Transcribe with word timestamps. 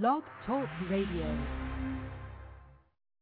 Blog 0.00 0.22
Talk 0.46 0.64
Radio. 0.88 1.28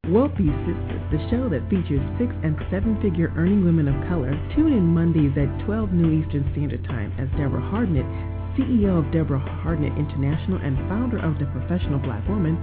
Sistas, 0.07 1.11
the 1.11 1.19
show 1.27 1.51
that 1.51 1.67
features 1.67 1.99
six 2.15 2.31
and 2.47 2.55
seven 2.71 2.95
figure 3.03 3.35
earning 3.35 3.65
women 3.65 3.91
of 3.91 3.99
color. 4.07 4.31
Tune 4.55 4.79
in 4.79 4.87
Mondays 4.87 5.35
at 5.35 5.51
12 5.67 5.91
noon 5.91 6.23
Eastern 6.23 6.47
Standard 6.55 6.85
Time 6.87 7.11
as 7.19 7.27
Deborah 7.35 7.59
Hardnett, 7.75 8.07
CEO 8.55 9.03
of 9.03 9.11
Deborah 9.11 9.43
Hardnett 9.67 9.99
International 9.99 10.63
and 10.63 10.79
founder 10.87 11.19
of 11.19 11.43
The 11.43 11.51
Professional 11.51 11.99
Black 11.99 12.23
Woman, 12.31 12.55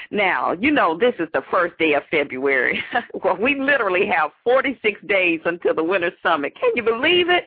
Now, 0.10 0.54
you 0.54 0.72
know 0.72 0.98
this 0.98 1.16
is 1.20 1.28
the 1.34 1.42
first 1.52 1.78
day 1.78 1.94
of 1.94 2.04
February. 2.10 2.82
well, 3.24 3.36
we 3.38 3.60
literally 3.60 4.08
have 4.08 4.32
46 4.44 5.02
days 5.08 5.42
until 5.46 5.74
the 5.74 5.84
Winner's 5.84 6.14
Summit. 6.24 6.54
Can 6.60 6.72
you 6.76 6.84
believe 6.84 7.30
it? 7.30 7.46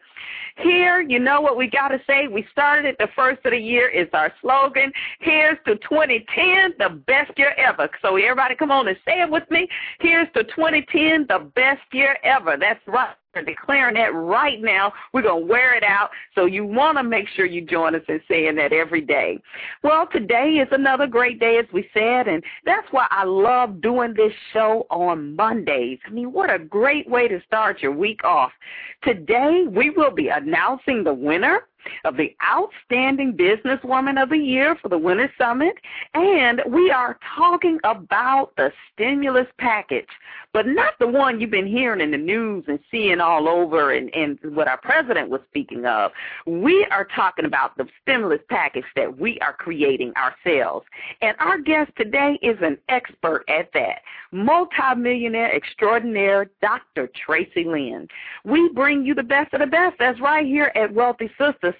Here, 0.58 1.00
you 1.00 1.19
know 1.19 1.41
what 1.41 1.56
we 1.56 1.69
got 1.69 1.88
to 1.88 2.00
say? 2.06 2.28
We 2.28 2.47
started 2.52 2.84
it 2.84 2.97
the 2.98 3.08
first 3.16 3.41
of 3.47 3.52
the 3.52 3.58
year 3.58 3.88
is 3.88 4.08
our 4.12 4.32
slogan. 4.42 4.92
Here's 5.20 5.56
to 5.66 5.77
2010, 5.77 6.75
the 6.78 6.97
best 7.06 7.32
year 7.38 7.54
ever. 7.56 7.88
So 8.02 8.16
everybody 8.16 8.56
come 8.56 8.70
on 8.70 8.88
and 8.88 8.97
say 9.06 9.22
it 9.22 9.30
with 9.30 9.50
me. 9.50 9.66
Here's 10.00 10.28
to 10.34 10.44
2010, 10.44 11.27
the 11.28 11.50
best 11.54 11.80
year 11.92 12.19
ever. 12.25 12.56
That's 12.58 12.80
right 12.86 13.14
are 13.34 13.42
declaring 13.42 13.95
that 13.95 14.14
right 14.14 14.61
now. 14.61 14.92
We're 15.12 15.23
going 15.23 15.42
to 15.42 15.47
wear 15.47 15.75
it 15.75 15.84
out. 15.84 16.11
So 16.34 16.47
you 16.47 16.64
want 16.64 16.98
to 16.98 17.05
make 17.05 17.28
sure 17.28 17.47
you 17.47 17.62
join 17.62 17.95
us 17.95 18.03
in 18.09 18.20
saying 18.28 18.56
that 18.56 18.72
every 18.72 19.00
day. 19.00 19.39
Well, 19.83 20.09
today 20.12 20.61
is 20.61 20.69
another 20.72 21.06
great 21.06 21.39
day, 21.39 21.59
as 21.59 21.67
we 21.72 21.89
said, 21.95 22.28
and 22.28 22.42
that's 22.64 22.87
why 22.91 23.06
I 23.11 23.25
love 23.25 23.81
doing 23.81 24.14
this 24.14 24.33
show 24.53 24.87
on 24.91 25.37
Mondays. 25.37 25.98
I 26.06 26.11
mean, 26.11 26.33
what 26.33 26.53
a 26.53 26.59
great 26.59 27.09
way 27.09 27.28
to 27.28 27.41
start 27.47 27.81
your 27.81 27.93
week 27.93 28.25
off. 28.25 28.53
Today, 29.03 29.65
we 29.69 29.91
will 29.91 30.10
be 30.10 30.28
announcing 30.28 31.04
the 31.04 31.15
winner 31.15 31.66
of 32.04 32.16
the 32.16 32.34
Outstanding 32.44 33.36
Businesswoman 33.36 34.22
of 34.22 34.30
the 34.30 34.38
Year 34.38 34.76
for 34.80 34.88
the 34.88 34.98
Winner's 34.98 35.30
Summit, 35.38 35.74
and 36.14 36.62
we 36.68 36.91
are 36.91 37.18
talking 37.36 37.78
about 37.84 38.54
the 38.56 38.72
stimulus 38.92 39.46
package, 39.58 40.08
but 40.52 40.66
not 40.66 40.94
the 40.98 41.06
one 41.06 41.41
you've 41.41 41.50
been 41.50 41.66
hearing 41.66 42.00
in 42.00 42.10
the 42.10 42.18
news 42.18 42.64
and 42.68 42.78
seeing 42.91 43.20
all 43.20 43.48
over 43.48 43.92
and, 43.92 44.14
and 44.14 44.38
what 44.54 44.68
our 44.68 44.78
president 44.78 45.28
was 45.28 45.41
speaking 45.48 45.86
of. 45.86 46.10
We 46.46 46.86
are 46.91 47.06
talking 47.14 47.44
about 47.44 47.76
the 47.76 47.86
stimulus 48.02 48.41
package 48.48 48.84
that 48.97 49.18
we 49.18 49.38
are 49.41 49.52
creating 49.52 50.12
ourselves. 50.16 50.86
And 51.22 51.36
our 51.38 51.58
guest 51.58 51.92
today 51.97 52.38
is 52.42 52.56
an 52.62 52.78
expert 52.88 53.44
at 53.48 53.70
that, 53.74 54.00
multimillionaire 54.32 55.54
extraordinaire 55.54 56.50
Dr. 56.60 57.08
Traci 57.08 57.66
Lynn. 57.66 58.08
We 58.44 58.68
bring 58.70 59.04
you 59.04 59.14
the 59.14 59.22
best 59.22 59.52
of 59.54 59.60
the 59.60 59.66
best. 59.66 59.97
That's 59.98 60.20
right 60.20 60.47
here 60.47 60.72
at 60.74 60.92
Wealthy 60.92 61.30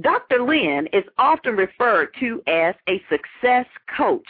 Dr. 0.00 0.42
Lynn 0.42 0.88
is 0.92 1.04
often 1.18 1.56
referred 1.56 2.08
to 2.20 2.42
as 2.46 2.74
a 2.88 3.00
success 3.08 3.66
coach. 3.96 4.26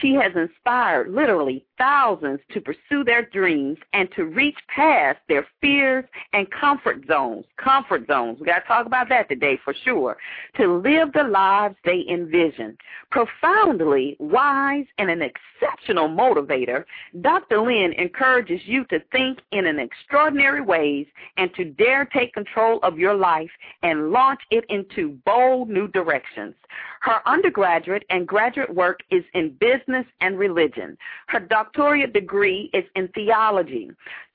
She 0.00 0.14
has 0.14 0.32
inspired 0.36 1.10
literally 1.10 1.64
thousands 1.76 2.40
to 2.52 2.60
pursue 2.60 3.04
their 3.04 3.22
dreams 3.22 3.78
and 3.92 4.08
to 4.16 4.24
reach 4.24 4.56
past 4.68 5.18
their 5.28 5.46
fears 5.60 6.04
and 6.32 6.46
comfort 6.50 7.04
zones. 7.06 7.44
Comfort 7.56 8.06
zones. 8.06 8.38
We 8.40 8.46
got 8.46 8.60
to 8.60 8.66
talk 8.66 8.86
about 8.86 9.08
that 9.08 9.28
today 9.28 9.58
for 9.64 9.74
sure. 9.84 10.16
To 10.56 10.78
live 10.78 11.12
the 11.12 11.24
lives 11.24 11.76
they 11.84 12.04
envision. 12.10 12.76
Profoundly 13.10 14.16
wise 14.18 14.86
and 14.98 15.10
an 15.10 15.22
exceptional 15.22 16.08
motivator, 16.08 16.84
Dr. 17.20 17.60
Lynn 17.60 17.92
encourages 17.94 18.60
you 18.64 18.84
to 18.86 19.00
think 19.12 19.38
in 19.52 19.66
an 19.66 19.78
extraordinary 19.78 20.60
ways 20.60 21.06
and 21.36 21.52
to 21.54 21.64
dare 21.64 22.04
take 22.04 22.32
control 22.34 22.78
of 22.82 22.98
your 22.98 23.14
life 23.14 23.50
and 23.82 24.10
launch 24.10 24.40
it 24.50 24.64
into 24.68 25.18
bold 25.24 25.68
new 25.68 25.88
directions. 25.88 26.54
Her 27.00 27.20
undergraduate 27.26 28.04
and 28.10 28.26
graduate 28.26 28.74
work 28.74 29.00
is 29.10 29.24
in 29.34 29.56
business 29.60 30.06
and 30.20 30.38
religion. 30.38 30.96
Her 31.28 31.40
doctorate 31.40 32.12
degree 32.12 32.70
is 32.72 32.84
in 32.96 33.08
theology. 33.08 33.90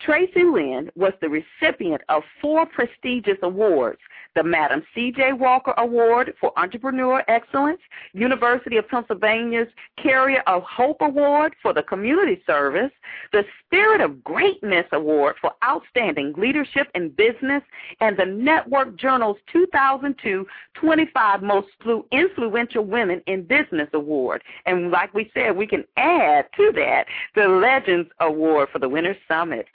Traci 0.06 0.54
Lynn 0.54 0.90
was 0.96 1.14
the 1.22 1.30
recipient 1.30 2.02
of 2.10 2.24
four 2.42 2.66
prestigious 2.66 3.38
awards 3.42 4.00
the 4.36 4.44
Madam 4.44 4.84
C.J. 4.96 5.34
Walker 5.34 5.74
Award 5.78 6.34
for 6.40 6.52
Entrepreneur 6.58 7.24
Excellence, 7.28 7.80
University 8.14 8.78
of 8.78 8.88
Pennsylvania's 8.88 9.68
Carrier 10.02 10.42
of 10.48 10.64
Hope 10.64 10.98
Award 11.02 11.56
for 11.62 11.74
the 11.74 11.84
Community 11.84 12.42
Service, 12.46 12.92
the 13.32 13.44
Spirit 13.64 14.02
of 14.02 14.24
Greatness 14.24 14.86
Award 14.92 15.36
for 15.40 15.52
Outstanding 15.64 16.34
Leadership 16.38 16.88
in 16.96 17.10
Business, 17.10 17.62
and 18.00 18.18
the 18.18 18.26
Network 18.26 18.98
Journal's 18.98 19.38
2002 19.52 20.46
25 20.74 21.44
Most 21.44 21.68
Influential 22.12 22.53
Women 22.54 23.22
in 23.28 23.44
Business 23.44 23.90
Award. 23.94 24.44
And 24.66 24.92
like 24.92 25.14
we 25.14 25.32
said, 25.34 25.56
we 25.56 25.68
can 25.68 25.84
add 25.98 26.46
to 26.58 26.72
that 26.76 27.06
the 27.36 27.48
Legends 27.48 28.10
Award 28.20 28.70
for 28.72 28.80
the 28.80 28.90
Winner's 28.90 29.18
Summit. 29.28 29.66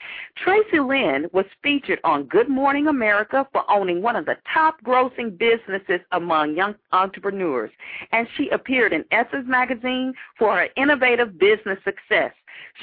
Traci 0.43 0.85
Lynn 0.87 1.27
was 1.33 1.45
featured 1.61 1.99
on 2.03 2.23
Good 2.25 2.49
Morning 2.49 2.87
America 2.87 3.47
for 3.51 3.69
owning 3.69 4.01
one 4.01 4.15
of 4.15 4.25
the 4.25 4.37
top 4.53 4.81
grossing 4.83 5.37
businesses 5.37 6.01
among 6.11 6.55
young 6.55 6.75
entrepreneurs, 6.91 7.71
and 8.11 8.27
she 8.35 8.49
appeared 8.49 8.93
in 8.93 9.05
Essence 9.11 9.45
magazine 9.47 10.13
for 10.37 10.55
her 10.55 10.67
innovative 10.77 11.37
business 11.37 11.79
success. 11.83 12.33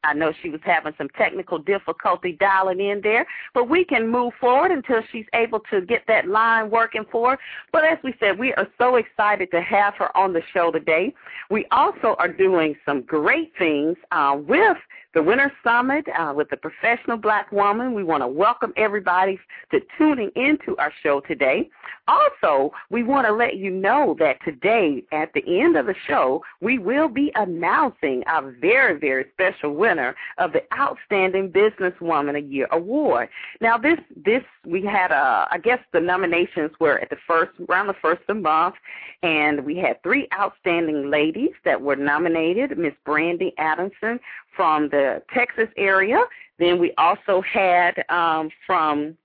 I 0.03 0.15
know 0.15 0.33
she 0.43 0.49
was 0.49 0.61
having 0.65 0.95
some 0.97 1.09
technical 1.11 1.59
difficulty 1.59 2.33
dialing 2.33 2.81
in 2.81 3.01
there, 3.03 3.27
but 3.53 3.69
we 3.69 3.85
can 3.85 4.09
move 4.09 4.33
forward 4.41 4.71
until 4.71 5.03
she's 5.13 5.27
able 5.35 5.61
to 5.71 5.83
get 5.83 6.03
that 6.09 6.27
line 6.27 6.71
working 6.71 7.05
for 7.11 7.33
her. 7.33 7.39
But 7.73 7.85
as 7.85 7.99
we 8.03 8.15
said, 8.19 8.39
we 8.39 8.55
are 8.55 8.67
so 8.79 8.97
excited 8.97 9.51
to 9.51 9.61
have 9.61 9.95
her 9.95 10.17
on 10.17 10.33
the 10.33 10.43
show 10.55 10.71
today. 10.71 11.15
We 11.51 11.67
also 11.71 12.17
are 12.19 12.29
doing 12.29 12.77
some 12.87 13.03
great 13.03 13.53
things 13.59 13.97
uh, 14.11 14.37
with 14.39 14.79
the 15.13 15.23
Winner's 15.23 15.51
Summit 15.65 16.07
uh, 16.17 16.33
with 16.35 16.49
the 16.51 16.57
Professional 16.57 17.17
Black 17.17 17.51
Woman. 17.51 17.95
We 17.95 18.05
want 18.05 18.23
to 18.23 18.29
welcome 18.29 18.73
everybody 18.77 19.41
to 19.73 19.81
tuning 19.99 20.31
into 20.37 20.77
our 20.79 20.93
show 21.03 21.21
today. 21.21 21.69
Also, 22.07 22.73
we 22.91 23.03
want 23.03 23.27
to 23.27 23.33
let 23.33 23.57
you 23.57 23.71
know 23.71 24.17
that 24.19 24.37
today, 24.45 25.03
at 25.13 25.33
the 25.33 25.61
end 25.61 25.77
of 25.77 25.87
the 25.87 25.95
show, 26.07 26.43
we 26.61 26.79
will 26.79 27.09
be 27.09 27.33
announcing 27.35 28.23
our 28.27 28.53
very, 28.61 28.99
very 28.99 29.27
special 29.33 29.75
winner 29.75 30.15
of 30.39 30.53
the 30.53 30.63
Outstanding 30.79 31.51
Businesswoman 31.51 32.37
a 32.37 32.41
Year 32.41 32.69
award. 32.71 33.29
Now, 33.61 33.79
this 33.79 33.99
this 34.25 34.43
we 34.65 34.85
had, 34.85 35.11
uh, 35.11 35.47
I 35.51 35.59
guess, 35.59 35.81
the 35.93 36.01
nominations 36.01 36.71
were 36.79 36.99
at 37.01 37.11
the 37.11 37.19
first 37.27 37.53
around 37.69 37.89
the 37.89 37.95
first 37.95 38.21
of 38.23 38.27
the 38.29 38.35
month, 38.35 38.77
and 39.23 39.65
we 39.65 39.77
had 39.77 40.03
three 40.03 40.29
outstanding 40.39 41.11
ladies 41.11 41.51
that 41.65 41.81
were 41.81 41.97
nominated: 41.97 42.79
Miss 42.79 42.95
Brandy 43.05 43.53
Adamson 43.59 44.21
from 44.55 44.89
the 44.89 45.23
Texas 45.33 45.69
area. 45.77 46.21
Then 46.59 46.79
we 46.79 46.93
also 46.99 47.43
had 47.43 48.05
um, 48.09 48.51
from 48.67 49.17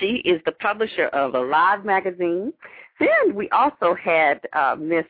she 0.00 0.22
is 0.24 0.40
the 0.46 0.52
publisher 0.52 1.06
of 1.08 1.34
Alive 1.34 1.84
magazine. 1.84 2.52
Then 2.98 3.34
we 3.34 3.48
also 3.50 3.94
had 3.94 4.40
uh, 4.52 4.76
Miss 4.78 5.04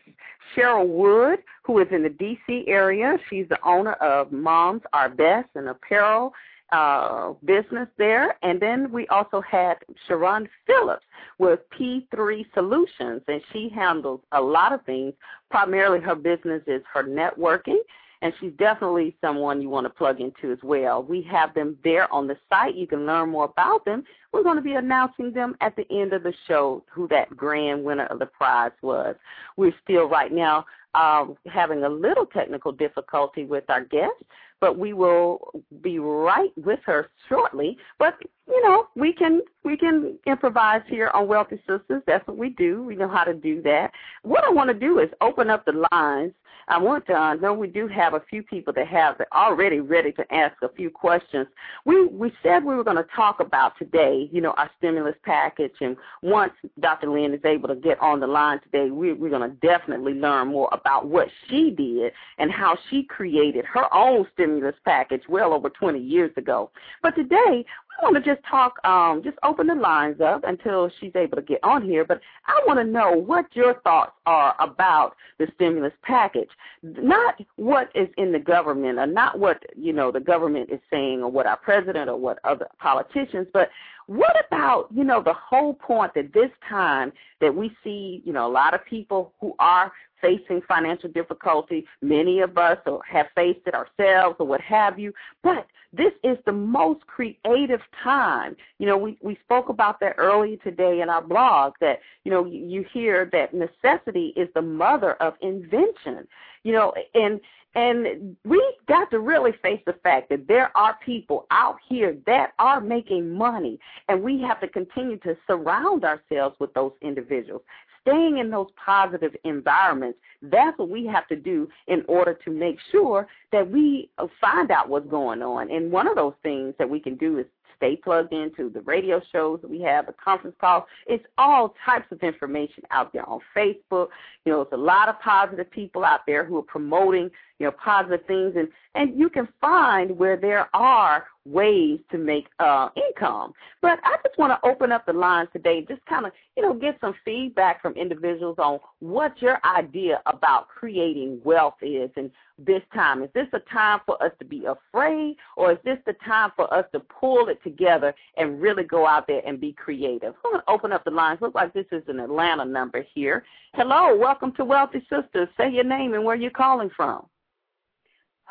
Cheryl 0.56 0.88
Wood, 0.88 1.40
who 1.64 1.78
is 1.78 1.88
in 1.90 2.02
the 2.02 2.08
D.C. 2.08 2.64
area. 2.66 3.16
She's 3.28 3.48
the 3.48 3.58
owner 3.64 3.92
of 3.94 4.32
Moms 4.32 4.82
Are 4.92 5.08
Best, 5.08 5.48
an 5.54 5.68
apparel 5.68 6.32
uh, 6.72 7.34
business 7.44 7.88
there. 7.98 8.34
And 8.42 8.60
then 8.60 8.90
we 8.90 9.06
also 9.08 9.40
had 9.42 9.76
Sharon 10.08 10.48
Phillips 10.66 11.04
with 11.38 11.60
P3 11.78 12.46
Solutions, 12.54 13.22
and 13.28 13.42
she 13.52 13.68
handles 13.74 14.20
a 14.32 14.40
lot 14.40 14.72
of 14.72 14.82
things. 14.84 15.12
Primarily, 15.50 16.00
her 16.00 16.14
business 16.14 16.62
is 16.66 16.82
her 16.92 17.04
networking 17.04 17.78
and 18.22 18.32
she's 18.40 18.52
definitely 18.52 19.16
someone 19.20 19.60
you 19.60 19.68
want 19.68 19.84
to 19.84 19.90
plug 19.90 20.20
into 20.20 20.52
as 20.52 20.58
well. 20.62 21.02
We 21.02 21.22
have 21.30 21.52
them 21.54 21.76
there 21.82 22.10
on 22.12 22.28
the 22.28 22.36
site. 22.48 22.76
You 22.76 22.86
can 22.86 23.04
learn 23.04 23.30
more 23.30 23.44
about 23.44 23.84
them. 23.84 24.04
We're 24.32 24.44
going 24.44 24.56
to 24.56 24.62
be 24.62 24.74
announcing 24.74 25.32
them 25.32 25.56
at 25.60 25.74
the 25.74 25.84
end 25.90 26.12
of 26.12 26.22
the 26.22 26.32
show, 26.46 26.84
who 26.90 27.08
that 27.08 27.36
grand 27.36 27.84
winner 27.84 28.06
of 28.06 28.20
the 28.20 28.26
prize 28.26 28.70
was. 28.80 29.16
We're 29.56 29.74
still 29.82 30.08
right 30.08 30.32
now 30.32 30.64
um, 30.94 31.36
having 31.46 31.82
a 31.82 31.88
little 31.88 32.26
technical 32.26 32.70
difficulty 32.70 33.44
with 33.44 33.64
our 33.68 33.84
guest, 33.84 34.14
but 34.62 34.78
we 34.78 34.92
will 34.92 35.50
be 35.82 35.98
right 35.98 36.52
with 36.56 36.78
her 36.86 37.10
shortly. 37.28 37.76
But 37.98 38.14
you 38.46 38.62
know, 38.62 38.86
we 38.94 39.12
can 39.12 39.42
we 39.64 39.76
can 39.76 40.16
improvise 40.24 40.82
here 40.86 41.10
on 41.12 41.26
Wealthy 41.26 41.60
Sistas. 41.68 42.00
That's 42.06 42.26
what 42.28 42.38
we 42.38 42.50
do. 42.50 42.84
We 42.84 42.94
know 42.94 43.08
how 43.08 43.24
to 43.24 43.34
do 43.34 43.60
that. 43.62 43.90
What 44.22 44.44
I 44.44 44.50
want 44.50 44.70
to 44.70 44.74
do 44.74 45.00
is 45.00 45.08
open 45.20 45.50
up 45.50 45.64
the 45.64 45.84
lines 45.90 46.32
I 46.68 46.78
want 46.78 47.06
to 47.06 47.14
uh, 47.14 47.34
know 47.34 47.52
we 47.52 47.68
do 47.68 47.88
have 47.88 48.14
a 48.14 48.22
few 48.30 48.42
people 48.42 48.72
that 48.74 48.86
have 48.86 49.20
already 49.34 49.80
ready 49.80 50.12
to 50.12 50.34
ask 50.34 50.54
a 50.62 50.68
few 50.70 50.90
questions. 50.90 51.46
We 51.84 52.06
we 52.06 52.32
said 52.42 52.64
we 52.64 52.74
were 52.74 52.84
going 52.84 52.96
to 52.96 53.06
talk 53.14 53.40
about 53.40 53.72
today, 53.78 54.28
you 54.32 54.40
know, 54.40 54.52
our 54.52 54.70
stimulus 54.78 55.16
package, 55.24 55.74
and 55.80 55.96
once 56.22 56.52
Dr. 56.80 57.10
Lynn 57.10 57.34
is 57.34 57.44
able 57.44 57.68
to 57.68 57.74
get 57.74 58.00
on 58.00 58.20
the 58.20 58.26
line 58.26 58.60
today, 58.60 58.90
we, 58.90 59.12
we're 59.12 59.30
going 59.30 59.48
to 59.48 59.56
definitely 59.66 60.14
learn 60.14 60.48
more 60.48 60.68
about 60.72 61.06
what 61.06 61.28
she 61.48 61.70
did 61.70 62.12
and 62.38 62.50
how 62.50 62.76
she 62.90 63.04
created 63.04 63.64
her 63.64 63.92
own 63.92 64.26
stimulus 64.34 64.51
package 64.84 65.22
well 65.28 65.52
over 65.52 65.70
20 65.70 65.98
years 65.98 66.30
ago. 66.36 66.70
But 67.02 67.14
today 67.14 67.64
we 67.64 67.64
want 68.02 68.22
to 68.22 68.34
just 68.34 68.44
talk, 68.48 68.74
um, 68.84 69.22
just 69.24 69.36
open 69.42 69.66
the 69.66 69.74
lines 69.74 70.20
up 70.20 70.42
until 70.44 70.90
she's 71.00 71.12
able 71.14 71.36
to 71.36 71.42
get 71.42 71.60
on 71.62 71.82
here. 71.82 72.04
But 72.04 72.20
I 72.46 72.60
want 72.66 72.78
to 72.78 72.84
know 72.84 73.12
what 73.12 73.46
your 73.54 73.74
thoughts 73.80 74.12
are 74.26 74.54
about 74.60 75.14
the 75.38 75.46
stimulus 75.54 75.92
package, 76.02 76.50
not 76.82 77.36
what 77.56 77.90
is 77.94 78.08
in 78.16 78.32
the 78.32 78.38
government, 78.38 78.98
or 78.98 79.06
not 79.06 79.38
what 79.38 79.62
you 79.76 79.92
know 79.92 80.10
the 80.10 80.20
government 80.20 80.70
is 80.70 80.80
saying, 80.90 81.22
or 81.22 81.30
what 81.30 81.46
our 81.46 81.56
president 81.56 82.08
or 82.08 82.16
what 82.16 82.38
other 82.44 82.66
politicians, 82.78 83.46
but 83.52 83.68
what 84.06 84.34
about, 84.46 84.88
you 84.92 85.04
know, 85.04 85.22
the 85.22 85.34
whole 85.34 85.74
point 85.74 86.12
that 86.14 86.32
this 86.32 86.50
time 86.68 87.12
that 87.40 87.54
we 87.54 87.70
see, 87.84 88.22
you 88.24 88.32
know, 88.32 88.46
a 88.46 88.50
lot 88.50 88.74
of 88.74 88.84
people 88.84 89.32
who 89.40 89.54
are 89.58 89.92
facing 90.22 90.62
financial 90.66 91.10
difficulty, 91.10 91.84
many 92.00 92.40
of 92.40 92.56
us 92.56 92.78
have 93.06 93.26
faced 93.34 93.60
it 93.66 93.74
ourselves 93.74 94.36
or 94.38 94.46
what 94.46 94.62
have 94.62 94.98
you, 94.98 95.12
but 95.42 95.66
this 95.92 96.12
is 96.24 96.38
the 96.46 96.52
most 96.52 97.06
creative 97.06 97.80
time. 98.02 98.56
You 98.78 98.86
know, 98.86 98.96
we, 98.96 99.18
we 99.20 99.36
spoke 99.44 99.68
about 99.68 100.00
that 100.00 100.14
earlier 100.16 100.56
today 100.56 101.02
in 101.02 101.10
our 101.10 101.20
blog 101.20 101.74
that, 101.80 102.00
you 102.24 102.30
know, 102.30 102.46
you 102.46 102.84
hear 102.92 103.28
that 103.32 103.52
necessity 103.52 104.32
is 104.34 104.48
the 104.54 104.62
mother 104.62 105.14
of 105.14 105.34
invention. 105.42 106.26
You 106.62 106.72
know, 106.72 106.94
and 107.14 107.40
and 107.74 108.36
we 108.44 108.62
got 108.86 109.10
to 109.10 109.18
really 109.18 109.52
face 109.62 109.80
the 109.86 109.94
fact 109.94 110.28
that 110.28 110.46
there 110.46 110.76
are 110.76 110.98
people 111.04 111.46
out 111.50 111.76
here 111.88 112.16
that 112.26 112.52
are 112.58 112.80
making 112.80 113.30
money, 113.30 113.78
and 114.08 114.22
we 114.22 114.40
have 114.42 114.60
to 114.60 114.68
continue 114.68 115.16
to 115.18 115.36
surround 115.46 116.04
ourselves 116.04 116.54
with 116.58 116.72
those 116.74 116.92
individuals. 117.00 117.62
Staying 118.02 118.38
in 118.38 118.50
those 118.50 118.68
positive 118.84 119.34
environments, 119.44 120.18
that's 120.42 120.76
what 120.78 120.88
we 120.88 121.06
have 121.06 121.26
to 121.28 121.36
do 121.36 121.68
in 121.86 122.04
order 122.08 122.34
to 122.44 122.50
make 122.50 122.78
sure 122.90 123.26
that 123.52 123.70
we 123.70 124.10
uh, 124.18 124.26
find 124.40 124.70
out 124.70 124.88
what's 124.88 125.08
going 125.08 125.40
on. 125.42 125.70
And 125.70 125.90
one 125.90 126.08
of 126.08 126.16
those 126.16 126.34
things 126.42 126.74
that 126.78 126.88
we 126.88 126.98
can 126.98 127.16
do 127.16 127.38
is 127.38 127.46
stay 127.82 127.96
plugged 127.96 128.32
into 128.32 128.70
the 128.70 128.80
radio 128.82 129.20
shows 129.32 129.60
that 129.60 129.68
we 129.68 129.80
have, 129.80 130.06
the 130.06 130.12
conference 130.12 130.54
calls. 130.60 130.84
It's 131.08 131.24
all 131.36 131.74
types 131.84 132.06
of 132.12 132.20
information 132.20 132.84
out 132.92 133.12
there 133.12 133.28
on 133.28 133.40
Facebook. 133.56 134.08
You 134.44 134.52
know, 134.52 134.64
there's 134.64 134.80
a 134.80 134.82
lot 134.82 135.08
of 135.08 135.18
positive 135.20 135.68
people 135.68 136.04
out 136.04 136.20
there 136.24 136.44
who 136.44 136.58
are 136.58 136.62
promoting, 136.62 137.28
you 137.62 137.68
know, 137.68 137.74
positive 137.82 138.26
things 138.26 138.54
and, 138.56 138.66
and 138.96 139.16
you 139.16 139.30
can 139.30 139.46
find 139.60 140.18
where 140.18 140.36
there 140.36 140.68
are 140.74 141.26
ways 141.44 142.00
to 142.10 142.18
make 142.18 142.48
uh, 142.58 142.88
income. 142.96 143.52
But 143.80 144.00
I 144.02 144.16
just 144.26 144.36
want 144.36 144.50
to 144.52 144.68
open 144.68 144.90
up 144.90 145.06
the 145.06 145.12
lines 145.12 145.48
today, 145.52 145.86
just 145.88 146.04
kind 146.06 146.26
of, 146.26 146.32
you 146.56 146.64
know, 146.64 146.74
get 146.74 146.98
some 147.00 147.14
feedback 147.24 147.80
from 147.80 147.92
individuals 147.92 148.56
on 148.58 148.80
what 148.98 149.40
your 149.40 149.60
idea 149.64 150.20
about 150.26 150.66
creating 150.66 151.40
wealth 151.44 151.76
is 151.82 152.10
and 152.16 152.32
this 152.58 152.82
time. 152.92 153.22
Is 153.22 153.30
this 153.32 153.46
a 153.52 153.60
time 153.72 154.00
for 154.06 154.20
us 154.20 154.32
to 154.40 154.44
be 154.44 154.64
afraid 154.64 155.36
or 155.56 155.70
is 155.70 155.78
this 155.84 155.98
the 156.04 156.14
time 156.26 156.50
for 156.56 156.72
us 156.74 156.84
to 156.92 156.98
pull 156.98 157.48
it 157.48 157.62
together 157.62 158.12
and 158.38 158.60
really 158.60 158.82
go 158.82 159.06
out 159.06 159.28
there 159.28 159.42
and 159.46 159.60
be 159.60 159.72
creative? 159.72 160.34
I'm 160.44 160.50
going 160.50 160.62
to 160.66 160.70
open 160.70 160.92
up 160.92 161.04
the 161.04 161.12
lines. 161.12 161.40
Looks 161.40 161.54
like 161.54 161.72
this 161.74 161.86
is 161.92 162.02
an 162.08 162.18
Atlanta 162.18 162.64
number 162.64 163.06
here. 163.14 163.44
Hello, 163.74 164.16
welcome 164.16 164.52
to 164.56 164.64
Wealthy 164.64 165.06
Sistas. 165.08 165.48
Say 165.56 165.70
your 165.70 165.84
name 165.84 166.14
and 166.14 166.24
where 166.24 166.34
you're 166.34 166.50
calling 166.50 166.90
from. 166.96 167.26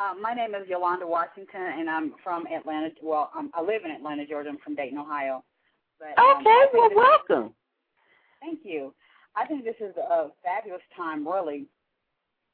Uh, 0.02 0.16
my 0.20 0.34
name 0.34 0.56
is 0.56 0.68
Yolanda 0.68 1.06
Washington, 1.06 1.62
and 1.62 1.88
I'm 1.88 2.14
from 2.24 2.48
Atlanta. 2.48 2.90
Well, 3.04 3.30
I'm, 3.36 3.52
I 3.54 3.62
live 3.62 3.86
in 3.86 3.92
Atlanta, 3.92 4.26
Georgia. 4.26 4.50
I'm 4.50 4.58
from 4.58 4.74
Dayton, 4.74 4.98
Ohio. 4.98 5.44
But, 6.00 6.18
um, 6.20 6.38
okay, 6.40 6.66
well, 6.74 6.90
welcome. 6.96 7.46
Is, 7.46 7.52
thank 8.42 8.60
you. 8.64 8.94
I 9.36 9.46
think 9.46 9.64
this 9.64 9.76
is 9.80 9.96
a 9.98 10.30
fabulous 10.44 10.82
time, 10.98 11.28
really, 11.28 11.68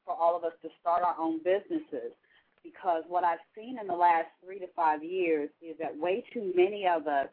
for 0.04 0.14
all 0.14 0.36
of 0.36 0.44
us 0.44 0.52
to 0.60 0.68
start 0.78 1.02
our 1.02 1.16
own 1.18 1.38
businesses 1.38 2.12
because 2.62 3.04
what 3.08 3.24
I've 3.24 3.38
seen 3.56 3.78
in 3.80 3.86
the 3.86 3.94
last 3.94 4.26
three 4.44 4.58
to 4.58 4.66
five 4.76 5.02
years 5.02 5.48
is 5.62 5.74
that 5.80 5.96
way 5.96 6.24
too 6.34 6.52
many 6.54 6.86
of 6.86 7.06
us 7.06 7.28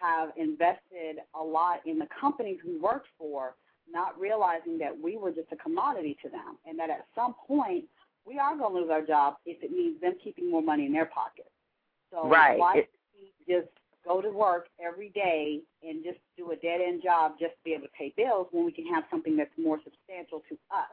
have 0.00 0.28
invested 0.36 1.18
a 1.34 1.42
lot 1.42 1.80
in 1.84 1.98
the 1.98 2.06
companies 2.20 2.58
we 2.64 2.78
worked 2.78 3.08
for, 3.18 3.56
not 3.90 4.18
realizing 4.20 4.78
that 4.78 4.96
we 4.96 5.16
were 5.16 5.32
just 5.32 5.50
a 5.50 5.56
commodity 5.56 6.16
to 6.22 6.28
them, 6.28 6.58
and 6.64 6.78
that 6.78 6.90
at 6.90 7.06
some 7.16 7.34
point 7.44 7.86
we 8.28 8.38
are 8.38 8.56
going 8.56 8.74
to 8.74 8.80
lose 8.80 8.90
our 8.90 9.04
job 9.04 9.36
if 9.46 9.62
it 9.62 9.70
means 9.70 10.00
them 10.00 10.14
keeping 10.22 10.50
more 10.50 10.62
money 10.62 10.86
in 10.86 10.92
their 10.92 11.06
pocket. 11.06 11.50
So 12.12 12.28
right. 12.28 12.58
why 12.58 12.78
it, 12.78 12.90
just 13.48 13.68
go 14.06 14.20
to 14.20 14.30
work 14.30 14.68
every 14.84 15.08
day 15.10 15.60
and 15.82 16.04
just 16.04 16.18
do 16.36 16.50
a 16.52 16.56
dead 16.56 16.80
end 16.80 17.02
job 17.02 17.32
just 17.40 17.52
to 17.52 17.64
be 17.64 17.72
able 17.72 17.84
to 17.84 17.92
pay 17.98 18.12
bills 18.16 18.48
when 18.52 18.64
we 18.64 18.72
can 18.72 18.86
have 18.86 19.04
something 19.10 19.36
that's 19.36 19.50
more 19.56 19.78
substantial 19.82 20.42
to 20.48 20.54
us? 20.74 20.92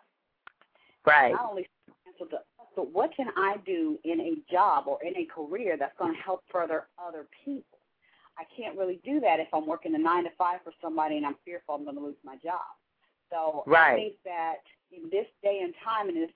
Right. 1.05 1.33
Not 1.33 1.49
only 1.49 1.67
substantial 1.85 2.27
to 2.27 2.35
us, 2.37 2.67
but 2.75 2.91
what 2.91 3.15
can 3.15 3.27
I 3.37 3.57
do 3.65 3.97
in 4.03 4.19
a 4.19 4.51
job 4.51 4.85
or 4.87 4.99
in 5.03 5.15
a 5.17 5.25
career 5.25 5.77
that's 5.77 5.97
going 5.97 6.13
to 6.13 6.19
help 6.19 6.43
further 6.51 6.87
other 6.97 7.25
people? 7.43 7.79
I 8.37 8.43
can't 8.55 8.77
really 8.77 8.99
do 9.05 9.19
that 9.21 9.39
if 9.39 9.47
I'm 9.53 9.65
working 9.65 9.95
a 9.95 9.97
nine 9.97 10.25
to 10.25 10.29
five 10.37 10.59
for 10.63 10.73
somebody 10.81 11.15
and 11.15 11.25
I'm 11.25 11.35
fearful 11.45 11.75
I'm 11.75 11.83
going 11.85 11.95
to 11.95 12.03
lose 12.03 12.19
my 12.23 12.35
job. 12.43 12.67
So 13.31 13.63
right. 13.65 13.93
I 13.93 13.95
think 13.95 14.15
that 14.25 14.55
in 14.91 15.09
this 15.09 15.27
day 15.41 15.61
and 15.63 15.73
time 15.83 16.09
in 16.09 16.15
this 16.15 16.31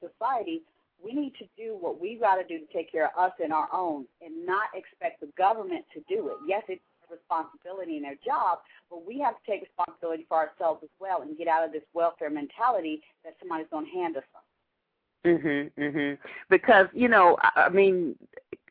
society, 0.00 0.62
we 1.02 1.12
need 1.12 1.34
to 1.38 1.46
do 1.56 1.76
what 1.78 2.00
we've 2.00 2.20
got 2.20 2.36
to 2.36 2.44
do 2.44 2.58
to 2.58 2.72
take 2.72 2.90
care 2.90 3.06
of 3.06 3.12
us 3.18 3.32
and 3.42 3.52
our 3.52 3.68
own 3.72 4.04
and 4.20 4.44
not 4.44 4.68
expect 4.74 5.20
the 5.20 5.28
government 5.38 5.84
to 5.94 6.00
do 6.08 6.28
it. 6.28 6.36
Yes, 6.46 6.62
it's 6.68 6.82
a 7.08 7.14
responsibility 7.14 7.96
in 7.96 8.02
their 8.02 8.18
job, 8.24 8.58
but 8.90 9.06
we 9.06 9.18
have 9.20 9.34
to 9.34 9.50
take 9.50 9.62
responsibility 9.62 10.26
for 10.28 10.38
ourselves 10.38 10.80
as 10.82 10.90
well 11.00 11.22
and 11.22 11.38
get 11.38 11.48
out 11.48 11.64
of 11.64 11.72
this 11.72 11.82
welfare 11.94 12.30
mentality 12.30 13.00
that 13.24 13.34
somebody's 13.38 13.68
going 13.70 13.86
to 13.86 13.92
hand 13.92 14.16
us 14.16 14.24
something. 14.32 14.48
Mhm, 15.24 15.70
mhm. 15.76 16.18
Because 16.48 16.86
you 16.92 17.08
know, 17.08 17.36
I 17.42 17.68
mean, 17.68 18.16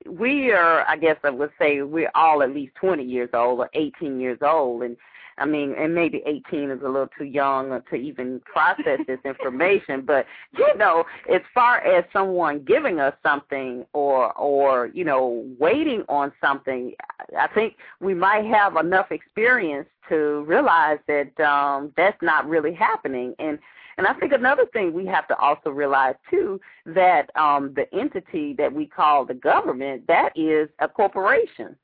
we 0.10 0.52
are. 0.52 0.86
I 0.88 0.98
guess 0.98 1.18
I 1.24 1.30
would 1.30 1.52
say 1.60 1.82
we're 1.82 2.12
all 2.16 2.44
at 2.44 2.52
least 2.54 2.76
twenty 2.76 3.04
years 3.04 3.30
old 3.34 3.60
or 3.60 3.70
eighteen 3.74 4.20
years 4.20 4.40
old, 4.42 4.84
and 4.84 4.98
I 5.40 5.46
mean, 5.46 5.76
and 5.78 5.94
maybe 5.94 6.24
18 6.26 6.72
is 6.72 6.82
a 6.82 6.88
little 6.88 7.10
too 7.18 7.26
young 7.26 7.80
to 7.90 7.96
even 7.96 8.42
process 8.46 9.00
this 9.06 9.20
information. 9.26 10.02
But 10.02 10.26
you 10.58 10.76
know, 10.78 11.06
as 11.32 11.42
far 11.54 11.80
as 11.80 12.04
someone 12.12 12.64
giving 12.64 13.00
us 13.00 13.14
something 13.22 13.86
or 13.94 14.34
or 14.34 14.88
you 14.88 15.06
know 15.06 15.46
waiting 15.60 16.04
on 16.10 16.32
something, 16.42 16.94
I 17.38 17.48
think 17.48 17.76
we 18.00 18.14
might 18.14 18.46
have 18.46 18.78
enough 18.78 19.12
experience 19.12 19.88
to 20.10 20.44
realize 20.48 21.00
that 21.08 21.40
um, 21.40 21.92
that's 21.98 22.22
not 22.22 22.48
really 22.48 22.74
happening. 22.74 23.36
And 23.40 23.60
and 23.98 24.06
I 24.06 24.14
think 24.14 24.32
another 24.32 24.66
thing 24.74 24.94
we 24.94 25.06
have 25.08 25.28
to 25.28 25.38
also 25.38 25.72
realize 25.72 26.16
too 26.30 26.62
that 26.86 27.36
um, 27.36 27.74
the 27.76 27.92
entity 27.94 28.54
that 28.58 28.72
we 28.72 28.86
call 28.86 29.26
the 29.26 29.34
government 29.34 30.06
that 30.08 30.30
is 30.36 30.70
a 30.80 30.88
corporation. 30.88 31.76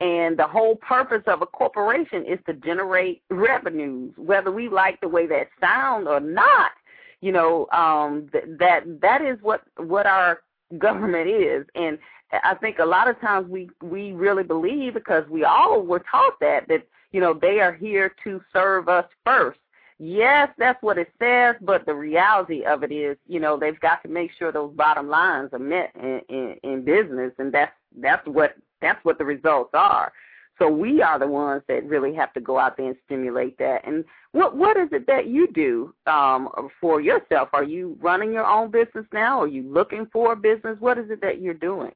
And 0.00 0.36
the 0.36 0.46
whole 0.46 0.74
purpose 0.76 1.22
of 1.28 1.40
a 1.40 1.46
corporation 1.46 2.26
is 2.26 2.40
to 2.46 2.54
generate 2.54 3.22
revenues, 3.30 4.12
whether 4.16 4.50
we 4.50 4.68
like 4.68 5.00
the 5.00 5.08
way 5.08 5.26
that 5.28 5.48
sounds 5.60 6.08
or 6.08 6.18
not. 6.18 6.72
You 7.20 7.32
know, 7.32 7.68
um, 7.72 8.28
th- 8.32 8.44
that 8.58 9.00
that 9.00 9.22
is 9.22 9.38
what 9.40 9.62
what 9.76 10.06
our 10.06 10.40
government 10.78 11.28
is, 11.28 11.64
and 11.76 11.98
I 12.42 12.54
think 12.56 12.80
a 12.80 12.84
lot 12.84 13.08
of 13.08 13.18
times 13.20 13.48
we 13.48 13.70
we 13.82 14.12
really 14.12 14.42
believe 14.42 14.94
because 14.94 15.26
we 15.30 15.44
all 15.44 15.82
were 15.82 16.04
taught 16.10 16.38
that 16.40 16.66
that 16.68 16.86
you 17.12 17.20
know 17.20 17.32
they 17.32 17.60
are 17.60 17.72
here 17.72 18.14
to 18.24 18.42
serve 18.52 18.88
us 18.88 19.06
first. 19.24 19.58
Yes, 19.98 20.48
that's 20.58 20.82
what 20.82 20.98
it 20.98 21.12
says, 21.20 21.54
but 21.60 21.86
the 21.86 21.94
reality 21.94 22.64
of 22.64 22.82
it 22.82 22.90
is, 22.90 23.16
you 23.28 23.38
know, 23.38 23.56
they've 23.56 23.78
got 23.78 24.02
to 24.02 24.08
make 24.08 24.32
sure 24.36 24.50
those 24.50 24.74
bottom 24.74 25.08
lines 25.08 25.50
are 25.52 25.58
met 25.58 25.92
in, 25.94 26.20
in, 26.28 26.56
in 26.64 26.84
business, 26.84 27.32
and 27.38 27.52
that's 27.52 27.72
that's 28.00 28.26
what 28.26 28.56
that's 28.80 29.02
what 29.04 29.18
the 29.18 29.24
results 29.24 29.70
are. 29.72 30.12
So 30.58 30.68
we 30.68 31.02
are 31.02 31.18
the 31.18 31.26
ones 31.26 31.62
that 31.68 31.84
really 31.84 32.14
have 32.14 32.32
to 32.34 32.40
go 32.40 32.58
out 32.58 32.76
there 32.76 32.86
and 32.86 32.96
stimulate 33.04 33.56
that. 33.58 33.86
And 33.86 34.04
what 34.32 34.56
what 34.56 34.76
is 34.76 34.88
it 34.90 35.06
that 35.06 35.28
you 35.28 35.46
do 35.52 35.94
um, 36.06 36.48
for 36.80 37.00
yourself? 37.00 37.50
Are 37.52 37.64
you 37.64 37.96
running 38.00 38.32
your 38.32 38.46
own 38.46 38.72
business 38.72 39.06
now? 39.12 39.40
Are 39.40 39.48
you 39.48 39.62
looking 39.62 40.06
for 40.12 40.32
a 40.32 40.36
business? 40.36 40.76
What 40.80 40.98
is 40.98 41.08
it 41.08 41.20
that 41.22 41.40
you're 41.40 41.54
doing? 41.54 41.92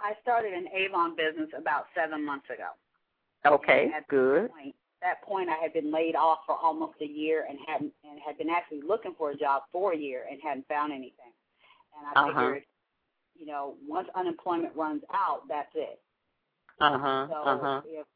I 0.00 0.14
started 0.20 0.52
an 0.52 0.66
Avon 0.74 1.14
business 1.14 1.50
about 1.56 1.86
seven 1.94 2.26
months 2.26 2.46
ago. 2.46 2.70
Okay, 3.54 3.90
good. 4.08 4.50
Point, 4.50 4.74
that 5.02 5.22
point, 5.22 5.48
I 5.48 5.56
had 5.60 5.72
been 5.72 5.92
laid 5.92 6.14
off 6.14 6.38
for 6.46 6.56
almost 6.56 6.94
a 7.00 7.06
year 7.06 7.46
and 7.48 7.58
hadn't 7.66 7.92
and 8.08 8.18
had 8.24 8.38
been 8.38 8.48
actually 8.48 8.82
looking 8.86 9.14
for 9.18 9.30
a 9.30 9.36
job 9.36 9.62
for 9.72 9.92
a 9.92 9.96
year 9.96 10.24
and 10.30 10.40
hadn't 10.42 10.66
found 10.68 10.92
anything. 10.92 11.32
And 11.98 12.06
I 12.06 12.30
uh-huh. 12.30 12.40
figured 12.40 12.62
you 13.42 13.46
know, 13.46 13.74
once 13.88 14.08
unemployment 14.14 14.74
runs 14.76 15.02
out, 15.12 15.42
that's 15.48 15.72
it. 15.74 16.00
Uh 16.80 16.98
huh. 16.98 17.26
So 17.28 17.34
uh 17.34 17.58
huh. 17.60 17.80
if 17.84 18.06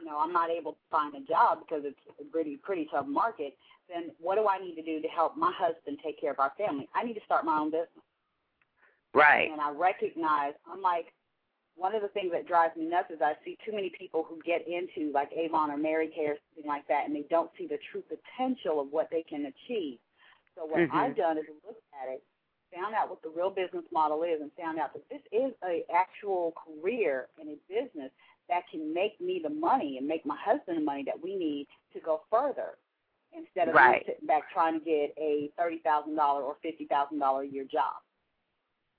you 0.00 0.06
know 0.06 0.18
I'm 0.18 0.32
not 0.32 0.50
able 0.50 0.72
to 0.72 0.78
find 0.90 1.14
a 1.14 1.20
job 1.20 1.60
because 1.60 1.84
it's 1.84 1.98
a 2.20 2.24
pretty 2.24 2.56
pretty 2.56 2.88
tough 2.90 3.06
market, 3.06 3.56
then 3.88 4.10
what 4.18 4.36
do 4.36 4.48
I 4.48 4.58
need 4.58 4.74
to 4.76 4.82
do 4.82 5.00
to 5.00 5.08
help 5.08 5.36
my 5.36 5.52
husband 5.56 5.98
take 6.02 6.20
care 6.20 6.32
of 6.32 6.38
our 6.38 6.52
family? 6.58 6.88
I 6.94 7.04
need 7.04 7.14
to 7.14 7.24
start 7.24 7.44
my 7.44 7.58
own 7.58 7.70
business. 7.70 7.88
Right. 9.14 9.50
And 9.50 9.60
I 9.60 9.70
recognize 9.70 10.54
I'm 10.70 10.82
like 10.82 11.06
one 11.76 11.94
of 11.94 12.02
the 12.02 12.08
things 12.08 12.30
that 12.32 12.46
drives 12.46 12.76
me 12.76 12.84
nuts 12.84 13.10
is 13.10 13.20
I 13.20 13.34
see 13.44 13.58
too 13.64 13.72
many 13.72 13.90
people 13.98 14.24
who 14.28 14.40
get 14.42 14.66
into 14.68 15.12
like 15.12 15.30
Avon 15.32 15.70
or 15.70 15.76
Mary 15.76 16.10
Kay 16.14 16.26
or 16.26 16.36
something 16.54 16.68
like 16.68 16.86
that, 16.88 17.06
and 17.06 17.14
they 17.14 17.26
don't 17.30 17.50
see 17.58 17.66
the 17.66 17.78
true 17.90 18.02
potential 18.06 18.80
of 18.80 18.88
what 18.90 19.08
they 19.10 19.22
can 19.22 19.46
achieve. 19.46 19.98
So 20.54 20.64
what 20.66 20.78
mm-hmm. 20.78 20.96
I've 20.96 21.16
done 21.16 21.38
is 21.38 21.44
looked 21.66 21.82
at 22.00 22.12
it 22.12 22.22
found 22.74 22.94
out 22.94 23.08
what 23.08 23.22
the 23.22 23.30
real 23.30 23.50
business 23.50 23.84
model 23.92 24.22
is 24.22 24.40
and 24.40 24.50
found 24.58 24.78
out 24.78 24.92
that 24.92 25.02
this 25.08 25.20
is 25.32 25.52
a 25.64 25.84
actual 25.94 26.52
career 26.58 27.28
in 27.40 27.48
a 27.48 27.56
business 27.68 28.10
that 28.48 28.62
can 28.70 28.92
make 28.92 29.18
me 29.20 29.40
the 29.42 29.50
money 29.50 29.96
and 29.98 30.06
make 30.06 30.26
my 30.26 30.36
husband 30.44 30.78
the 30.78 30.82
money 30.82 31.04
that 31.04 31.22
we 31.22 31.36
need 31.36 31.66
to 31.92 32.00
go 32.00 32.22
further 32.30 32.76
instead 33.36 33.68
of 33.68 33.74
right. 33.74 34.02
sitting 34.06 34.26
back 34.26 34.50
trying 34.52 34.78
to 34.78 34.84
get 34.84 35.14
a 35.18 35.50
thirty 35.58 35.78
thousand 35.78 36.14
dollar 36.16 36.42
or 36.42 36.56
fifty 36.62 36.86
thousand 36.86 37.18
dollar 37.18 37.42
a 37.42 37.46
year 37.46 37.64
job. 37.64 37.94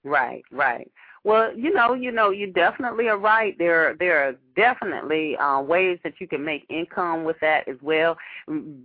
Right, 0.04 0.44
right. 0.52 0.90
Well, 1.26 1.58
you 1.58 1.74
know, 1.74 1.96
you 1.96 2.12
know, 2.12 2.30
you 2.30 2.54
definitely 2.54 3.08
are 3.08 3.18
right. 3.18 3.58
There, 3.58 3.96
there 3.98 4.20
are 4.28 4.36
definitely 4.56 5.36
uh, 5.38 5.60
ways 5.60 5.98
that 6.04 6.14
you 6.20 6.28
can 6.28 6.46
make 6.46 6.68
income 6.70 7.24
with 7.24 7.38
that 7.42 7.68
as 7.68 7.78
well. 7.82 8.16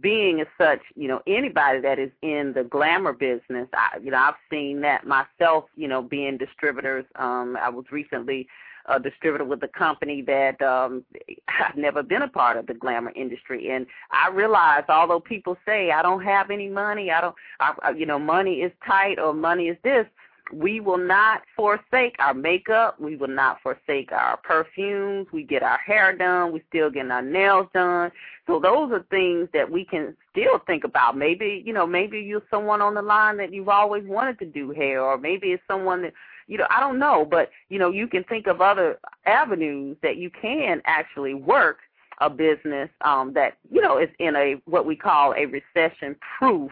Being 0.00 0.40
as 0.40 0.46
such, 0.56 0.80
you 0.96 1.06
know, 1.06 1.20
anybody 1.26 1.82
that 1.82 1.98
is 1.98 2.10
in 2.22 2.54
the 2.54 2.64
glamour 2.64 3.12
business, 3.12 3.68
I, 3.74 3.98
you 4.02 4.10
know, 4.10 4.16
I've 4.16 4.34
seen 4.50 4.80
that 4.80 5.06
myself. 5.06 5.64
You 5.76 5.88
know, 5.88 6.00
being 6.00 6.38
distributors. 6.38 7.04
Um, 7.16 7.58
I 7.60 7.68
was 7.68 7.84
recently 7.92 8.48
a 8.86 8.98
distributor 8.98 9.44
with 9.44 9.62
a 9.62 9.68
company 9.68 10.22
that 10.22 10.60
um 10.62 11.04
I've 11.48 11.76
never 11.76 12.02
been 12.02 12.22
a 12.22 12.28
part 12.28 12.56
of 12.56 12.66
the 12.66 12.72
glamour 12.72 13.12
industry 13.14 13.70
and 13.70 13.86
I 14.10 14.30
realized 14.30 14.86
although 14.88 15.20
people 15.20 15.58
say 15.66 15.90
I 15.90 16.00
don't 16.00 16.24
have 16.24 16.50
any 16.50 16.70
money, 16.70 17.10
I 17.10 17.20
don't 17.20 17.34
I, 17.60 17.90
you 17.90 18.06
know 18.06 18.18
money 18.18 18.62
is 18.62 18.72
tight 18.86 19.18
or 19.18 19.34
money 19.34 19.68
is 19.68 19.76
this, 19.84 20.06
we 20.52 20.80
will 20.80 20.98
not 20.98 21.42
forsake 21.56 22.16
our 22.18 22.34
makeup. 22.34 23.00
We 23.00 23.16
will 23.16 23.28
not 23.28 23.60
forsake 23.62 24.12
our 24.12 24.36
perfumes. 24.38 25.26
We 25.32 25.44
get 25.44 25.62
our 25.62 25.78
hair 25.78 26.16
done. 26.16 26.52
We 26.52 26.62
still 26.68 26.90
get 26.90 27.10
our 27.10 27.22
nails 27.22 27.68
done. 27.72 28.10
So 28.46 28.58
those 28.58 28.92
are 28.92 29.04
things 29.10 29.48
that 29.52 29.70
we 29.70 29.84
can 29.84 30.16
still 30.32 30.58
think 30.66 30.84
about. 30.84 31.16
Maybe, 31.16 31.62
you 31.64 31.72
know, 31.72 31.86
maybe 31.86 32.20
you're 32.20 32.42
someone 32.50 32.82
on 32.82 32.94
the 32.94 33.02
line 33.02 33.36
that 33.38 33.52
you've 33.52 33.68
always 33.68 34.04
wanted 34.04 34.38
to 34.40 34.46
do 34.46 34.70
hair 34.70 35.02
or 35.02 35.18
maybe 35.18 35.48
it's 35.48 35.62
someone 35.68 36.02
that, 36.02 36.12
you 36.46 36.58
know, 36.58 36.66
I 36.70 36.80
don't 36.80 36.98
know, 36.98 37.24
but, 37.24 37.50
you 37.68 37.78
know, 37.78 37.90
you 37.90 38.08
can 38.08 38.24
think 38.24 38.46
of 38.46 38.60
other 38.60 38.98
avenues 39.26 39.96
that 40.02 40.16
you 40.16 40.30
can 40.30 40.82
actually 40.84 41.34
work 41.34 41.78
a 42.20 42.28
business 42.28 42.90
um, 43.02 43.32
that, 43.34 43.56
you 43.70 43.80
know, 43.80 43.98
is 43.98 44.10
in 44.18 44.36
a 44.36 44.60
what 44.66 44.84
we 44.84 44.96
call 44.96 45.32
a 45.34 45.46
recession 45.46 46.16
proof 46.38 46.70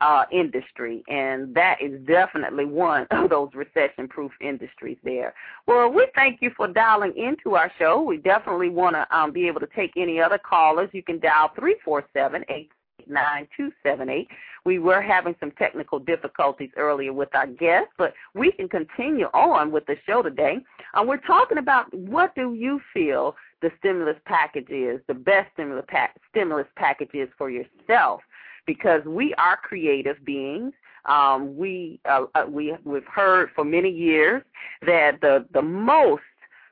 uh, 0.00 0.24
industry, 0.32 1.02
and 1.08 1.54
that 1.54 1.76
is 1.80 2.00
definitely 2.06 2.64
one 2.64 3.06
of 3.10 3.30
those 3.30 3.50
recession-proof 3.54 4.32
industries 4.40 4.98
there. 5.04 5.34
Well, 5.66 5.92
we 5.92 6.08
thank 6.14 6.40
you 6.40 6.50
for 6.56 6.68
dialing 6.68 7.12
into 7.16 7.56
our 7.56 7.70
show. 7.78 8.02
We 8.02 8.16
definitely 8.16 8.70
want 8.70 8.96
to 8.96 9.06
um, 9.16 9.32
be 9.32 9.46
able 9.46 9.60
to 9.60 9.68
take 9.74 9.92
any 9.96 10.20
other 10.20 10.38
callers. 10.38 10.90
You 10.92 11.02
can 11.02 11.20
dial 11.20 11.50
three 11.58 11.76
four 11.84 12.04
seven 12.12 12.44
eight 12.48 12.70
nine 13.06 13.48
two 13.56 13.70
seven 13.82 14.08
eight. 14.08 14.28
We 14.64 14.78
were 14.78 15.00
having 15.00 15.34
some 15.40 15.52
technical 15.52 15.98
difficulties 15.98 16.70
earlier 16.76 17.12
with 17.12 17.34
our 17.34 17.46
guest, 17.46 17.88
but 17.96 18.12
we 18.34 18.52
can 18.52 18.68
continue 18.68 19.26
on 19.32 19.70
with 19.72 19.86
the 19.86 19.96
show 20.06 20.22
today. 20.22 20.58
Uh, 20.94 21.02
we're 21.06 21.16
talking 21.18 21.58
about 21.58 21.92
what 21.94 22.34
do 22.34 22.54
you 22.54 22.80
feel 22.92 23.34
the 23.62 23.70
stimulus 23.78 24.16
package 24.26 24.68
is, 24.70 25.00
the 25.06 25.14
best 25.14 25.50
stimulus, 25.52 25.84
pa- 25.88 26.10
stimulus 26.30 26.66
package 26.76 27.10
is 27.14 27.28
for 27.36 27.50
yourself 27.50 28.20
because 28.66 29.04
we 29.04 29.34
are 29.34 29.56
creative 29.56 30.24
beings. 30.24 30.72
Um, 31.06 31.56
we 31.56 32.00
uh, 32.04 32.24
uh, 32.34 32.44
we 32.48 32.74
we've 32.84 33.06
heard 33.06 33.50
for 33.54 33.64
many 33.64 33.90
years 33.90 34.42
that 34.86 35.20
the 35.20 35.46
the 35.52 35.62
most 35.62 36.22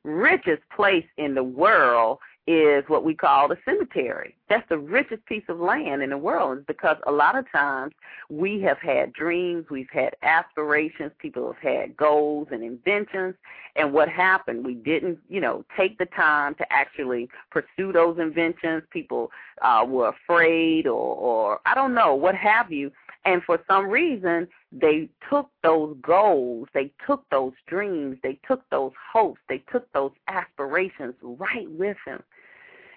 richest 0.04 0.62
place 0.74 1.06
in 1.16 1.34
the 1.34 1.42
world 1.42 2.18
is 2.48 2.82
what 2.88 3.04
we 3.04 3.14
call 3.14 3.46
the 3.46 3.58
cemetery. 3.66 4.34
That's 4.48 4.66
the 4.70 4.78
richest 4.78 5.26
piece 5.26 5.42
of 5.50 5.60
land 5.60 6.02
in 6.02 6.08
the 6.08 6.16
world 6.16 6.64
because 6.66 6.96
a 7.06 7.12
lot 7.12 7.36
of 7.36 7.44
times 7.52 7.92
we 8.30 8.58
have 8.62 8.78
had 8.78 9.12
dreams, 9.12 9.66
we've 9.70 9.90
had 9.92 10.16
aspirations, 10.22 11.12
people 11.18 11.52
have 11.52 11.62
had 11.62 11.94
goals 11.98 12.48
and 12.50 12.64
inventions, 12.64 13.34
and 13.76 13.92
what 13.92 14.08
happened? 14.08 14.64
We 14.64 14.72
didn't, 14.72 15.18
you 15.28 15.42
know, 15.42 15.62
take 15.76 15.98
the 15.98 16.06
time 16.06 16.54
to 16.54 16.72
actually 16.72 17.28
pursue 17.50 17.92
those 17.92 18.18
inventions. 18.18 18.82
People 18.90 19.30
uh, 19.60 19.84
were 19.86 20.08
afraid 20.08 20.86
or, 20.86 21.16
or 21.16 21.60
I 21.66 21.74
don't 21.74 21.92
know, 21.92 22.14
what 22.14 22.34
have 22.34 22.72
you. 22.72 22.90
And 23.26 23.42
for 23.42 23.60
some 23.68 23.88
reason, 23.88 24.48
they 24.72 25.10
took 25.28 25.50
those 25.62 25.98
goals, 26.00 26.68
they 26.72 26.92
took 27.06 27.28
those 27.30 27.52
dreams, 27.66 28.16
they 28.22 28.38
took 28.48 28.62
those 28.70 28.92
hopes, 29.12 29.40
they 29.50 29.58
took 29.70 29.92
those 29.92 30.12
aspirations 30.28 31.14
right 31.20 31.70
with 31.70 31.98
them 32.06 32.22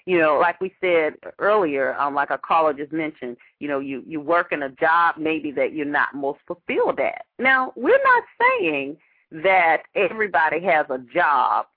you 0.06 0.18
know, 0.18 0.40
like 0.40 0.60
we 0.60 0.74
said 0.82 1.14
earlier, 1.40 1.96
um, 1.96 2.16
like 2.16 2.32
our 2.32 2.38
caller 2.38 2.74
just 2.74 2.92
mentioned, 2.92 3.38
you 3.60 3.68
know, 3.68 3.80
you 3.80 4.04
you 4.06 4.20
work 4.20 4.52
in 4.52 4.64
a 4.64 4.70
job 4.70 5.16
maybe 5.18 5.52
that 5.52 5.74
you're 5.74 5.86
not 5.86 6.16
most 6.16 6.40
fulfilled 6.48 7.00
at. 7.00 7.26
Now, 7.40 7.74
we're 7.76 8.04
not 8.04 8.24
saying 8.40 8.98
that 9.32 9.84
everybody 9.96 10.62
has 10.62 10.86
a 10.90 11.00
job 11.14 11.68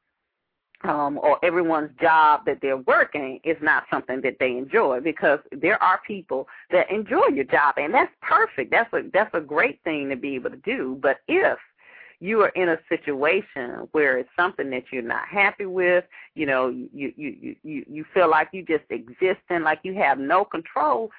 um, 0.85 1.19
or 1.23 1.43
everyone's 1.45 1.91
job 2.01 2.43
that 2.47 2.59
they're 2.61 2.77
working 2.77 3.41
is 3.45 3.57
not 3.63 3.85
something 3.91 4.21
that 4.23 4.37
they 4.39 4.57
enjoy 4.57 5.01
because 5.01 5.39
there 5.51 5.83
are 5.83 6.01
people 6.07 6.47
that 6.71 6.91
enjoy 6.91 7.27
your 7.33 7.45
job 7.45 7.75
and 7.79 7.93
that's 7.95 8.13
perfect. 8.21 8.71
That's 8.71 8.93
a 8.93 9.03
that's 9.13 9.35
a 9.35 9.41
great 9.41 9.83
thing 9.83 10.11
to 10.11 10.17
be 10.17 10.35
able 10.35 10.51
to 10.51 10.57
do. 10.57 10.99
But 11.01 11.19
if 11.27 11.59
you 12.25 12.41
are 12.41 12.49
in 12.51 12.71
a 12.71 12.79
situation 12.89 13.87
where 13.93 14.17
it's 14.17 14.31
something 14.35 14.71
that 14.71 14.85
you're 14.91 15.03
not 15.03 15.29
happy 15.29 15.67
with, 15.67 16.05
you 16.35 16.47
know, 16.47 16.69
you 16.69 17.13
you 17.17 17.55
you 17.63 17.85
you 17.87 18.05
feel 18.15 18.31
like 18.31 18.49
you 18.53 18.65
just 18.65 18.85
existing, 18.89 19.63
like 19.63 19.81
you 19.83 19.93
have 19.93 20.19
no 20.19 20.43
control, 20.43 21.11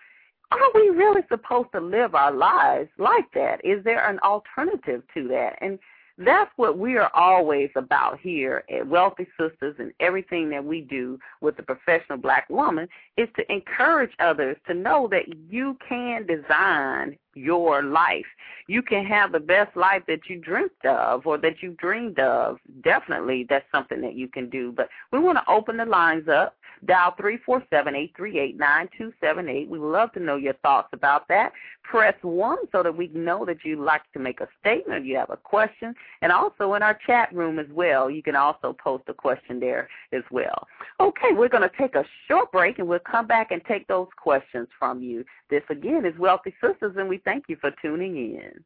are 0.51 0.71
we 0.73 0.89
really 0.89 1.21
supposed 1.29 1.71
to 1.73 1.79
live 1.79 2.15
our 2.15 2.33
lives 2.33 2.89
like 2.97 3.31
that? 3.35 3.63
Is 3.63 3.83
there 3.83 4.09
an 4.09 4.17
alternative 4.19 5.03
to 5.13 5.27
that? 5.27 5.59
And 5.61 5.77
that's 6.17 6.49
what 6.55 6.79
we 6.79 6.97
are 6.97 7.11
always 7.13 7.69
about 7.75 8.19
here 8.19 8.63
at 8.75 8.87
Wealthy 8.87 9.27
Sistas 9.39 9.77
and 9.77 9.91
everything 9.99 10.49
that 10.49 10.65
we 10.65 10.81
do 10.81 11.19
with 11.39 11.55
the 11.55 11.63
professional 11.63 12.17
black 12.17 12.49
woman 12.49 12.87
is 13.15 13.29
to 13.35 13.51
encourage 13.53 14.13
others 14.19 14.57
to 14.65 14.73
know 14.73 15.07
that 15.11 15.25
you 15.49 15.77
can 15.87 16.25
design 16.25 17.15
your 17.35 17.83
life. 17.83 18.25
You 18.67 18.81
can 18.81 19.05
have 19.05 19.31
the 19.31 19.39
best 19.39 19.75
life 19.75 20.03
that 20.07 20.21
you 20.27 20.39
dreamt 20.39 20.71
of 20.85 21.27
or 21.27 21.37
that 21.37 21.61
you 21.61 21.75
dreamed 21.77 22.19
of. 22.19 22.57
Definitely 22.83 23.45
that's 23.47 23.65
something 23.71 24.01
that 24.01 24.15
you 24.15 24.27
can 24.27 24.49
do. 24.49 24.71
But 24.71 24.89
we 25.11 25.19
want 25.19 25.37
to 25.37 25.51
open 25.51 25.77
the 25.77 25.85
lines 25.85 26.27
up. 26.27 26.55
Dial 26.85 27.13
three 27.17 27.37
four 27.45 27.63
seven 27.69 27.95
eight 27.95 28.13
three 28.17 28.39
eight 28.39 28.57
nine 28.57 28.89
two 28.97 29.13
seven 29.21 29.47
eight. 29.47 29.69
We 29.69 29.79
love 29.79 30.11
to 30.13 30.19
know 30.19 30.35
your 30.35 30.53
thoughts 30.55 30.89
about 30.93 31.27
that. 31.29 31.53
Press 31.89 32.15
1 32.23 32.57
so 32.71 32.81
that 32.83 32.95
we 32.95 33.09
know 33.13 33.45
that 33.45 33.57
you'd 33.63 33.79
like 33.79 34.01
to 34.13 34.19
make 34.19 34.41
a 34.41 34.47
statement, 34.59 35.01
or 35.01 35.05
you 35.05 35.17
have 35.17 35.29
a 35.29 35.37
question, 35.37 35.93
and 36.21 36.31
also 36.31 36.73
in 36.73 36.81
our 36.81 36.97
chat 37.05 37.33
room 37.33 37.59
as 37.59 37.67
well. 37.71 38.09
You 38.09 38.23
can 38.23 38.35
also 38.35 38.73
post 38.73 39.03
a 39.07 39.13
question 39.13 39.59
there 39.59 39.87
as 40.11 40.23
well. 40.31 40.67
Okay, 40.99 41.29
we're 41.31 41.49
going 41.49 41.67
to 41.67 41.77
take 41.77 41.95
a 41.95 42.05
short 42.27 42.51
break 42.51 42.79
and 42.79 42.87
we'll 42.87 42.99
come 42.99 43.27
back 43.27 43.51
and 43.51 43.61
take 43.65 43.87
those 43.87 44.07
questions 44.17 44.67
from 44.79 45.01
you. 45.01 45.23
This 45.49 45.63
again 45.69 46.05
is 46.05 46.17
Wealthy 46.17 46.55
Sistas, 46.61 46.97
and 46.97 47.07
we 47.07 47.19
thank 47.25 47.45
you 47.49 47.57
for 47.59 47.71
tuning 47.81 48.15
in. 48.15 48.63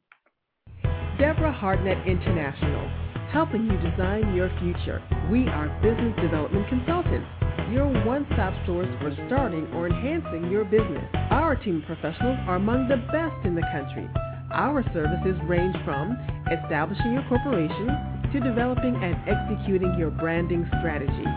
Deborah 1.18 1.52
Hardnett 1.52 2.06
International, 2.06 2.88
helping 3.32 3.66
you 3.66 3.78
design 3.90 4.36
your 4.36 4.50
future. 4.60 5.02
We 5.32 5.48
are 5.48 5.68
business 5.82 6.16
development 6.22 6.70
consultants, 6.70 7.28
your 7.72 7.88
one 8.06 8.26
stop 8.34 8.54
source 8.66 8.88
for 9.02 9.12
starting 9.28 9.68
or 9.74 9.88
enhancing 9.88 10.52
your 10.52 10.64
business. 10.66 11.04
Our 11.32 11.56
team 11.56 11.78
of 11.78 11.86
professionals 11.86 12.40
are 12.48 12.56
among 12.56 12.88
the 12.88 12.98
best 13.12 13.46
in 13.46 13.56
the 13.56 13.66
country. 13.74 14.08
Our 14.52 14.84
services 14.94 15.40
range 15.44 15.76
from 15.86 16.18
establishing 16.52 17.14
your 17.14 17.26
corporation 17.28 17.88
to 18.32 18.40
developing 18.40 18.96
and 18.96 19.16
executing 19.28 19.96
your 20.00 20.12
branding 20.12 20.66
strategy 20.80 21.28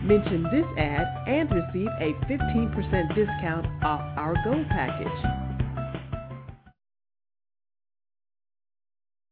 Mention 0.09 0.43
this 0.51 0.67
ad 0.77 1.07
and 1.29 1.49
receive 1.51 1.89
a 2.01 2.13
15% 2.27 3.15
discount 3.15 3.67
off 3.85 4.01
our 4.19 4.35
Gold 4.43 4.67
package. 4.71 5.44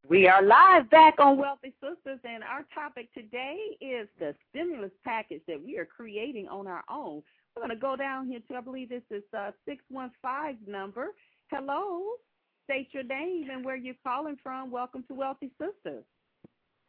We 0.08 0.26
are 0.26 0.42
live 0.42 0.90
back 0.90 1.20
on 1.20 1.38
Wealthy 1.38 1.72
Sistas, 1.82 2.18
and 2.24 2.42
our 2.42 2.66
topic 2.74 3.08
today 3.14 3.56
is 3.80 4.08
the 4.18 4.34
stimulus 4.50 4.90
package 5.04 5.42
that 5.46 5.62
we 5.64 5.78
are 5.78 5.84
creating 5.84 6.48
on 6.48 6.66
our 6.66 6.82
own. 6.90 7.22
We're 7.54 7.62
going 7.62 7.70
to 7.70 7.80
go 7.80 7.94
down 7.94 8.26
here 8.26 8.40
to, 8.50 8.56
I 8.56 8.60
believe 8.62 8.88
this 8.88 9.04
is 9.12 9.22
uh, 9.32 9.52
615 9.64 10.58
number. 10.70 11.10
Hello, 11.52 12.02
state 12.64 12.88
your 12.90 13.04
name 13.04 13.48
and 13.52 13.64
where 13.64 13.76
you're 13.76 13.94
calling 14.02 14.36
from. 14.42 14.72
Welcome 14.72 15.04
to 15.06 15.14
Wealthy 15.14 15.52
Sistas. 15.60 16.02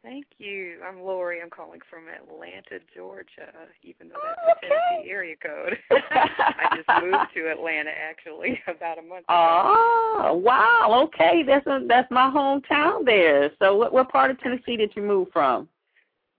Thank 0.04 0.26
you. 0.36 0.76
I'm 0.86 1.00
Lori. 1.00 1.40
I'm 1.40 1.48
calling 1.48 1.80
from 1.88 2.04
Atlanta, 2.08 2.84
Georgia, 2.94 3.50
even 3.82 4.10
though 4.10 4.16
that's 4.22 4.38
oh, 4.46 4.52
okay. 4.58 4.66
a 4.66 4.90
Tennessee 4.90 5.10
area 5.10 5.34
code. 5.42 5.78
I 5.90 6.76
just 6.76 7.02
moved 7.02 7.32
to 7.34 7.50
Atlanta 7.50 7.90
actually 7.90 8.60
about 8.68 8.98
a 8.98 9.02
month 9.02 9.24
ago. 9.24 9.30
Oh, 9.30 10.42
wow. 10.44 11.04
Okay, 11.06 11.42
that's 11.46 11.66
a, 11.66 11.80
that's 11.88 12.10
my 12.10 12.30
hometown 12.30 13.06
there. 13.06 13.50
So 13.58 13.76
what 13.76 13.94
what 13.94 14.10
part 14.10 14.30
of 14.30 14.38
Tennessee 14.40 14.76
did 14.76 14.92
you 14.94 15.00
move 15.00 15.28
from? 15.32 15.68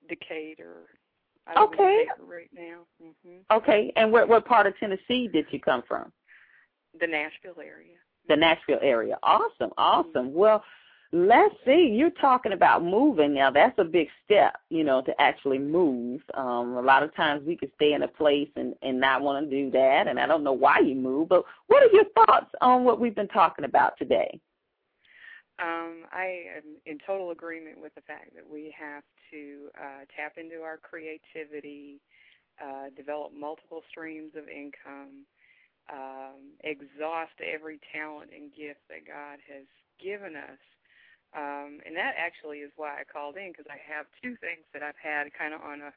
Decatur. 0.07 0.83
I 1.47 1.59
okay. 1.63 2.05
right 2.23 2.49
now. 2.53 2.81
Mm-hmm. 3.03 3.37
Okay, 3.51 3.91
and 3.95 4.11
what 4.11 4.29
what 4.29 4.45
part 4.45 4.67
of 4.67 4.77
Tennessee 4.77 5.27
did 5.27 5.47
you 5.49 5.59
come 5.59 5.81
from? 5.87 6.11
The 6.99 7.07
Nashville 7.07 7.59
area. 7.59 7.95
The 8.29 8.35
Nashville 8.35 8.79
area. 8.83 9.17
Awesome, 9.23 9.71
awesome. 9.75 10.27
Mm-hmm. 10.27 10.37
Well, 10.37 10.63
let's 11.15 11.55
see 11.65 11.93
you're 11.93 12.09
talking 12.09 12.51
about 12.51 12.83
moving 12.83 13.33
now. 13.33 13.49
That's 13.49 13.77
a 13.79 13.85
big 13.85 14.07
step 14.25 14.57
you 14.69 14.83
know 14.83 15.01
to 15.03 15.13
actually 15.21 15.59
move. 15.59 16.21
Um 16.33 16.75
a 16.75 16.81
lot 16.81 17.03
of 17.03 17.15
times 17.15 17.45
we 17.47 17.55
could 17.55 17.71
stay 17.75 17.93
in 17.93 18.03
a 18.03 18.07
place 18.07 18.49
and 18.57 18.75
and 18.81 18.99
not 18.99 19.21
want 19.21 19.49
to 19.49 19.49
do 19.49 19.71
that 19.71 20.07
and 20.07 20.19
i 20.19 20.25
don't 20.25 20.43
know 20.43 20.53
why 20.53 20.79
you 20.79 20.95
move 20.95 21.29
but 21.29 21.43
what 21.67 21.83
are 21.83 21.93
your 21.93 22.05
thoughts 22.15 22.51
on 22.61 22.83
what 22.83 22.99
we've 22.99 23.15
been 23.15 23.29
talking 23.29 23.65
about 23.65 23.97
today? 23.97 24.39
Um 25.59 26.03
i 26.11 26.43
am 26.57 26.75
in 26.85 26.97
total 27.07 27.31
agreement 27.31 27.79
with 27.81 27.95
the 27.95 28.01
fact 28.01 28.35
that 28.35 28.47
we 28.49 28.75
have 28.77 29.03
to 29.31 29.69
uh 29.79 30.03
tap 30.15 30.33
into 30.37 30.61
our 30.63 30.77
creativity 30.77 32.01
uh 32.61 32.89
develop 32.97 33.31
multiple 33.33 33.83
streams 33.89 34.33
of 34.35 34.49
income 34.49 35.23
um 35.89 36.59
exhaust 36.65 37.39
every 37.39 37.79
talent 37.93 38.31
and 38.35 38.51
gift 38.51 38.81
that 38.89 39.07
god 39.07 39.39
has 39.47 39.65
given 40.03 40.35
us 40.35 40.59
um, 41.33 41.79
and 41.85 41.95
that 41.95 42.13
actually 42.17 42.59
is 42.59 42.71
why 42.75 43.01
I 43.01 43.03
called 43.03 43.37
in 43.37 43.51
because 43.51 43.67
I 43.69 43.79
have 43.81 44.05
two 44.21 44.35
things 44.37 44.63
that 44.73 44.83
I've 44.83 44.99
had 45.01 45.33
kind 45.33 45.53
of 45.53 45.61
on 45.61 45.81
a 45.81 45.91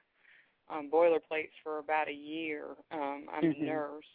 on 0.71 0.91
boilerplates 0.91 1.57
for 1.63 1.79
about 1.79 2.09
a 2.09 2.15
year. 2.15 2.65
Um, 2.93 3.27
I'm 3.33 3.45
mm-hmm. 3.45 3.63
a 3.63 3.67
nurse. 3.67 4.13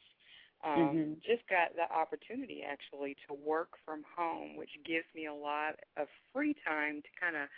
Um, 0.64 0.80
mm-hmm. 0.80 1.14
Just 1.26 1.44
got 1.50 1.76
the 1.76 1.92
opportunity 1.94 2.64
actually 2.64 3.18
to 3.28 3.34
work 3.34 3.76
from 3.84 4.04
home, 4.16 4.56
which 4.56 4.70
gives 4.86 5.06
me 5.14 5.26
a 5.26 5.34
lot 5.34 5.76
of 5.98 6.08
free 6.32 6.56
time 6.66 7.02
to 7.02 7.10
kind 7.20 7.36
of, 7.36 7.50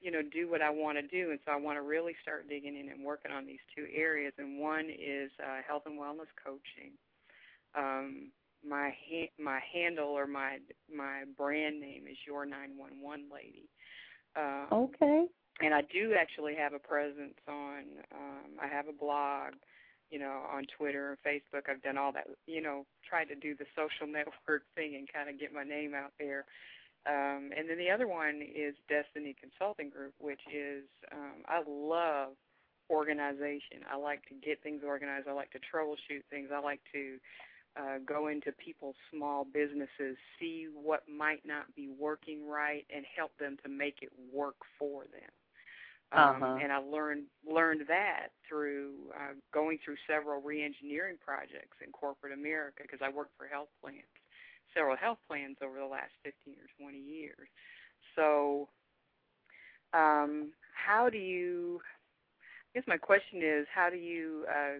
you 0.00 0.10
know, 0.10 0.20
do 0.20 0.50
what 0.50 0.60
I 0.60 0.68
want 0.68 0.98
to 0.98 1.06
do. 1.06 1.30
And 1.30 1.40
so 1.46 1.52
I 1.52 1.56
want 1.56 1.78
to 1.78 1.82
really 1.82 2.14
start 2.20 2.48
digging 2.48 2.76
in 2.76 2.90
and 2.90 3.04
working 3.04 3.32
on 3.32 3.46
these 3.46 3.64
two 3.74 3.86
areas. 3.94 4.34
And 4.36 4.60
one 4.60 4.90
is 4.90 5.30
uh, 5.40 5.62
health 5.66 5.84
and 5.86 5.98
wellness 5.98 6.28
coaching. 6.36 6.92
Um, 7.74 8.32
my 8.66 8.90
ha- 9.08 9.32
my 9.38 9.60
handle 9.72 10.08
or 10.08 10.26
my 10.26 10.58
my 10.94 11.24
brand 11.36 11.80
name 11.80 12.04
is 12.10 12.16
your 12.26 12.46
911 12.46 13.26
lady. 13.32 13.68
Um, 14.36 14.66
okay. 14.72 15.26
And 15.60 15.74
I 15.74 15.82
do 15.92 16.14
actually 16.18 16.54
have 16.54 16.72
a 16.72 16.78
presence 16.78 17.38
on. 17.48 17.84
Um, 18.12 18.58
I 18.62 18.66
have 18.66 18.88
a 18.88 18.92
blog, 18.92 19.54
you 20.10 20.18
know, 20.18 20.44
on 20.50 20.64
Twitter 20.76 21.10
and 21.10 21.18
Facebook. 21.20 21.68
I've 21.68 21.82
done 21.82 21.98
all 21.98 22.12
that, 22.12 22.28
you 22.46 22.62
know, 22.62 22.86
tried 23.08 23.26
to 23.26 23.34
do 23.34 23.54
the 23.54 23.66
social 23.76 24.06
network 24.12 24.62
thing 24.74 24.94
and 24.96 25.08
kind 25.12 25.28
of 25.28 25.38
get 25.38 25.52
my 25.52 25.64
name 25.64 25.94
out 25.94 26.12
there. 26.18 26.46
Um, 27.06 27.50
and 27.56 27.68
then 27.68 27.78
the 27.78 27.90
other 27.90 28.06
one 28.06 28.42
is 28.42 28.74
Destiny 28.88 29.34
Consulting 29.40 29.88
Group, 29.88 30.12
which 30.18 30.40
is 30.52 30.84
um, 31.12 31.44
I 31.48 31.62
love 31.66 32.36
organization. 32.90 33.86
I 33.90 33.96
like 33.96 34.26
to 34.28 34.34
get 34.34 34.62
things 34.62 34.82
organized. 34.84 35.28
I 35.28 35.32
like 35.32 35.50
to 35.52 35.60
troubleshoot 35.60 36.24
things. 36.28 36.50
I 36.52 36.60
like 36.60 36.80
to 36.92 37.16
uh, 37.76 37.98
go 38.04 38.28
into 38.28 38.52
people's 38.52 38.96
small 39.12 39.44
businesses, 39.44 40.16
see 40.38 40.66
what 40.72 41.04
might 41.08 41.44
not 41.44 41.72
be 41.74 41.88
working 41.88 42.48
right, 42.48 42.84
and 42.94 43.04
help 43.16 43.30
them 43.38 43.56
to 43.62 43.68
make 43.68 43.98
it 44.02 44.10
work 44.32 44.56
for 44.78 45.04
them. 45.04 45.30
Um, 46.12 46.42
uh-huh. 46.42 46.58
And 46.60 46.72
I 46.72 46.78
learned 46.78 47.26
learned 47.48 47.82
that 47.86 48.34
through 48.48 48.94
uh, 49.14 49.34
going 49.54 49.78
through 49.84 49.94
several 50.08 50.42
reengineering 50.42 51.20
projects 51.24 51.78
in 51.84 51.92
corporate 51.92 52.32
America 52.32 52.82
because 52.82 52.98
I 53.00 53.10
worked 53.10 53.36
for 53.38 53.46
health 53.46 53.68
plans, 53.80 54.10
several 54.74 54.96
health 54.96 55.18
plans 55.28 55.56
over 55.62 55.78
the 55.78 55.86
last 55.86 56.10
15 56.24 56.54
or 56.54 56.84
20 56.84 56.98
years. 56.98 57.48
So, 58.16 58.68
um, 59.94 60.50
how 60.74 61.10
do 61.10 61.18
you? 61.18 61.80
I 62.74 62.78
guess 62.78 62.88
my 62.88 62.96
question 62.96 63.42
is, 63.42 63.66
how 63.72 63.90
do 63.90 63.96
you, 63.96 64.46
uh, 64.48 64.78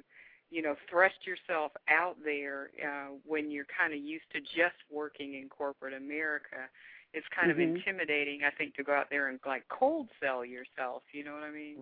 you 0.51 0.63
know, 0.63 0.75
thrust 0.89 1.15
yourself 1.27 1.73
out 1.89 2.17
there 2.25 2.71
uh, 2.85 3.15
when 3.27 3.51
you're 3.51 3.67
kind 3.79 3.93
of 3.93 4.01
used 4.01 4.31
to 4.33 4.41
just 4.41 4.77
working 4.91 5.35
in 5.35 5.49
corporate 5.49 5.95
America? 5.95 6.69
it's 7.13 7.27
kind 7.35 7.51
mm-hmm. 7.51 7.61
of 7.61 7.77
intimidating, 7.77 8.41
I 8.47 8.57
think, 8.57 8.75
to 8.77 8.85
go 8.85 8.93
out 8.93 9.07
there 9.11 9.29
and 9.29 9.39
like 9.47 9.65
cold 9.69 10.09
sell 10.23 10.45
yourself. 10.45 11.03
You 11.13 11.25
know 11.25 11.33
what 11.33 11.43
I 11.43 11.51
mean? 11.51 11.77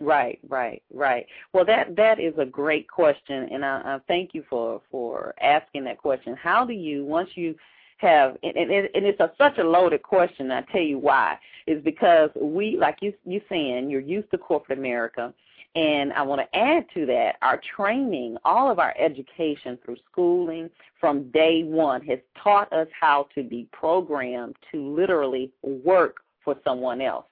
Right, 0.00 0.38
right, 0.48 0.82
right. 0.92 1.26
Well, 1.52 1.64
that 1.64 1.96
that 1.96 2.20
is 2.20 2.34
a 2.38 2.44
great 2.44 2.88
question, 2.88 3.48
and 3.50 3.64
I, 3.64 3.80
I 3.84 3.98
thank 4.06 4.34
you 4.34 4.44
for 4.48 4.82
for 4.90 5.34
asking 5.40 5.84
that 5.84 5.98
question. 5.98 6.36
How 6.36 6.64
do 6.66 6.74
you 6.74 7.04
once 7.04 7.30
you 7.34 7.54
have 7.98 8.36
and, 8.42 8.54
and, 8.56 8.70
and 8.70 9.06
it's 9.06 9.20
a, 9.20 9.32
such 9.38 9.56
a 9.56 9.64
loaded 9.64 10.02
question. 10.02 10.50
I 10.50 10.60
tell 10.70 10.82
you 10.82 10.98
why 10.98 11.38
is 11.66 11.82
because 11.82 12.28
we 12.38 12.76
like 12.78 12.98
you 13.00 13.14
you 13.24 13.40
saying 13.48 13.88
you're 13.88 14.00
used 14.00 14.30
to 14.32 14.38
corporate 14.38 14.78
America 14.78 15.32
and 15.76 16.10
I 16.14 16.22
want 16.22 16.40
to 16.40 16.58
add 16.58 16.86
to 16.94 17.04
that, 17.04 17.36
our 17.42 17.60
training, 17.76 18.38
all 18.46 18.70
of 18.70 18.78
our 18.78 18.94
education 18.98 19.78
through 19.84 19.98
schooling 20.10 20.70
from 20.98 21.30
day 21.32 21.64
one 21.64 22.00
has 22.06 22.18
taught 22.42 22.72
us 22.72 22.88
how 22.98 23.28
to 23.34 23.42
be 23.42 23.68
programmed 23.72 24.56
to 24.72 24.94
literally 24.96 25.52
work 25.62 26.16
for 26.42 26.56
someone 26.64 27.02
else. 27.02 27.26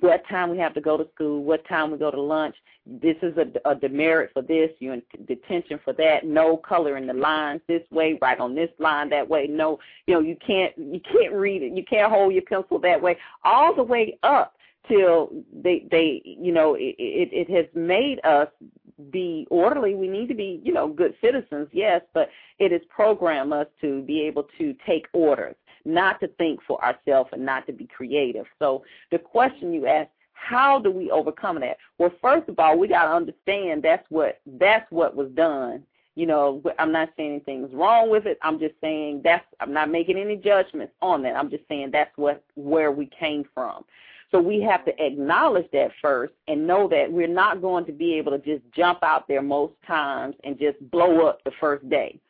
What 0.00 0.24
time 0.28 0.50
we 0.50 0.58
have 0.58 0.74
to 0.74 0.80
go 0.80 0.96
to 0.96 1.06
school, 1.14 1.44
what 1.44 1.66
time 1.68 1.92
we 1.92 1.98
go 1.98 2.10
to 2.10 2.20
lunch. 2.20 2.56
This 2.86 3.14
is 3.22 3.36
a, 3.36 3.70
a 3.70 3.76
demerit 3.76 4.30
for 4.32 4.42
this, 4.42 4.70
you're 4.80 4.94
in 4.94 5.02
detention 5.28 5.78
for 5.84 5.92
that. 5.92 6.24
No 6.24 6.56
color 6.56 6.96
in 6.96 7.06
the 7.06 7.14
lines 7.14 7.60
this 7.68 7.82
way, 7.92 8.18
right 8.20 8.38
on 8.40 8.56
this 8.56 8.70
line 8.80 9.10
that 9.10 9.28
way. 9.28 9.46
No, 9.48 9.78
you 10.08 10.14
know, 10.14 10.20
you 10.20 10.36
can't 10.44 10.76
you 10.76 11.00
can't 11.00 11.32
read 11.32 11.62
it, 11.62 11.72
you 11.72 11.84
can't 11.84 12.12
hold 12.12 12.32
your 12.32 12.42
pencil 12.42 12.80
that 12.80 13.00
way. 13.00 13.16
All 13.44 13.74
the 13.74 13.82
way 13.82 14.18
up 14.24 14.55
till 14.88 15.30
they 15.52 15.86
they 15.90 16.22
you 16.24 16.52
know 16.52 16.74
it, 16.74 16.94
it 16.98 17.28
it 17.32 17.50
has 17.50 17.66
made 17.74 18.20
us 18.24 18.48
be 19.10 19.46
orderly. 19.50 19.94
We 19.94 20.08
need 20.08 20.28
to 20.28 20.34
be 20.34 20.60
you 20.64 20.72
know 20.72 20.88
good 20.88 21.14
citizens 21.20 21.68
yes 21.72 22.02
but 22.14 22.30
it 22.58 22.72
has 22.72 22.80
programmed 22.88 23.52
us 23.52 23.66
to 23.80 24.02
be 24.02 24.22
able 24.22 24.46
to 24.58 24.74
take 24.86 25.06
orders 25.12 25.56
not 25.84 26.18
to 26.20 26.28
think 26.28 26.60
for 26.66 26.82
ourselves 26.84 27.30
and 27.32 27.46
not 27.46 27.66
to 27.66 27.72
be 27.72 27.86
creative. 27.86 28.46
So 28.58 28.84
the 29.12 29.18
question 29.18 29.72
you 29.72 29.86
asked 29.86 30.10
how 30.32 30.78
do 30.78 30.90
we 30.90 31.10
overcome 31.10 31.60
that? 31.60 31.78
Well 31.98 32.12
first 32.20 32.48
of 32.48 32.58
all 32.58 32.78
we 32.78 32.88
got 32.88 33.04
to 33.04 33.14
understand 33.14 33.82
that's 33.82 34.06
what 34.08 34.40
that's 34.58 34.90
what 34.90 35.16
was 35.16 35.30
done. 35.32 35.82
You 36.14 36.26
know 36.26 36.62
i'm 36.78 36.92
not 36.92 37.10
saying 37.16 37.30
anything's 37.30 37.74
wrong 37.74 38.08
with 38.08 38.26
it. 38.26 38.38
I'm 38.42 38.58
just 38.58 38.74
saying 38.80 39.20
that's 39.24 39.44
i'm 39.60 39.72
not 39.72 39.90
making 39.90 40.16
any 40.16 40.36
judgments 40.36 40.94
on 41.02 41.22
that. 41.24 41.36
I'm 41.36 41.50
just 41.50 41.64
saying 41.68 41.90
that's 41.92 42.16
what 42.16 42.42
where 42.54 42.90
we 42.92 43.10
came 43.18 43.44
from 43.52 43.84
so 44.36 44.42
we 44.42 44.60
have 44.60 44.84
to 44.84 44.92
acknowledge 45.02 45.66
that 45.72 45.90
first 46.02 46.34
and 46.46 46.66
know 46.66 46.86
that 46.88 47.10
we're 47.10 47.26
not 47.26 47.62
going 47.62 47.86
to 47.86 47.92
be 47.92 48.12
able 48.14 48.32
to 48.32 48.38
just 48.38 48.62
jump 48.74 48.98
out 49.02 49.26
there 49.26 49.40
most 49.40 49.72
times 49.86 50.36
and 50.44 50.58
just 50.58 50.78
blow 50.90 51.26
up 51.26 51.42
the 51.44 51.52
first 51.58 51.88
day. 51.88 52.20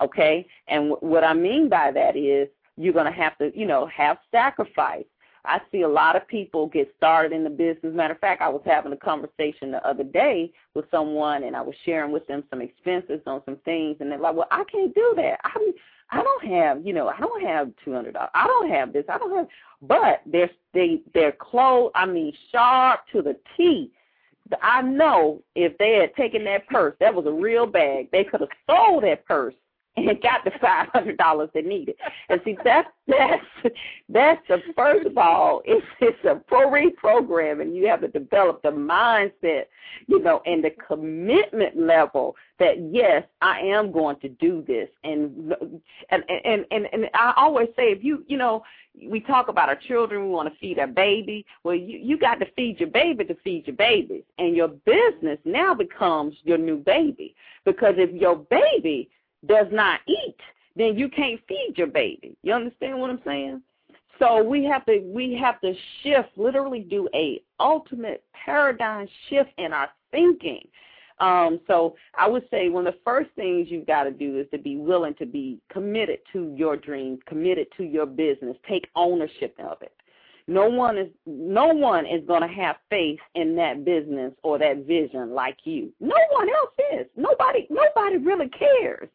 Okay? 0.00 0.46
And 0.68 0.90
w- 0.90 1.12
what 1.12 1.24
I 1.24 1.34
mean 1.34 1.68
by 1.68 1.90
that 1.90 2.16
is 2.16 2.48
you're 2.76 2.92
going 2.92 3.12
to 3.12 3.18
have 3.18 3.36
to, 3.38 3.50
you 3.52 3.66
know, 3.66 3.86
have 3.86 4.18
sacrifice. 4.30 5.04
I 5.44 5.60
see 5.72 5.80
a 5.82 5.88
lot 5.88 6.14
of 6.14 6.28
people 6.28 6.68
get 6.68 6.94
started 6.96 7.32
in 7.32 7.42
the 7.42 7.50
business. 7.50 7.94
Matter 7.96 8.14
of 8.14 8.20
fact, 8.20 8.42
I 8.42 8.48
was 8.48 8.62
having 8.64 8.92
a 8.92 8.96
conversation 8.96 9.72
the 9.72 9.84
other 9.84 10.04
day 10.04 10.52
with 10.74 10.84
someone, 10.92 11.42
and 11.44 11.56
I 11.56 11.62
was 11.62 11.74
sharing 11.84 12.12
with 12.12 12.26
them 12.28 12.44
some 12.48 12.60
expenses 12.60 13.20
on 13.26 13.42
some 13.44 13.56
things, 13.64 13.96
and 14.00 14.12
they're 14.12 14.18
like, 14.18 14.36
"Well, 14.36 14.48
I 14.50 14.64
can't 14.70 14.94
do 14.94 15.14
that. 15.16 15.40
I'm 15.42 15.72
I 16.12 16.22
don't 16.22 16.44
have, 16.52 16.84
you 16.84 16.92
know, 16.92 17.08
I 17.08 17.18
don't 17.20 17.42
have 17.46 17.70
two 17.84 17.92
hundred 17.92 18.14
dollars. 18.14 18.30
I 18.34 18.46
don't 18.46 18.70
have 18.70 18.92
this. 18.92 19.04
I 19.08 19.18
don't 19.18 19.36
have. 19.36 19.46
But 19.82 20.22
they're 20.26 20.50
they 20.74 21.02
they're 21.14 21.32
clothes. 21.32 21.92
I 21.94 22.06
mean, 22.06 22.32
sharp 22.52 23.00
to 23.12 23.22
the 23.22 23.36
T. 23.56 23.90
I 24.62 24.82
know 24.82 25.42
if 25.54 25.78
they 25.78 25.94
had 25.94 26.14
taken 26.16 26.44
that 26.44 26.66
purse, 26.66 26.96
that 27.00 27.14
was 27.14 27.26
a 27.26 27.32
real 27.32 27.66
bag. 27.66 28.10
They 28.10 28.24
could 28.24 28.40
have 28.40 28.50
sold 28.68 29.04
that 29.04 29.24
purse 29.24 29.54
and 30.08 30.20
got 30.22 30.44
the 30.44 30.52
five 30.60 30.88
hundred 30.88 31.16
dollars 31.16 31.50
they 31.54 31.62
needed. 31.62 31.96
And 32.28 32.40
see, 32.44 32.56
that's 32.64 32.88
that's 33.06 33.44
that's 34.08 34.40
the 34.48 34.58
first 34.76 35.06
of 35.06 35.18
all, 35.18 35.62
it's 35.64 35.86
it's 36.00 36.24
a 36.24 36.36
pro 36.36 36.70
re 36.70 36.90
program, 36.90 37.60
and 37.60 37.74
you 37.74 37.86
have 37.86 38.00
to 38.02 38.08
develop 38.08 38.62
the 38.62 38.70
mindset, 38.70 39.64
you 40.06 40.20
know, 40.20 40.42
and 40.46 40.64
the 40.64 40.70
commitment 40.86 41.76
level 41.76 42.36
that 42.58 42.76
yes, 42.92 43.24
I 43.40 43.60
am 43.60 43.90
going 43.92 44.18
to 44.20 44.28
do 44.28 44.64
this. 44.66 44.88
And 45.04 45.54
and 46.10 46.22
and 46.28 46.64
and, 46.70 46.86
and 46.92 47.10
I 47.14 47.32
always 47.36 47.68
say, 47.76 47.90
if 47.92 48.04
you 48.04 48.24
you 48.28 48.36
know, 48.36 48.62
we 49.08 49.20
talk 49.20 49.48
about 49.48 49.68
our 49.68 49.76
children, 49.76 50.24
we 50.24 50.30
want 50.30 50.52
to 50.52 50.58
feed 50.58 50.78
our 50.78 50.86
baby. 50.86 51.44
Well, 51.64 51.74
you 51.74 51.98
you 51.98 52.18
got 52.18 52.40
to 52.40 52.46
feed 52.56 52.80
your 52.80 52.90
baby 52.90 53.24
to 53.24 53.34
feed 53.42 53.66
your 53.66 53.76
babies, 53.76 54.24
and 54.38 54.54
your 54.54 54.68
business 54.68 55.38
now 55.44 55.74
becomes 55.74 56.36
your 56.44 56.58
new 56.58 56.76
baby 56.76 57.34
because 57.64 57.94
if 57.98 58.10
your 58.12 58.36
baby 58.36 59.08
does 59.46 59.66
not 59.70 60.00
eat, 60.06 60.36
then 60.76 60.96
you 60.96 61.08
can't 61.08 61.40
feed 61.48 61.74
your 61.76 61.86
baby. 61.86 62.36
You 62.42 62.52
understand 62.52 62.98
what 62.98 63.10
I'm 63.10 63.20
saying? 63.24 63.62
So 64.18 64.42
we 64.42 64.64
have 64.64 64.84
to 64.86 65.00
we 65.04 65.34
have 65.40 65.60
to 65.62 65.72
shift, 66.02 66.28
literally 66.36 66.80
do 66.80 67.08
a 67.14 67.42
ultimate 67.58 68.22
paradigm 68.32 69.08
shift 69.28 69.50
in 69.56 69.72
our 69.72 69.88
thinking. 70.10 70.60
Um, 71.20 71.60
so 71.66 71.96
I 72.18 72.28
would 72.28 72.44
say 72.50 72.68
one 72.68 72.86
of 72.86 72.94
the 72.94 73.00
first 73.04 73.30
things 73.36 73.68
you've 73.70 73.86
got 73.86 74.04
to 74.04 74.10
do 74.10 74.38
is 74.38 74.46
to 74.52 74.58
be 74.58 74.76
willing 74.76 75.14
to 75.14 75.26
be 75.26 75.58
committed 75.70 76.20
to 76.32 76.54
your 76.56 76.76
dreams, 76.76 77.20
committed 77.26 77.66
to 77.76 77.84
your 77.84 78.06
business, 78.06 78.56
take 78.68 78.88
ownership 78.96 79.54
of 79.58 79.82
it. 79.82 79.92
No 80.46 80.68
one 80.68 80.98
is 80.98 81.08
no 81.26 81.66
one 81.68 82.04
is 82.06 82.26
going 82.26 82.42
to 82.42 82.48
have 82.48 82.76
faith 82.90 83.20
in 83.34 83.54
that 83.56 83.84
business 83.84 84.32
or 84.42 84.58
that 84.58 84.84
vision 84.86 85.32
like 85.32 85.58
you. 85.64 85.92
No 86.00 86.16
one 86.32 86.48
else 86.48 87.00
is. 87.00 87.06
Nobody 87.16 87.66
nobody 87.70 88.16
really 88.16 88.48
cares 88.48 89.08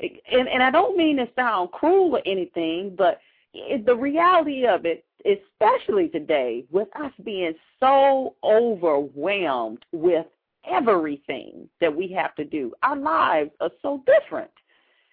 and 0.00 0.48
and 0.48 0.62
I 0.62 0.70
don't 0.70 0.96
mean 0.96 1.16
to 1.18 1.28
sound 1.36 1.72
cruel 1.72 2.16
or 2.16 2.22
anything, 2.26 2.94
but 2.96 3.20
it, 3.54 3.84
the 3.86 3.96
reality 3.96 4.66
of 4.66 4.84
it, 4.86 5.04
especially 5.24 6.08
today, 6.08 6.64
with 6.70 6.88
us 6.96 7.12
being 7.24 7.54
so 7.80 8.34
overwhelmed 8.42 9.84
with 9.92 10.26
everything 10.70 11.68
that 11.80 11.94
we 11.94 12.08
have 12.08 12.34
to 12.36 12.44
do, 12.44 12.72
our 12.82 12.96
lives 12.96 13.50
are 13.60 13.70
so 13.82 14.02
different. 14.06 14.50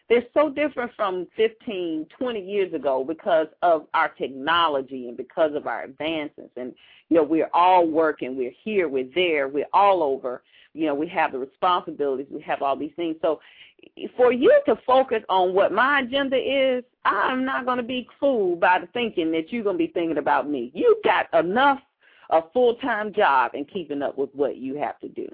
They're 0.08 0.26
so 0.34 0.50
different 0.50 0.92
from 0.96 1.28
15, 1.38 2.08
20 2.18 2.42
years 2.42 2.74
ago 2.74 3.04
because 3.08 3.48
of 3.62 3.86
our 3.94 4.10
technology 4.10 5.08
and 5.08 5.16
because 5.16 5.54
of 5.54 5.68
our 5.68 5.84
advances. 5.84 6.50
And, 6.58 6.74
you 7.10 7.18
know, 7.18 7.24
we're 7.24 7.50
all 7.54 7.86
working. 7.88 8.36
We're 8.36 8.54
here. 8.64 8.90
We're 8.90 9.10
there. 9.14 9.48
We're 9.48 9.68
all 9.72 10.02
over. 10.02 10.42
You 10.74 10.88
know, 10.88 10.96
we 10.96 11.08
have 11.08 11.32
the 11.32 11.40
responsibilities. 11.40 12.28
We 12.30 12.42
have 12.42 12.62
all 12.62 12.76
these 12.76 12.94
things. 12.96 13.16
So 13.22 13.40
for 14.16 14.32
you 14.32 14.54
to 14.66 14.76
focus 14.86 15.24
on 15.30 15.54
what 15.54 15.72
my 15.72 16.02
agenda 16.02 16.38
is, 16.38 16.84
I'm 17.06 17.46
not 17.46 17.66
going 17.66 17.78
to 17.78 17.84
be 17.84 18.08
fooled 18.20 18.60
by 18.60 18.80
the 18.80 18.88
thinking 18.88 19.32
that 19.32 19.52
you're 19.52 19.64
going 19.64 19.78
to 19.78 19.86
be 19.86 19.92
thinking 19.92 20.18
about 20.18 20.50
me. 20.50 20.72
You've 20.74 21.04
got 21.04 21.28
enough 21.34 21.80
a 22.30 22.42
full-time 22.54 23.14
job 23.14 23.52
and 23.54 23.68
keeping 23.68 24.02
up 24.02 24.18
with 24.18 24.30
what 24.34 24.58
you 24.58 24.76
have 24.76 25.00
to 25.00 25.10
do. 25.10 25.28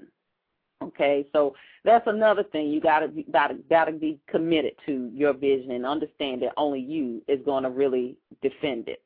Okay, 0.82 1.26
so 1.32 1.54
that's 1.84 2.06
another 2.06 2.42
thing 2.44 2.68
you 2.68 2.80
gotta 2.80 3.08
be, 3.08 3.24
gotta 3.32 3.54
gotta 3.70 3.92
be 3.92 4.18
committed 4.28 4.72
to 4.84 5.10
your 5.12 5.32
vision 5.32 5.70
and 5.70 5.86
understand 5.86 6.42
that 6.42 6.52
only 6.56 6.80
you 6.80 7.22
is 7.28 7.40
going 7.46 7.62
to 7.62 7.70
really 7.70 8.16
defend 8.42 8.88
it. 8.88 9.02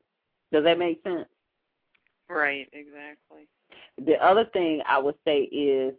Does 0.51 0.65
that 0.65 0.77
make 0.77 1.01
sense? 1.03 1.27
Right, 2.29 2.67
exactly. 2.73 3.47
The 4.05 4.15
other 4.23 4.45
thing 4.51 4.81
I 4.87 4.99
would 4.99 5.15
say 5.25 5.43
is 5.43 5.93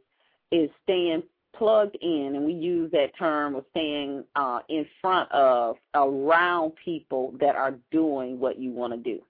is 0.53 0.71
staying 0.85 1.23
plugged 1.57 1.97
in, 2.01 2.33
and 2.35 2.45
we 2.45 2.53
use 2.53 2.91
that 2.93 3.17
term 3.19 3.55
of 3.55 3.65
staying 3.71 4.25
uh, 4.37 4.61
in 4.69 4.87
front 5.01 5.31
of, 5.33 5.77
around 5.95 6.73
people 6.85 7.35
that 7.41 7.57
are 7.57 7.75
doing 7.91 8.39
what 8.39 8.59
you 8.59 8.71
want 8.71 8.93
to 8.93 8.99
do. 8.99 9.21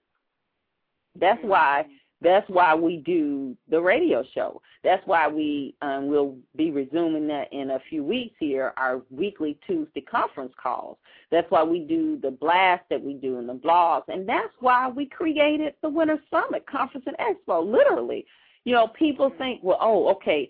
That's 1.19 1.39
mm-hmm. 1.39 1.49
why. 1.49 1.85
That's 2.21 2.47
why 2.49 2.73
we 2.73 2.97
do 2.97 3.57
the 3.69 3.81
radio 3.81 4.23
show. 4.33 4.61
That's 4.81 5.05
why 5.05 5.27
we 5.27 5.75
um, 5.81 6.07
will 6.07 6.37
be 6.55 6.71
resuming 6.71 7.27
that 7.27 7.51
in 7.51 7.71
a 7.71 7.79
few 7.89 8.01
weeks 8.01 8.35
here, 8.39 8.73
our 8.77 9.01
weekly 9.11 9.59
Tuesday 9.67 9.99
conference 9.99 10.53
calls. 10.61 10.97
That's 11.31 11.49
why 11.51 11.63
we 11.63 11.79
do 11.79 12.17
the 12.21 12.31
blast 12.31 12.83
that 12.89 13.03
we 13.03 13.15
do 13.15 13.39
in 13.39 13.47
the 13.47 13.53
blogs. 13.53 14.03
And 14.07 14.27
that's 14.27 14.53
why 14.61 14.87
we 14.87 15.05
created 15.05 15.73
the 15.81 15.89
Winner's 15.89 16.19
Summit 16.31 16.65
Conference 16.65 17.05
and 17.07 17.17
Expo, 17.17 17.69
literally. 17.69 18.25
You 18.63 18.73
know, 18.73 18.87
people 18.87 19.29
think, 19.37 19.59
well, 19.61 19.79
oh, 19.81 20.07
okay, 20.11 20.49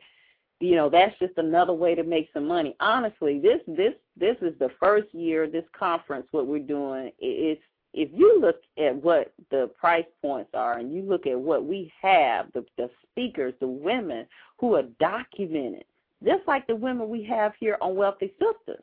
you 0.60 0.76
know 0.76 0.90
that's 0.90 1.18
just 1.20 1.34
another 1.38 1.74
way 1.74 1.96
to 1.96 2.04
make 2.04 2.30
some 2.34 2.48
money 2.48 2.76
honestly 2.80 3.40
this 3.40 3.60
this 3.68 3.94
this 4.16 4.38
is 4.42 4.58
the 4.60 4.70
first 4.80 5.14
year 5.14 5.48
this 5.48 5.66
conference. 5.78 6.28
What 6.32 6.48
we're 6.48 6.60
doing 6.60 7.12
is 7.20 7.58
if 7.94 8.10
you 8.12 8.40
look 8.42 8.62
at 8.78 8.96
what 8.96 9.34
the 9.52 9.70
price 9.80 10.06
points 10.22 10.52
are 10.54 10.80
and 10.80 10.94
you 10.94 11.04
look 11.04 11.28
at 11.28 11.40
what 11.40 11.66
we 11.66 11.92
have, 12.02 12.48
the, 12.54 12.66
the 12.78 12.90
speakers, 13.12 13.54
the 13.60 13.68
women 13.68 14.26
who 14.60 14.76
are 14.76 14.84
documented, 15.00 15.86
just 16.24 16.42
like 16.48 16.66
the 16.68 16.76
women 16.76 17.10
we 17.10 17.24
have 17.24 17.54
here 17.60 17.78
on 17.82 17.96
Wealthy 17.96 18.34
Sistas 18.42 18.82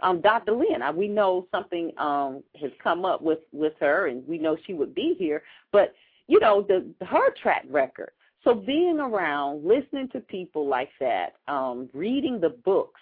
Um, 0.00 0.20
Dr. 0.20 0.52
Lynn, 0.52 0.82
we 0.94 1.08
know 1.08 1.46
something 1.50 1.92
um, 1.98 2.42
has 2.60 2.70
come 2.82 3.04
up 3.04 3.20
with, 3.20 3.40
with 3.52 3.74
her, 3.80 4.06
and 4.06 4.26
we 4.26 4.38
know 4.38 4.56
she 4.66 4.72
would 4.72 4.94
be 4.94 5.16
here, 5.18 5.42
but, 5.70 5.94
you 6.26 6.40
know, 6.40 6.62
the 6.62 6.86
her 7.04 7.30
track 7.42 7.64
record. 7.68 8.10
So 8.46 8.54
being 8.54 9.00
around, 9.00 9.64
listening 9.66 10.08
to 10.12 10.20
people 10.20 10.68
like 10.68 10.90
that, 11.00 11.34
um, 11.48 11.90
reading 11.92 12.40
the 12.40 12.50
books 12.50 13.00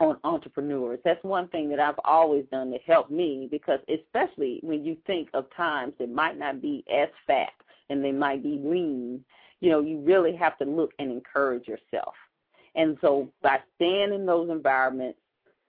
on 0.00 0.18
entrepreneurs. 0.24 0.98
That's 1.04 1.22
one 1.22 1.48
thing 1.48 1.68
that 1.70 1.80
I've 1.80 1.98
always 2.04 2.44
done 2.50 2.70
to 2.72 2.78
help 2.86 3.10
me 3.10 3.48
because 3.50 3.78
especially 3.88 4.60
when 4.62 4.84
you 4.84 4.96
think 5.06 5.28
of 5.32 5.46
times 5.56 5.94
that 5.98 6.10
might 6.10 6.38
not 6.38 6.60
be 6.60 6.84
as 6.92 7.08
fat 7.26 7.52
and 7.88 8.04
they 8.04 8.12
might 8.12 8.42
be 8.42 8.60
lean, 8.62 9.24
you 9.60 9.70
know, 9.70 9.80
you 9.80 10.00
really 10.00 10.34
have 10.36 10.58
to 10.58 10.64
look 10.64 10.90
and 10.98 11.10
encourage 11.10 11.66
yourself. 11.66 12.14
And 12.74 12.98
so 13.00 13.28
by 13.42 13.60
staying 13.76 14.12
in 14.12 14.26
those 14.26 14.50
environments, 14.50 15.18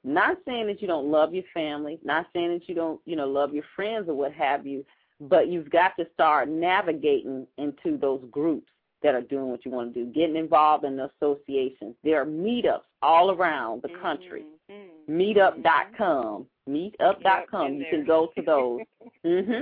not 0.03 0.37
saying 0.45 0.67
that 0.67 0.81
you 0.81 0.87
don't 0.87 1.09
love 1.09 1.33
your 1.33 1.45
family, 1.53 1.99
not 2.03 2.27
saying 2.33 2.51
that 2.53 2.67
you 2.67 2.75
don't, 2.75 2.99
you 3.05 3.15
know, 3.15 3.27
love 3.27 3.53
your 3.53 3.63
friends 3.75 4.09
or 4.09 4.13
what 4.13 4.33
have 4.33 4.67
you, 4.67 4.85
but 5.19 5.47
you've 5.47 5.69
got 5.69 5.93
to 5.97 6.07
start 6.13 6.49
navigating 6.49 7.47
into 7.57 7.97
those 7.97 8.21
groups 8.31 8.71
that 9.03 9.15
are 9.15 9.21
doing 9.21 9.49
what 9.49 9.65
you 9.65 9.71
want 9.71 9.93
to 9.93 10.05
do, 10.05 10.11
getting 10.11 10.35
involved 10.35 10.83
in 10.83 10.97
the 10.97 11.09
associations. 11.21 11.95
There 12.03 12.21
are 12.21 12.25
meetups 12.25 12.81
all 13.01 13.31
around 13.31 13.83
the 13.83 13.89
country. 14.01 14.43
Mm-hmm. 14.71 15.19
Meetup.com. 15.19 16.45
Meetup.com. 16.67 17.73
Yep, 17.73 17.79
you 17.79 17.85
can 17.89 18.05
go 18.05 18.29
to 18.35 18.41
those. 18.41 18.81
mhm. 19.25 19.61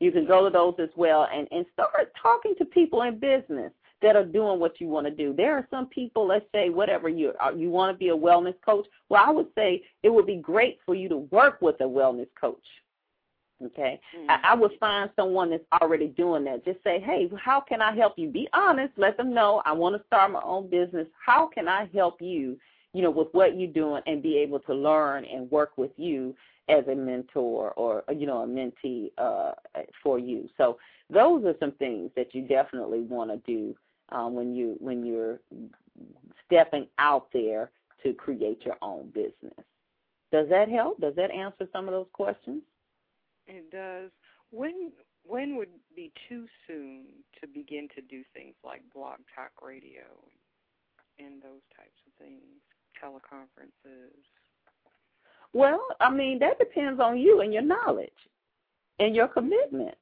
You 0.00 0.12
can 0.12 0.26
go 0.26 0.44
to 0.44 0.50
those 0.50 0.74
as 0.80 0.88
well 0.96 1.28
and 1.32 1.46
and 1.50 1.64
start 1.72 2.12
talking 2.20 2.54
to 2.58 2.64
people 2.64 3.02
in 3.02 3.18
business 3.18 3.72
that 4.02 4.16
are 4.16 4.24
doing 4.24 4.58
what 4.58 4.80
you 4.80 4.88
want 4.88 5.06
to 5.06 5.14
do. 5.14 5.32
There 5.34 5.56
are 5.56 5.66
some 5.70 5.86
people, 5.86 6.26
let's 6.26 6.44
say, 6.52 6.68
whatever 6.68 7.08
you 7.08 7.32
uh, 7.42 7.52
you 7.54 7.70
want 7.70 7.94
to 7.94 7.98
be 7.98 8.08
a 8.08 8.16
wellness 8.16 8.54
coach. 8.64 8.86
Well, 9.08 9.22
I 9.24 9.30
would 9.30 9.48
say 9.54 9.82
it 10.02 10.10
would 10.10 10.26
be 10.26 10.36
great 10.36 10.78
for 10.84 10.94
you 10.94 11.08
to 11.10 11.18
work 11.18 11.62
with 11.62 11.76
a 11.80 11.84
wellness 11.84 12.28
coach 12.38 12.66
Okay, 13.62 14.00
mm-hmm. 14.16 14.30
I, 14.30 14.52
I 14.52 14.54
would 14.54 14.72
find 14.80 15.10
someone 15.14 15.50
that's 15.50 15.64
already 15.80 16.08
doing 16.08 16.44
that. 16.44 16.64
Just 16.64 16.82
say, 16.82 17.00
hey, 17.00 17.30
how 17.42 17.60
can 17.60 17.80
I 17.80 17.94
help 17.94 18.14
you? 18.16 18.28
Be 18.28 18.48
honest. 18.52 18.92
Let 18.96 19.16
them 19.16 19.32
know 19.32 19.62
I 19.64 19.72
want 19.72 19.96
to 19.96 20.06
start 20.06 20.32
my 20.32 20.42
own 20.42 20.68
business. 20.68 21.06
How 21.24 21.46
can 21.46 21.68
I 21.68 21.88
help 21.94 22.20
you? 22.20 22.58
You 22.92 23.02
know, 23.02 23.10
with 23.10 23.28
what 23.32 23.58
you're 23.58 23.72
doing, 23.72 24.02
and 24.06 24.22
be 24.22 24.38
able 24.38 24.60
to 24.60 24.74
learn 24.74 25.24
and 25.24 25.50
work 25.50 25.72
with 25.76 25.90
you 25.96 26.34
as 26.68 26.84
a 26.88 26.94
mentor 26.94 27.72
or 27.72 28.04
you 28.14 28.26
know 28.26 28.42
a 28.42 28.46
mentee 28.46 29.10
uh, 29.18 29.52
for 30.02 30.18
you. 30.18 30.48
So 30.56 30.78
those 31.10 31.44
are 31.44 31.54
some 31.60 31.72
things 31.72 32.10
that 32.16 32.34
you 32.34 32.42
definitely 32.42 33.00
want 33.00 33.30
to 33.30 33.36
do 33.46 33.74
um, 34.10 34.34
when 34.34 34.54
you 34.54 34.76
when 34.80 35.04
you're 35.04 35.40
stepping 36.46 36.86
out 36.98 37.28
there 37.32 37.70
to 38.02 38.12
create 38.12 38.62
your 38.64 38.76
own 38.82 39.10
business. 39.14 39.64
Does 40.32 40.48
that 40.48 40.68
help? 40.68 41.00
Does 41.00 41.14
that 41.16 41.30
answer 41.30 41.68
some 41.72 41.86
of 41.86 41.92
those 41.92 42.08
questions? 42.12 42.62
It 43.46 43.70
does. 43.70 44.10
When 44.50 44.92
when 45.26 45.56
would 45.56 45.68
be 45.96 46.12
too 46.28 46.46
soon 46.66 47.04
to 47.40 47.48
begin 47.48 47.88
to 47.94 48.02
do 48.02 48.22
things 48.34 48.54
like 48.64 48.82
blog 48.92 49.18
talk 49.34 49.52
radio 49.66 50.04
and 51.18 51.42
those 51.42 51.62
types 51.76 51.98
of 52.06 52.12
things, 52.18 52.42
teleconferences? 53.02 54.12
Well, 55.52 55.84
I 56.00 56.10
mean 56.10 56.38
that 56.40 56.58
depends 56.58 57.00
on 57.00 57.18
you 57.18 57.40
and 57.40 57.52
your 57.52 57.62
knowledge 57.62 58.10
and 58.98 59.14
your 59.14 59.28
commitment. 59.28 59.96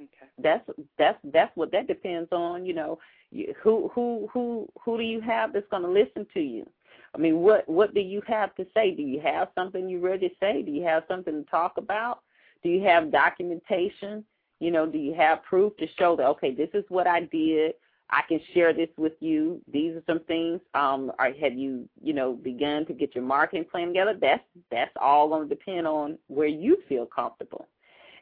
Okay. 0.00 0.30
That's 0.38 0.64
that's 0.96 1.18
that's 1.32 1.56
what 1.56 1.72
that 1.72 1.88
depends 1.88 2.30
on. 2.32 2.64
You 2.64 2.74
know, 2.74 2.98
you, 3.30 3.54
who 3.62 3.90
who 3.94 4.28
who 4.32 4.68
who 4.80 4.96
do 4.96 5.02
you 5.02 5.20
have 5.20 5.52
that's 5.52 5.68
going 5.70 5.82
to 5.82 5.88
listen 5.88 6.26
to 6.34 6.40
you? 6.40 6.68
I 7.14 7.18
mean, 7.18 7.38
what 7.38 7.68
what 7.68 7.94
do 7.94 8.00
you 8.00 8.22
have 8.26 8.54
to 8.56 8.66
say? 8.74 8.92
Do 8.92 9.02
you 9.02 9.20
have 9.20 9.48
something 9.54 9.88
you 9.88 10.00
ready 10.00 10.28
to 10.28 10.34
say? 10.38 10.62
Do 10.62 10.70
you 10.70 10.84
have 10.84 11.02
something 11.08 11.44
to 11.44 11.50
talk 11.50 11.76
about? 11.78 12.20
Do 12.62 12.68
you 12.68 12.82
have 12.84 13.12
documentation? 13.12 14.24
You 14.60 14.70
know, 14.70 14.86
do 14.86 14.98
you 14.98 15.14
have 15.14 15.42
proof 15.44 15.76
to 15.76 15.86
show 15.98 16.16
that 16.16 16.26
okay, 16.26 16.54
this 16.54 16.70
is 16.74 16.84
what 16.88 17.06
I 17.06 17.20
did? 17.20 17.74
I 18.10 18.22
can 18.26 18.40
share 18.54 18.72
this 18.72 18.88
with 18.96 19.12
you. 19.20 19.60
These 19.70 19.96
are 19.96 20.02
some 20.06 20.20
things. 20.20 20.60
Um, 20.74 21.12
or 21.18 21.26
have 21.40 21.54
you, 21.54 21.88
you 22.02 22.14
know, 22.14 22.32
begun 22.32 22.86
to 22.86 22.94
get 22.94 23.14
your 23.14 23.24
marketing 23.24 23.66
plan 23.70 23.88
together? 23.88 24.16
That's 24.20 24.42
that's 24.70 24.92
all 25.00 25.28
going 25.28 25.48
to 25.48 25.54
depend 25.54 25.86
on 25.86 26.18
where 26.28 26.48
you 26.48 26.78
feel 26.88 27.06
comfortable. 27.06 27.68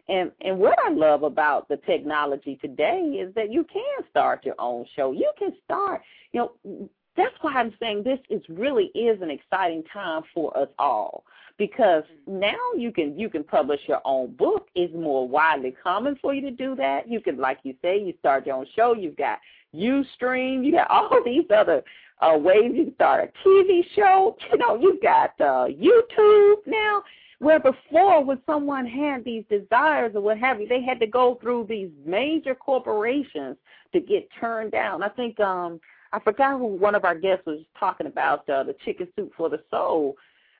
And 0.09 0.31
and 0.41 0.59
what 0.59 0.79
I 0.85 0.91
love 0.91 1.23
about 1.23 1.69
the 1.69 1.77
technology 1.79 2.59
today 2.61 3.01
is 3.21 3.35
that 3.35 3.53
you 3.53 3.65
can 3.65 4.05
start 4.11 4.45
your 4.45 4.57
own 4.59 4.87
show. 4.95 5.13
You 5.13 5.33
can 5.39 5.53
start, 5.65 6.03
you 6.33 6.41
know, 6.41 6.89
that's 7.17 7.35
why 7.41 7.55
I'm 7.55 7.75
saying 7.81 8.03
this 8.03 8.21
is 8.29 8.43
really 8.49 8.87
is 8.95 9.23
an 9.23 9.31
exciting 9.31 9.83
time 9.93 10.23
for 10.35 10.57
us 10.57 10.69
all 10.79 11.25
because 11.59 12.05
now 12.27 12.57
you 12.77 12.93
can 12.93 13.19
you 13.19 13.29
can 13.29 13.43
publish 13.45 13.81
your 13.87 14.01
own 14.05 14.35
book. 14.35 14.69
It's 14.75 14.95
more 14.95 15.27
widely 15.27 15.75
common 15.83 16.17
for 16.21 16.35
you 16.35 16.43
to 16.43 16.51
do 16.51 16.75
that. 16.77 17.09
You 17.11 17.21
can, 17.21 17.39
like 17.39 17.59
you 17.63 17.75
say, 17.83 17.99
you 17.99 18.15
start 18.19 18.47
your 18.47 18.57
own 18.57 18.67
show. 18.75 18.95
You've 18.95 19.17
got 19.17 19.39
UStream. 19.75 20.65
You 20.65 20.73
got 20.73 20.91
all 20.91 21.23
these 21.25 21.45
other 21.55 21.83
uh, 22.21 22.37
ways. 22.39 22.73
You 22.75 22.85
can 22.85 22.95
start 22.95 23.33
a 23.33 23.49
TV 23.49 23.83
show. 23.95 24.37
You 24.53 24.59
know, 24.59 24.79
you've 24.81 25.03
got 25.03 25.33
uh, 25.41 25.67
YouTube 25.67 26.57
now. 26.67 27.03
Where 27.39 27.61
before, 27.61 28.25
when 28.25 28.41
someone 28.47 28.87
had 28.87 29.23
these 29.23 29.45
desires 29.51 30.13
or 30.15 30.23
what 30.23 30.39
have 30.39 30.59
you, 30.59 30.67
they 30.67 30.83
had 30.83 30.99
to 31.01 31.07
go 31.07 31.39
through 31.43 31.67
these 31.69 31.91
major 32.07 32.55
corporations 32.55 33.59
to 33.93 34.01
get 34.01 34.27
turned 34.41 34.73
down. 34.73 35.03
I 35.03 35.11
think 35.11 35.39
um 35.41 35.79
I 36.13 36.21
forgot 36.21 36.59
who 36.59 36.67
one 36.67 36.95
of 36.95 37.05
our 37.05 37.15
guests 37.15 37.45
was 37.45 37.61
talking 37.79 38.07
about 38.07 38.49
uh, 38.49 38.63
the 38.63 38.75
chicken 38.85 39.09
soup 39.17 39.33
for 39.37 39.51
the 39.51 39.61
soul 39.71 40.17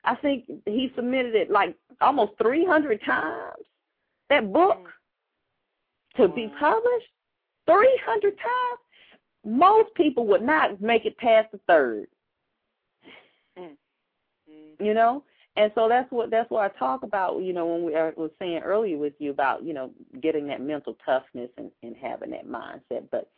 I 0.07 0.15
think 0.15 0.45
he 0.65 0.93
submitted 0.95 1.35
it 1.35 1.51
like 1.51 1.75
almost 2.01 2.33
300 2.41 3.01
times. 3.05 3.65
That 4.31 4.53
book 4.53 4.79
mm. 4.79 6.23
to 6.23 6.29
be 6.29 6.51
published 6.59 7.07
300 7.67 8.31
times. 8.31 8.81
Most 9.45 9.95
people 9.95 10.27
would 10.27 10.43
not 10.43 10.81
make 10.81 11.05
it 11.07 11.17
past 11.19 11.53
the 11.53 11.61
third. 11.69 12.07
Mm. 13.59 13.71
Mm-hmm. 14.51 14.85
You 14.85 14.95
know, 14.95 15.25
and 15.57 15.73
so 15.75 15.89
that's 15.89 16.11
what 16.11 16.31
that's 16.31 16.51
what 16.51 16.71
I 16.71 16.79
talk 16.79 17.03
about. 17.03 17.43
You 17.43 17.53
know, 17.53 17.67
when 17.67 17.85
we 17.85 17.97
I 17.97 18.11
was 18.17 18.31
saying 18.39 18.63
earlier 18.65 18.99
with 18.99 19.15
you 19.19 19.31
about 19.31 19.65
you 19.65 19.75
know 19.75 19.91
getting 20.21 20.47
that 20.49 20.61
mental 20.61 20.97
toughness 21.05 21.51
and, 21.57 21.71
and 21.83 21.97
having 21.97 22.31
that 22.31 22.47
mindset. 22.47 23.05
But 23.11 23.31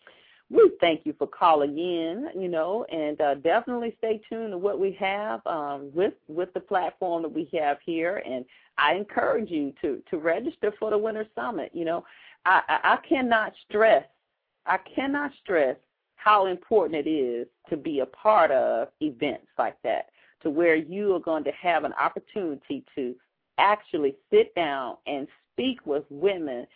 we 0.51 0.71
thank 0.81 1.05
you 1.05 1.15
for 1.19 1.27
calling 1.27 1.79
in, 1.79 2.29
you 2.35 2.49
know, 2.49 2.85
and 2.91 3.21
uh, 3.21 3.35
definitely 3.35 3.95
stay 3.99 4.21
tuned 4.29 4.53
to 4.53 4.59
what 4.59 4.79
we 4.79 4.93
have 4.99 5.47
um, 5.47 5.91
with 5.93 6.15
with 6.27 6.53
the 6.55 6.61
platform 6.61 7.23
that 7.23 7.33
we 7.33 7.49
have 7.59 7.79
here. 7.85 8.23
And 8.25 8.45
I 8.79 8.95
encourage 8.95 9.51
you 9.51 9.75
to 9.83 10.03
to 10.11 10.19
register 10.19 10.73
for 10.79 10.91
the 10.91 10.99
Winner's 10.99 11.27
Summit. 11.35 11.71
You 11.75 11.85
know, 11.85 12.05
I, 12.47 12.63
I, 12.69 12.95
I 12.95 12.97
cannot 13.07 13.53
stress, 13.69 14.05
I 14.65 14.79
cannot 14.95 15.33
stress 15.43 15.77
how 16.17 16.47
important 16.47 17.07
it 17.07 17.11
is 17.11 17.47
to 17.71 17.77
be 17.77 18.01
a 18.01 18.07
part 18.07 18.51
of 18.51 18.89
events 19.01 19.47
like 19.59 19.77
that, 19.85 20.07
to 20.43 20.51
where 20.51 20.77
you 20.77 21.15
are 21.15 21.21
going 21.21 21.45
to 21.45 21.53
have 21.53 21.85
an 21.85 21.93
opportunity 22.01 22.85
to 22.95 23.15
actually 23.59 24.15
sit 24.31 24.55
down 24.55 24.97
and 25.07 25.29
speak 25.53 25.85
with 25.85 26.05
women 26.11 26.67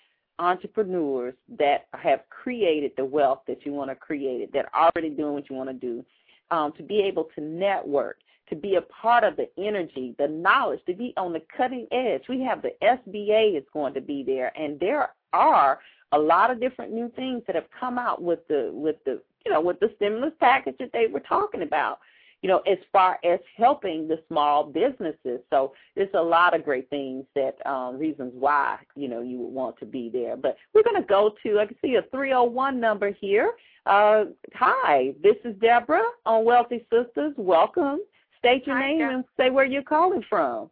entrepreneurs 0.43 1.35
that 1.59 1.87
have 1.93 2.21
created 2.31 2.93
the 2.97 3.05
wealth 3.05 3.41
that 3.47 3.65
you 3.65 3.73
want 3.73 3.91
to 3.91 3.95
create, 3.95 4.41
it, 4.41 4.53
that 4.53 4.67
are 4.75 4.91
already 4.95 5.11
doing 5.11 5.35
what 5.35 5.49
you 5.49 5.57
want 5.57 5.71
to 5.71 5.75
do, 5.75 6.05
um, 6.51 6.73
to 6.77 6.83
be 6.83 7.01
able 7.01 7.29
to 7.35 7.41
network, 7.41 8.19
to 8.51 8.57
be 8.57 8.75
a 8.75 8.83
part 8.83 9.25
of 9.25 9.37
the 9.37 9.49
energy, 9.57 10.15
the 10.19 10.29
knowledge, 10.29 10.81
to 10.87 10.95
be 10.95 11.15
on 11.17 11.33
the 11.33 11.43
cutting 11.57 11.87
edge. 11.93 12.23
We 12.29 12.41
have 12.43 12.61
the 12.63 12.73
SBA 12.83 13.57
is 13.57 13.65
going 13.73 13.95
to 13.95 14.01
be 14.01 14.23
there, 14.23 14.53
and 14.59 14.79
there 14.81 15.11
are 15.33 15.79
a 16.13 16.19
lot 16.19 16.51
of 16.51 16.61
different 16.61 16.93
new 16.93 17.11
things 17.17 17.43
that 17.47 17.57
have 17.57 17.69
come 17.79 17.99
out 17.99 18.23
with 18.23 18.47
the 18.49 18.71
with 18.73 18.97
the 19.05 19.23
you 19.47 19.53
know 19.53 19.61
with 19.61 19.81
the 19.81 19.91
stimulus 19.97 20.35
package 20.41 20.77
that 20.79 20.91
they 20.93 21.07
were 21.07 21.21
talking 21.21 21.63
about 21.63 22.01
you 22.43 22.49
know, 22.49 22.59
as 22.71 22.79
far 22.93 23.19
as 23.25 23.39
helping 23.57 24.09
the 24.09 24.21
small 24.29 24.65
businesses. 24.65 25.41
So 25.49 25.73
there's 25.95 26.11
a 26.15 26.23
lot 26.23 26.55
of 26.55 26.65
great 26.65 26.91
things 26.91 27.25
that 27.35 27.55
um, 27.67 27.99
reasons 27.99 28.33
why 28.35 28.79
you 28.97 29.09
know 29.09 29.23
you 29.23 29.39
would 29.39 29.53
want 29.53 29.79
to 29.79 29.87
be 29.87 30.11
there. 30.13 30.37
But 30.37 30.57
we're 30.75 30.83
going 30.83 31.01
to 31.01 31.09
go 31.09 31.33
to 31.45 31.61
I 31.61 31.67
can 31.67 31.77
see 31.81 31.95
a 31.95 32.03
301 32.11 32.79
number 32.79 33.13
here. 33.13 33.53
Uh, 33.87 34.25
hi, 34.55 35.15
this 35.23 35.37
is 35.45 35.55
Deborah 35.61 36.03
on 36.27 36.45
Wealthy 36.45 36.85
Sistas. 36.93 37.37
Welcome. 37.37 38.01
State 38.39 38.67
your 38.67 38.77
hi, 38.77 38.89
name 38.89 38.99
Deb- 38.99 39.11
and 39.11 39.25
say 39.37 39.51
where 39.51 39.65
you're 39.65 39.83
calling 39.83 40.23
from. 40.29 40.69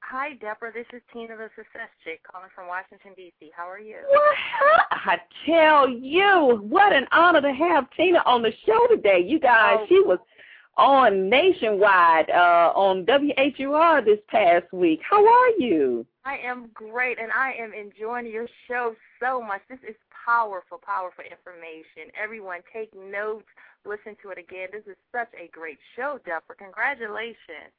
Hi, 0.00 0.34
Deborah. 0.34 0.72
This 0.72 0.86
is 0.92 1.00
Tina, 1.12 1.36
the 1.36 1.48
success 1.56 1.88
chick, 2.04 2.20
calling 2.30 2.50
from 2.54 2.66
Washington 2.66 3.12
D.C. 3.16 3.50
How 3.56 3.68
are 3.68 3.78
you? 3.78 3.96
Well, 4.10 4.20
I 4.90 5.16
tell 5.46 5.88
you, 5.88 6.58
what 6.68 6.92
an 6.92 7.06
honor 7.12 7.40
to 7.40 7.52
have 7.52 7.86
Tina 7.96 8.22
on 8.26 8.42
the 8.42 8.52
show 8.66 8.86
today. 8.94 9.24
You 9.24 9.40
guys, 9.40 9.78
oh. 9.80 9.86
she 9.88 10.00
was 10.00 10.18
on 10.76 11.28
nationwide 11.28 12.30
uh, 12.30 12.72
on 12.74 13.04
WHUR 13.06 14.02
this 14.04 14.18
past 14.28 14.72
week. 14.72 15.00
How 15.08 15.26
are 15.26 15.50
you? 15.58 16.06
I 16.24 16.38
am 16.38 16.70
great, 16.72 17.18
and 17.18 17.30
I 17.32 17.52
am 17.52 17.72
enjoying 17.72 18.26
your 18.26 18.48
show 18.68 18.94
so 19.20 19.42
much. 19.42 19.60
This 19.68 19.80
is 19.88 19.96
powerful, 20.24 20.78
powerful 20.78 21.24
information. 21.24 22.12
Everyone, 22.20 22.60
take 22.72 22.94
notes, 22.94 23.46
listen 23.84 24.16
to 24.22 24.30
it 24.30 24.38
again. 24.38 24.68
This 24.72 24.84
is 24.86 24.96
such 25.10 25.28
a 25.34 25.48
great 25.48 25.78
show, 25.96 26.18
Deborah. 26.24 26.56
Congratulations. 26.56 27.72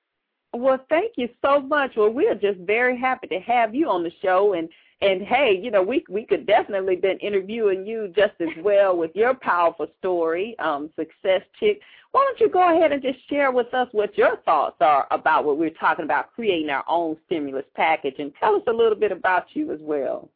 Well, 0.53 0.85
thank 0.89 1.13
you 1.15 1.29
so 1.43 1.61
much. 1.61 1.93
Well, 1.95 2.09
we're 2.11 2.35
just 2.35 2.59
very 2.59 2.97
happy 2.97 3.27
to 3.27 3.39
have 3.39 3.73
you 3.73 3.89
on 3.89 4.03
the 4.03 4.11
show, 4.21 4.53
and 4.53 4.69
and 5.03 5.21
hey, 5.21 5.59
you 5.61 5.69
know, 5.69 5.83
we 5.83 6.03
we 6.09 6.25
could 6.25 6.47
definitely 6.47 6.95
been 6.95 7.17
interviewing 7.17 7.85
you 7.85 8.11
just 8.15 8.33
as 8.39 8.63
well 8.63 8.95
with 8.95 9.11
your 9.13 9.33
powerful 9.33 9.87
story, 9.99 10.55
um, 10.59 10.89
success 10.95 11.41
chick. 11.59 11.81
Why 12.11 12.21
don't 12.25 12.39
you 12.39 12.49
go 12.49 12.75
ahead 12.75 12.91
and 12.91 13.01
just 13.01 13.27
share 13.29 13.51
with 13.51 13.73
us 13.73 13.87
what 13.91 14.17
your 14.17 14.37
thoughts 14.45 14.77
are 14.81 15.07
about 15.11 15.45
what 15.45 15.57
we're 15.57 15.71
talking 15.71 16.05
about, 16.05 16.31
creating 16.33 16.69
our 16.69 16.83
own 16.87 17.17
stimulus 17.25 17.65
package, 17.75 18.15
and 18.19 18.31
tell 18.39 18.55
us 18.55 18.61
a 18.67 18.71
little 18.71 18.97
bit 18.97 19.11
about 19.11 19.45
you 19.53 19.73
as 19.73 19.79
well. 19.81 20.29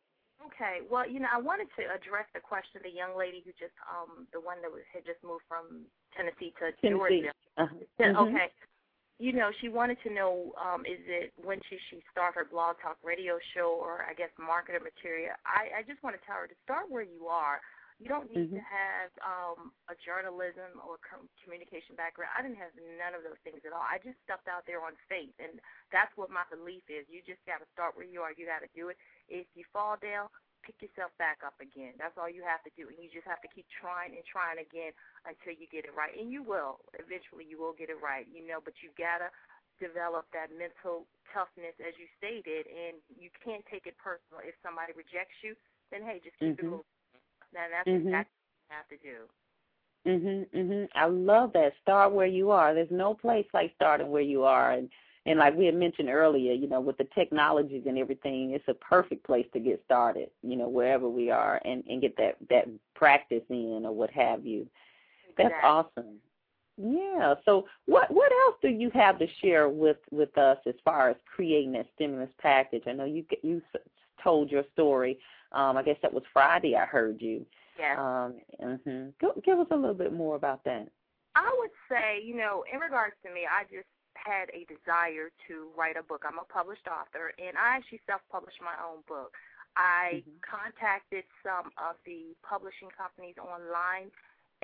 Okay. 0.45 0.79
Well, 0.89 1.07
you 1.07 1.19
know, 1.19 1.27
I 1.31 1.39
wanted 1.39 1.67
to 1.77 1.83
address 1.83 2.25
the 2.33 2.39
question 2.39 2.77
of 2.77 2.83
the 2.83 2.89
young 2.89 3.15
lady 3.15 3.43
who 3.45 3.51
just, 3.51 3.77
um, 3.85 4.25
the 4.33 4.41
one 4.41 4.57
that 4.63 4.71
was, 4.71 4.81
had 4.91 5.05
just 5.05 5.23
moved 5.23 5.43
from 5.47 5.85
Tennessee 6.17 6.51
to 6.57 6.73
Tennessee. 6.81 6.97
Georgia. 6.97 7.31
Uh-huh. 7.57 7.75
Mm-hmm. 8.01 8.17
Okay. 8.17 8.33
Mm-hmm 8.33 8.76
you 9.17 9.33
know, 9.33 9.49
she 9.61 9.69
wanted 9.69 9.97
to 10.05 10.13
know 10.13 10.53
um, 10.61 10.85
is 10.85 11.01
it 11.09 11.33
when 11.41 11.57
should 11.65 11.81
she 11.89 12.05
start 12.13 12.37
her 12.37 12.45
blog 12.45 12.77
talk 12.77 13.01
radio 13.01 13.41
show 13.57 13.73
or 13.73 14.05
I 14.05 14.13
guess 14.13 14.29
marketing 14.37 14.85
material. 14.85 15.33
I, 15.41 15.81
I 15.81 15.81
just 15.81 16.01
want 16.05 16.13
to 16.13 16.21
tell 16.21 16.37
her 16.37 16.45
to 16.45 16.57
start 16.61 16.85
where 16.93 17.01
you 17.01 17.25
are. 17.25 17.57
You 17.97 18.13
don't 18.13 18.29
need 18.29 18.53
mm-hmm. 18.53 18.61
to 18.61 18.65
have 18.69 19.09
um, 19.25 19.73
a 19.89 19.97
journalism 19.97 20.77
or 20.85 21.01
com- 21.01 21.25
communication 21.41 21.97
background. 21.97 22.29
I 22.37 22.45
didn't 22.45 22.61
have 22.61 22.69
none 22.77 23.17
of 23.17 23.25
those 23.25 23.41
things 23.41 23.65
at 23.65 23.73
all. 23.73 23.81
I 23.81 23.97
just 23.97 24.21
stepped 24.21 24.45
out 24.45 24.69
there 24.69 24.85
on 24.85 24.93
faith, 25.09 25.33
and 25.41 25.57
that's 25.89 26.13
what 26.13 26.29
my 26.29 26.45
belief 26.53 26.85
is. 26.85 27.09
You 27.09 27.25
just 27.25 27.41
got 27.49 27.57
to 27.57 27.65
start 27.73 27.97
where 27.97 28.05
you 28.05 28.21
are. 28.21 28.37
You 28.37 28.45
got 28.45 28.61
to 28.61 28.69
do 28.77 28.93
it. 28.93 29.01
If 29.25 29.49
you 29.57 29.65
fall 29.73 29.97
down, 29.97 30.29
pick 30.63 30.79
yourself 30.81 31.13
back 31.17 31.41
up 31.45 31.57
again. 31.59 31.97
That's 31.97 32.15
all 32.17 32.29
you 32.29 32.45
have 32.45 32.61
to 32.65 32.71
do. 32.73 32.89
And 32.89 32.97
you 32.99 33.09
just 33.09 33.27
have 33.29 33.41
to 33.45 33.49
keep 33.51 33.65
trying 33.69 34.13
and 34.15 34.25
trying 34.25 34.61
again 34.61 34.93
until 35.25 35.53
you 35.57 35.69
get 35.69 35.85
it 35.85 35.93
right. 35.93 36.13
And 36.13 36.29
you 36.29 36.41
will. 36.45 36.81
Eventually 36.97 37.45
you 37.47 37.57
will 37.57 37.75
get 37.75 37.91
it 37.91 37.99
right, 37.99 38.27
you 38.27 38.45
know, 38.45 38.61
but 38.61 38.77
you've 38.81 38.97
got 38.97 39.21
to 39.23 39.29
develop 39.77 40.25
that 40.33 40.49
mental 40.53 41.05
toughness 41.29 41.77
as 41.81 41.93
you 42.01 42.09
stated 42.17 42.65
and 42.65 42.97
you 43.13 43.29
can't 43.41 43.63
take 43.69 43.85
it 43.85 43.95
personal. 44.01 44.41
If 44.41 44.57
somebody 44.65 44.93
rejects 44.97 45.37
you, 45.45 45.53
then 45.93 46.01
hey, 46.01 46.21
just 46.23 46.37
keep 46.41 46.57
mm-hmm. 46.57 46.81
it 46.81 46.81
moving. 46.81 47.23
Now 47.53 47.65
that's 47.69 47.87
mm-hmm. 47.87 48.09
exactly 48.09 48.37
what 48.37 48.61
you 48.61 48.73
have 48.73 48.89
to 48.91 48.99
do. 48.99 49.17
Mhm, 50.07 50.49
mhm. 50.51 50.87
I 50.95 51.05
love 51.05 51.53
that. 51.53 51.73
Start 51.81 52.13
where 52.13 52.27
you 52.27 52.51
are. 52.51 52.73
There's 52.73 52.91
no 52.91 53.13
place 53.13 53.45
like 53.53 53.73
starting 53.75 54.09
where 54.09 54.21
you 54.21 54.43
are 54.43 54.71
and 54.71 54.89
and 55.27 55.39
like 55.39 55.55
we 55.55 55.65
had 55.65 55.75
mentioned 55.75 56.09
earlier, 56.09 56.53
you 56.53 56.67
know, 56.67 56.79
with 56.79 56.97
the 56.97 57.07
technologies 57.13 57.83
and 57.85 57.97
everything, 57.97 58.51
it's 58.51 58.67
a 58.69 58.73
perfect 58.73 59.25
place 59.25 59.45
to 59.51 59.59
get 59.59 59.81
started, 59.83 60.29
you 60.41 60.55
know, 60.55 60.69
wherever 60.69 61.09
we 61.09 61.29
are 61.29 61.61
and, 61.65 61.83
and 61.89 62.01
get 62.01 62.15
that, 62.15 62.37
that 62.49 62.69
practice 62.95 63.43
in 63.49 63.83
or 63.85 63.91
what 63.91 64.09
have 64.09 64.45
you. 64.45 64.65
That's 65.37 65.49
exactly. 65.49 65.69
awesome. 65.69 66.15
Yeah. 66.77 67.35
So 67.43 67.65
what 67.87 68.09
what 68.09 68.31
else 68.31 68.55
do 68.61 68.69
you 68.69 68.89
have 68.91 69.19
to 69.19 69.27
share 69.41 69.67
with 69.67 69.97
with 70.11 70.35
us 70.37 70.59
as 70.65 70.75
far 70.85 71.09
as 71.09 71.15
creating 71.25 71.73
that 71.73 71.87
stimulus 71.95 72.29
package? 72.39 72.83
I 72.87 72.93
know 72.93 73.05
you 73.05 73.25
you 73.41 73.61
told 74.23 74.49
your 74.49 74.63
story. 74.73 75.19
Um, 75.51 75.75
I 75.75 75.83
guess 75.83 75.97
that 76.03 76.13
was 76.13 76.23
Friday. 76.31 76.75
I 76.75 76.85
heard 76.85 77.21
you. 77.21 77.45
Yeah. 77.79 77.95
Um, 77.99 78.35
mhm. 78.63 79.13
Go, 79.19 79.33
give 79.43 79.59
us 79.59 79.67
a 79.71 79.75
little 79.75 79.95
bit 79.95 80.13
more 80.13 80.35
about 80.35 80.63
that. 80.65 80.87
I 81.35 81.55
would 81.59 81.71
say, 81.89 82.21
you 82.23 82.35
know, 82.35 82.63
in 82.71 82.79
regards 82.79 83.15
to 83.25 83.33
me, 83.33 83.41
I 83.49 83.63
just 83.63 83.87
had 84.17 84.49
a 84.51 84.65
desire 84.65 85.29
to 85.47 85.69
write 85.77 85.97
a 85.97 86.03
book. 86.03 86.25
I'm 86.27 86.41
a 86.41 86.47
published 86.49 86.87
author, 86.89 87.33
and 87.37 87.57
I 87.57 87.77
actually 87.77 88.01
self-published 88.05 88.59
my 88.61 88.75
own 88.81 89.05
book. 89.07 89.33
I 89.77 90.25
mm-hmm. 90.25 90.41
contacted 90.41 91.23
some 91.45 91.69
of 91.77 92.01
the 92.05 92.33
publishing 92.41 92.89
companies 92.89 93.37
online, 93.37 94.09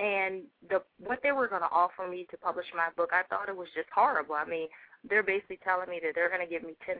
and 0.01 0.49
the 0.69 0.81
what 0.97 1.21
they 1.21 1.31
were 1.31 1.47
going 1.47 1.61
to 1.61 1.69
offer 1.69 2.09
me 2.09 2.25
to 2.31 2.37
publish 2.37 2.65
my 2.73 2.89
book, 2.97 3.13
I 3.13 3.21
thought 3.29 3.49
it 3.49 3.55
was 3.55 3.69
just 3.77 3.89
horrible. 3.93 4.33
I 4.33 4.45
mean, 4.45 4.67
they're 5.05 5.23
basically 5.23 5.61
telling 5.61 5.89
me 5.89 6.01
that 6.01 6.17
they're 6.17 6.33
going 6.33 6.41
to 6.41 6.49
give 6.49 6.63
me 6.63 6.73
10% 6.81 6.97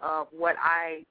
of 0.00 0.28
what 0.30 0.54
I 0.62 1.02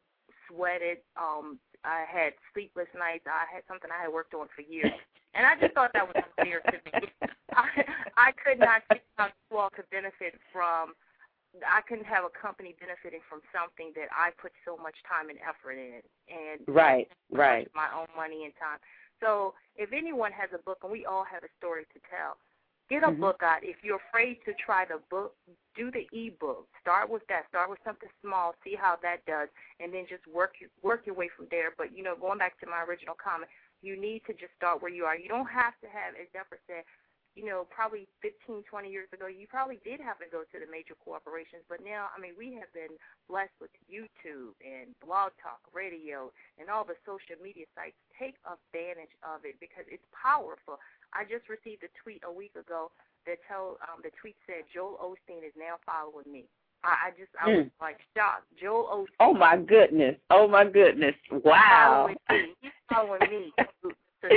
sweated. 0.47 1.03
Um, 1.19 1.59
I 1.83 2.05
had 2.07 2.33
sleepless 2.53 2.87
nights. 2.95 3.27
I 3.27 3.43
had 3.51 3.63
something 3.67 3.89
I 3.91 4.03
had 4.03 4.13
worked 4.13 4.33
on 4.33 4.47
for 4.55 4.61
years. 4.61 4.95
And 5.33 5.45
I 5.45 5.53
just 5.59 5.73
thought 5.73 5.91
that 5.93 6.07
was 6.07 6.17
unfair 6.17 6.61
to 6.71 6.77
me. 6.85 7.07
I, 7.53 7.85
I 8.17 8.29
could 8.33 8.59
not 8.59 8.81
see 8.91 9.01
how 9.17 9.29
you 9.51 9.57
all 9.57 9.69
could 9.69 9.89
benefit 9.91 10.35
from. 10.51 10.93
I 11.65 11.81
couldn't 11.81 12.05
have 12.05 12.25
a 12.25 12.33
company 12.33 12.77
benefiting 12.77 13.25
from 13.25 13.41
something 13.49 13.89
that 13.97 14.13
I 14.13 14.29
put 14.37 14.53
so 14.61 14.77
much 14.77 14.93
time 15.09 15.33
and 15.33 15.41
effort 15.41 15.81
in, 15.81 16.05
and 16.29 16.61
right, 16.69 17.09
right, 17.33 17.65
my 17.73 17.89
own 17.89 18.05
money 18.13 18.45
and 18.45 18.53
time. 18.53 18.77
So, 19.17 19.57
if 19.75 19.89
anyone 19.91 20.31
has 20.31 20.53
a 20.53 20.61
book, 20.61 20.85
and 20.85 20.91
we 20.93 21.09
all 21.09 21.25
have 21.25 21.41
a 21.41 21.51
story 21.57 21.89
to 21.89 21.99
tell, 22.05 22.37
get 22.89 23.01
a 23.01 23.09
mm-hmm. 23.09 23.21
book 23.21 23.41
out. 23.41 23.65
If 23.65 23.81
you're 23.81 24.01
afraid 24.09 24.45
to 24.45 24.53
try 24.61 24.85
the 24.85 25.01
book, 25.09 25.33
do 25.75 25.89
the 25.89 26.05
e-book. 26.13 26.67
Start 26.81 27.09
with 27.09 27.25
that. 27.29 27.49
Start 27.49 27.69
with 27.69 27.79
something 27.85 28.09
small. 28.21 28.53
See 28.63 28.77
how 28.77 28.97
that 29.01 29.25
does, 29.25 29.49
and 29.79 29.93
then 29.93 30.05
just 30.09 30.25
work 30.27 30.53
work 30.83 31.01
your 31.05 31.15
way 31.15 31.29
from 31.35 31.47
there. 31.49 31.73
But 31.77 31.95
you 31.97 32.03
know, 32.03 32.15
going 32.15 32.37
back 32.37 32.59
to 32.61 32.67
my 32.69 32.85
original 32.85 33.15
comment, 33.17 33.49
you 33.81 33.99
need 33.99 34.21
to 34.27 34.33
just 34.33 34.51
start 34.57 34.81
where 34.81 34.91
you 34.91 35.05
are. 35.05 35.17
You 35.17 35.29
don't 35.29 35.49
have 35.49 35.77
to 35.81 35.87
have, 35.87 36.15
as 36.19 36.27
Deborah 36.33 36.59
said, 36.67 36.83
you 37.37 37.45
know, 37.45 37.63
probably 37.69 38.09
15, 38.19 38.67
20 38.67 38.89
years 38.89 39.07
ago, 39.13 39.29
you 39.29 39.47
probably 39.47 39.79
did 39.85 40.01
have 40.01 40.19
to 40.19 40.27
go 40.27 40.43
to 40.49 40.57
the 40.59 40.67
major 40.67 40.97
corporations. 40.99 41.63
But 41.69 41.79
now, 41.85 42.11
I 42.11 42.19
mean, 42.19 42.33
we 42.35 42.57
have 42.59 42.67
been 42.75 42.91
blessed 43.29 43.55
with 43.61 43.71
YouTube 43.87 44.57
and 44.59 44.91
Blog 44.99 45.31
Talk 45.39 45.61
Radio 45.71 46.33
and 46.59 46.67
all 46.67 46.83
the 46.83 46.99
social 47.05 47.39
media 47.39 47.69
sites. 47.77 47.95
Take 48.17 48.35
advantage 48.43 49.13
of 49.23 49.45
it 49.45 49.55
because 49.61 49.87
it's 49.87 50.03
powerful. 50.11 50.81
I 51.13 51.23
just 51.23 51.47
received 51.47 51.85
a 51.87 51.91
tweet 52.01 52.25
a 52.25 52.33
week 52.33 52.57
ago 52.59 52.91
that 53.23 53.39
told 53.47 53.79
um, 53.87 54.01
the 54.01 54.11
tweet 54.19 54.35
said 54.43 54.67
Joel 54.73 54.99
Osteen 54.99 55.45
is 55.45 55.55
now 55.55 55.77
following 55.85 56.27
me. 56.27 56.49
I, 56.83 57.07
I 57.07 57.09
just 57.15 57.31
I 57.35 57.47
was 57.47 57.65
mm. 57.67 57.71
like 57.81 57.99
shocked. 58.15 58.47
Joel 58.59 58.87
Osteen. 58.87 59.19
Oh 59.19 59.33
my 59.33 59.57
goodness! 59.57 60.15
Oh 60.29 60.47
my 60.47 60.63
goodness! 60.63 61.15
Wow. 61.43 62.09
Following 62.27 62.47
me. 62.47 62.55
He's 62.61 62.71
following 62.89 63.21
me. 63.29 63.53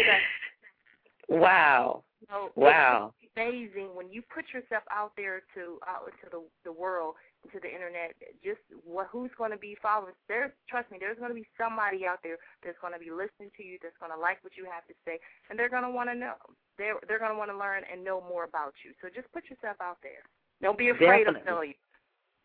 wow. 1.29 2.03
So 2.29 2.53
wow. 2.55 3.13
It's 3.23 3.33
amazing 3.37 3.95
when 3.95 4.11
you 4.11 4.23
put 4.23 4.45
yourself 4.53 4.85
out 4.91 5.13
there 5.17 5.43
to 5.55 5.79
out 5.89 6.07
into 6.07 6.29
the 6.31 6.41
the 6.65 6.73
world, 6.73 7.15
into 7.45 7.59
the 7.59 7.69
internet. 7.73 8.15
Just 8.45 8.61
what 8.85 9.09
who's 9.11 9.31
going 9.37 9.51
to 9.51 9.59
be 9.59 9.77
following? 9.83 10.15
There's 10.29 10.53
trust 10.69 10.91
me, 10.91 10.99
there's 11.01 11.19
going 11.19 11.31
to 11.31 11.39
be 11.39 11.49
somebody 11.59 12.07
out 12.07 12.21
there 12.23 12.37
that's 12.65 12.79
going 12.81 12.93
to 12.93 13.03
be 13.03 13.11
listening 13.11 13.51
to 13.57 13.63
you, 13.65 13.79
that's 13.83 13.97
going 13.99 14.13
to 14.13 14.19
like 14.19 14.39
what 14.45 14.57
you 14.57 14.65
have 14.69 14.87
to 14.87 14.95
say, 15.05 15.19
and 15.51 15.59
they're 15.59 15.73
going 15.73 15.85
to 15.85 15.91
want 15.91 16.09
to 16.11 16.17
know. 16.17 16.37
They're 16.79 17.01
they're 17.09 17.21
going 17.21 17.33
to 17.33 17.39
want 17.39 17.51
to 17.51 17.59
learn 17.59 17.83
and 17.91 18.05
know 18.05 18.23
more 18.23 18.45
about 18.45 18.75
you. 18.85 18.93
So 19.03 19.09
just 19.09 19.31
put 19.33 19.49
yourself 19.51 19.77
out 19.81 19.99
there. 20.03 20.23
Don't 20.61 20.79
be 20.79 20.91
afraid 20.91 21.25
Definitely. 21.25 21.41
of 21.41 21.47
failure. 21.47 21.81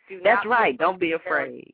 Do 0.09 0.21
That's 0.23 0.45
right. 0.45 0.77
Don't 0.77 0.99
be 0.99 1.11
afraid. 1.13 1.73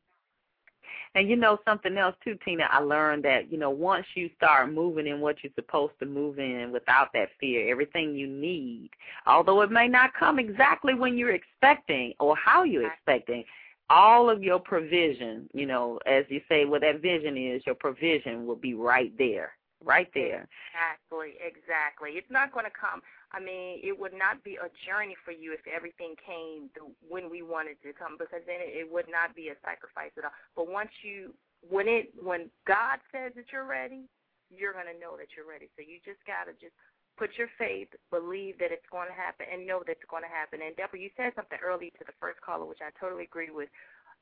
And 1.15 1.29
you 1.29 1.35
know 1.35 1.59
something 1.63 1.95
else 1.97 2.15
too, 2.23 2.37
Tina. 2.43 2.67
I 2.71 2.79
learned 2.79 3.23
that 3.25 3.51
you 3.51 3.57
know 3.59 3.69
once 3.69 4.05
you 4.15 4.29
start 4.35 4.73
moving 4.73 5.05
in 5.05 5.21
what 5.21 5.37
you're 5.43 5.53
supposed 5.53 5.93
to 5.99 6.05
move 6.05 6.39
in 6.39 6.71
without 6.71 7.13
that 7.13 7.29
fear, 7.39 7.69
everything 7.69 8.15
you 8.15 8.27
need, 8.27 8.89
although 9.27 9.61
it 9.61 9.71
may 9.71 9.87
not 9.87 10.13
come 10.15 10.39
exactly 10.39 10.95
when 10.95 11.17
you're 11.17 11.35
expecting 11.35 12.13
or 12.19 12.35
how 12.35 12.63
you're 12.63 12.91
expecting, 12.91 13.43
all 13.89 14.29
of 14.29 14.41
your 14.41 14.59
provision, 14.59 15.47
you 15.53 15.65
know, 15.65 15.99
as 16.07 16.25
you 16.29 16.41
say, 16.49 16.65
what 16.65 16.81
that 16.81 17.01
vision 17.01 17.37
is, 17.37 17.61
your 17.65 17.75
provision 17.75 18.45
will 18.47 18.55
be 18.55 18.73
right 18.73 19.15
there, 19.17 19.51
right 19.83 20.09
there. 20.15 20.47
Exactly, 20.73 21.35
exactly. 21.45 22.11
It's 22.11 22.31
not 22.31 22.51
going 22.51 22.65
to 22.65 22.71
come 22.71 23.01
I 23.33 23.41
mean, 23.41 23.81
it 23.81 23.97
would 23.97 24.13
not 24.13 24.45
be 24.45 24.61
a 24.61 24.69
journey 24.85 25.17
for 25.25 25.33
you 25.33 25.57
if 25.57 25.65
everything 25.65 26.13
came 26.21 26.69
the, 26.77 26.85
when 27.01 27.33
we 27.33 27.41
wanted 27.41 27.81
to 27.81 27.89
come, 27.91 28.13
because 28.21 28.45
then 28.45 28.61
it, 28.61 28.85
it 28.85 28.87
would 28.87 29.09
not 29.09 29.33
be 29.33 29.49
a 29.49 29.57
sacrifice 29.65 30.13
at 30.21 30.29
all. 30.29 30.37
But 30.53 30.69
once 30.69 30.93
you, 31.01 31.33
when 31.65 31.89
it, 31.89 32.13
when 32.21 32.53
God 32.69 33.01
says 33.09 33.33
that 33.33 33.49
you're 33.49 33.65
ready, 33.65 34.05
you're 34.53 34.77
to 34.77 34.93
know 35.01 35.17
that 35.17 35.33
you're 35.33 35.49
ready. 35.49 35.65
So 35.73 35.81
you 35.81 35.97
just 36.05 36.21
got 36.29 36.45
to 36.45 36.53
just 36.61 36.77
put 37.17 37.33
your 37.37 37.49
faith, 37.57 37.89
believe 38.13 38.61
that 38.61 38.69
it's 38.69 38.85
going 38.93 39.09
to 39.09 39.17
happen, 39.17 39.49
and 39.49 39.65
know 39.65 39.81
that 39.85 39.97
it's 39.97 40.09
going 40.09 40.25
to 40.25 40.29
happen. 40.29 40.61
And 40.61 40.77
Deborah, 40.77 41.01
you 41.01 41.09
said 41.17 41.33
something 41.33 41.57
early 41.57 41.89
to 41.97 42.05
the 42.05 42.13
first 42.21 42.37
caller, 42.41 42.69
which 42.69 42.85
I 42.85 42.93
totally 43.01 43.25
agree 43.25 43.49
with. 43.49 43.69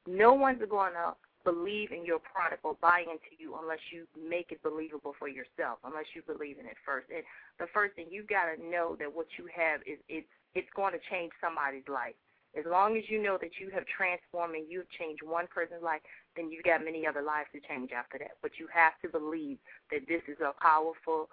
No 0.08 0.32
one's 0.32 0.64
going 0.64 0.96
to 0.96 1.20
believe 1.44 1.92
in 1.92 2.06
your 2.06 2.20
product 2.20 2.62
or 2.64 2.76
buy 2.82 3.02
into 3.02 3.34
you 3.38 3.56
unless 3.62 3.80
you 3.92 4.08
make 4.18 4.52
it 4.52 4.62
believable 4.64 5.16
for 5.18 5.28
yourself, 5.28 5.80
unless 5.84 6.06
you 6.16 6.22
believe 6.22 6.60
in 6.60 6.66
it 6.66 6.78
first. 6.86 7.08
And 7.14 7.24
the 7.60 7.68
first 7.74 7.96
thing 7.96 8.08
you've 8.10 8.28
got 8.28 8.54
to 8.54 8.56
know 8.58 8.96
that 9.00 9.14
what 9.14 9.28
you 9.38 9.48
have 9.54 9.82
is 9.86 10.00
it's 10.10 10.28
it's 10.54 10.70
going 10.76 10.92
to 10.92 11.00
change 11.10 11.32
somebody's 11.40 11.88
life. 11.88 12.16
As 12.52 12.68
long 12.68 13.00
as 13.00 13.08
you 13.08 13.24
know 13.24 13.40
that 13.40 13.56
you 13.64 13.72
have 13.72 13.88
transformed 13.88 14.60
and 14.60 14.68
you've 14.68 14.90
changed 14.92 15.24
one 15.24 15.48
person's 15.48 15.80
life, 15.80 16.04
then 16.36 16.52
you've 16.52 16.68
got 16.68 16.84
many 16.84 17.08
other 17.08 17.24
lives 17.24 17.48
to 17.56 17.64
change 17.64 17.96
after 17.96 18.20
that. 18.20 18.36
But 18.44 18.60
you 18.60 18.68
have 18.68 19.00
to 19.00 19.08
believe 19.08 19.56
that 19.88 20.04
this 20.12 20.20
is 20.28 20.36
a 20.44 20.52
powerful 20.60 21.32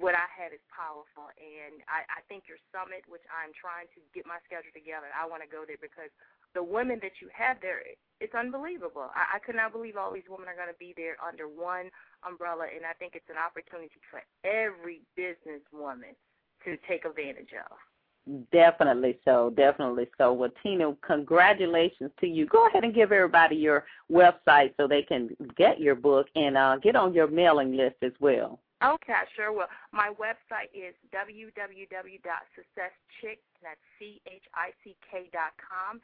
what 0.00 0.16
I 0.16 0.24
had 0.32 0.56
is 0.56 0.64
powerful, 0.72 1.28
and 1.36 1.84
I, 1.84 2.08
I 2.08 2.24
think 2.24 2.48
your 2.48 2.56
summit, 2.72 3.04
which 3.04 3.24
I'm 3.28 3.52
trying 3.52 3.84
to 3.92 4.00
get 4.16 4.24
my 4.24 4.40
schedule 4.48 4.72
together, 4.72 5.12
I 5.12 5.28
want 5.28 5.44
to 5.44 5.50
go 5.50 5.68
there 5.68 5.76
because 5.76 6.08
the 6.54 6.62
women 6.62 6.98
that 7.02 7.20
you 7.20 7.28
have 7.36 7.58
there, 7.60 7.80
it's 8.20 8.34
unbelievable. 8.34 9.10
I, 9.14 9.36
I 9.36 9.38
could 9.40 9.56
not 9.56 9.72
believe 9.72 9.96
all 9.96 10.12
these 10.12 10.28
women 10.28 10.48
are 10.48 10.56
going 10.56 10.72
to 10.72 10.78
be 10.78 10.94
there 10.96 11.16
under 11.26 11.48
one 11.48 11.90
umbrella, 12.26 12.66
and 12.74 12.86
I 12.86 12.92
think 12.94 13.14
it's 13.14 13.28
an 13.28 13.36
opportunity 13.36 14.00
for 14.10 14.22
every 14.44 15.02
businesswoman 15.18 16.14
to 16.64 16.76
take 16.88 17.04
advantage 17.04 17.52
of. 17.52 17.76
Definitely 18.52 19.18
so, 19.26 19.52
definitely 19.54 20.08
so. 20.16 20.32
Well, 20.32 20.48
Tina, 20.62 20.96
congratulations 21.06 22.10
to 22.20 22.26
you. 22.26 22.46
Go 22.46 22.66
ahead 22.68 22.82
and 22.82 22.94
give 22.94 23.12
everybody 23.12 23.56
your 23.56 23.84
website 24.10 24.72
so 24.78 24.88
they 24.88 25.02
can 25.02 25.28
get 25.58 25.78
your 25.78 25.94
book 25.94 26.28
and 26.34 26.56
uh, 26.56 26.78
get 26.82 26.96
on 26.96 27.12
your 27.12 27.26
mailing 27.26 27.76
list 27.76 27.96
as 28.00 28.12
well. 28.20 28.60
Okay, 28.82 29.12
I 29.12 29.24
sure 29.36 29.52
will. 29.52 29.68
My 29.92 30.10
website 30.20 30.72
is 30.72 30.94
www.successchick, 31.14 33.38
that's 33.62 33.80
C-H-I-C-K 33.98 35.30
dot 35.32 35.52
com, 35.56 36.00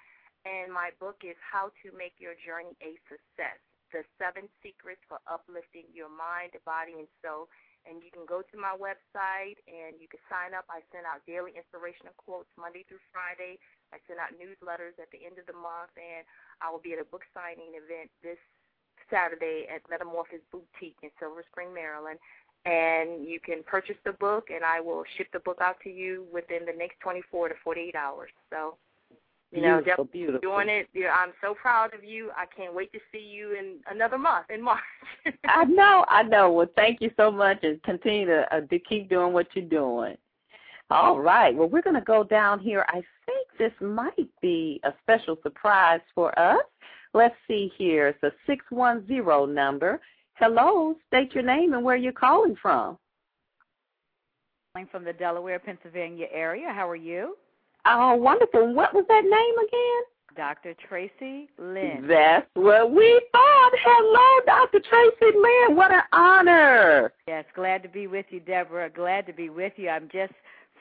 and 0.48 0.72
my 0.72 0.90
book 0.96 1.20
is 1.20 1.36
How 1.44 1.68
to 1.84 1.88
Make 1.92 2.16
Your 2.16 2.32
Journey 2.40 2.72
a 2.80 2.96
Success, 3.08 3.60
The 3.92 4.06
Seven 4.16 4.48
Secrets 4.64 5.02
for 5.04 5.20
Uplifting 5.28 5.88
Your 5.92 6.08
Mind, 6.08 6.56
Body, 6.64 6.96
and 6.96 7.10
Soul. 7.20 7.52
And 7.88 8.04
you 8.04 8.12
can 8.12 8.28
go 8.28 8.44
to 8.44 8.56
my 8.60 8.76
website 8.76 9.56
and 9.64 9.96
you 9.96 10.04
can 10.04 10.20
sign 10.28 10.52
up. 10.52 10.68
I 10.68 10.84
send 10.92 11.08
out 11.08 11.24
daily 11.24 11.56
inspirational 11.56 12.12
quotes 12.20 12.52
Monday 12.60 12.84
through 12.84 13.00
Friday. 13.08 13.56
I 13.92 14.00
send 14.04 14.20
out 14.20 14.36
newsletters 14.36 15.00
at 15.00 15.08
the 15.12 15.24
end 15.24 15.40
of 15.40 15.48
the 15.48 15.56
month, 15.56 15.96
and 15.96 16.28
I 16.60 16.68
will 16.68 16.84
be 16.84 16.92
at 16.92 17.00
a 17.00 17.08
book 17.08 17.24
signing 17.32 17.72
event 17.72 18.12
this 18.20 18.40
Saturday 19.08 19.64
at 19.72 19.80
Metamorphosis 19.88 20.44
Boutique 20.52 21.00
in 21.00 21.08
Silver 21.16 21.40
Spring, 21.48 21.72
Maryland 21.72 22.20
and 22.66 23.26
you 23.26 23.40
can 23.40 23.62
purchase 23.64 23.96
the 24.04 24.12
book 24.12 24.48
and 24.54 24.64
I 24.64 24.80
will 24.80 25.04
ship 25.16 25.28
the 25.32 25.40
book 25.40 25.58
out 25.62 25.76
to 25.84 25.90
you 25.90 26.26
within 26.32 26.66
the 26.66 26.76
next 26.76 27.00
24 27.00 27.48
to 27.48 27.54
48 27.64 27.94
hours. 27.94 28.30
So, 28.50 28.76
you 29.52 29.60
beautiful, 29.60 29.78
know, 29.78 29.84
definitely 29.84 30.20
beautiful. 30.20 30.40
doing 30.40 30.68
it. 30.68 30.88
You 30.92 31.04
know, 31.04 31.10
I'm 31.10 31.32
so 31.42 31.54
proud 31.54 31.92
of 31.92 32.04
you. 32.04 32.30
I 32.36 32.44
can't 32.46 32.74
wait 32.74 32.92
to 32.92 33.00
see 33.12 33.18
you 33.18 33.56
in 33.58 33.76
another 33.90 34.18
month 34.18 34.46
in 34.50 34.62
March. 34.62 34.80
I 35.44 35.64
know, 35.68 36.04
I 36.08 36.22
know. 36.22 36.52
Well, 36.52 36.68
thank 36.76 37.00
you 37.00 37.10
so 37.16 37.30
much 37.30 37.58
and 37.62 37.82
continue 37.82 38.26
to, 38.26 38.46
uh, 38.54 38.60
to 38.60 38.78
keep 38.78 39.08
doing 39.08 39.32
what 39.32 39.48
you're 39.54 39.64
doing. 39.64 40.16
All 40.90 41.20
right. 41.20 41.54
Well, 41.54 41.68
we're 41.68 41.82
going 41.82 41.94
to 41.94 42.00
go 42.00 42.24
down 42.24 42.58
here. 42.60 42.84
I 42.88 43.02
think 43.26 43.48
this 43.58 43.72
might 43.80 44.28
be 44.40 44.80
a 44.84 44.92
special 45.02 45.36
surprise 45.42 46.00
for 46.14 46.36
us. 46.38 46.62
Let's 47.12 47.34
see 47.48 47.72
here. 47.76 48.08
It's 48.08 48.22
a 48.22 48.32
610 48.46 49.54
number. 49.54 50.00
Hello, 50.34 50.94
state 51.08 51.34
your 51.34 51.44
name 51.44 51.74
and 51.74 51.84
where 51.84 51.96
you're 51.96 52.12
calling 52.12 52.56
from. 52.60 52.96
Calling 54.74 54.88
from 54.90 55.04
the 55.04 55.12
Delaware, 55.12 55.58
Pennsylvania 55.58 56.26
area. 56.32 56.72
How 56.72 56.88
are 56.88 56.96
you? 56.96 57.36
Oh, 57.86 58.14
wonderful. 58.14 58.74
What 58.74 58.94
was 58.94 59.04
that 59.08 59.24
name 59.24 59.58
again? 59.68 60.02
Dr. 60.36 60.74
Traci 60.88 61.48
Lynn. 61.58 62.06
That's 62.06 62.46
what 62.54 62.92
we 62.92 63.20
thought. 63.32 63.72
Hello, 63.82 64.40
Dr. 64.46 64.80
Traci 64.80 65.34
Lynn. 65.34 65.76
What 65.76 65.92
an 65.92 66.02
honor. 66.12 67.12
Yes, 67.26 67.44
glad 67.54 67.82
to 67.82 67.88
be 67.88 68.06
with 68.06 68.26
you, 68.30 68.40
Deborah. 68.40 68.90
Glad 68.90 69.26
to 69.26 69.32
be 69.32 69.50
with 69.50 69.72
you. 69.76 69.88
I'm 69.88 70.08
just 70.12 70.32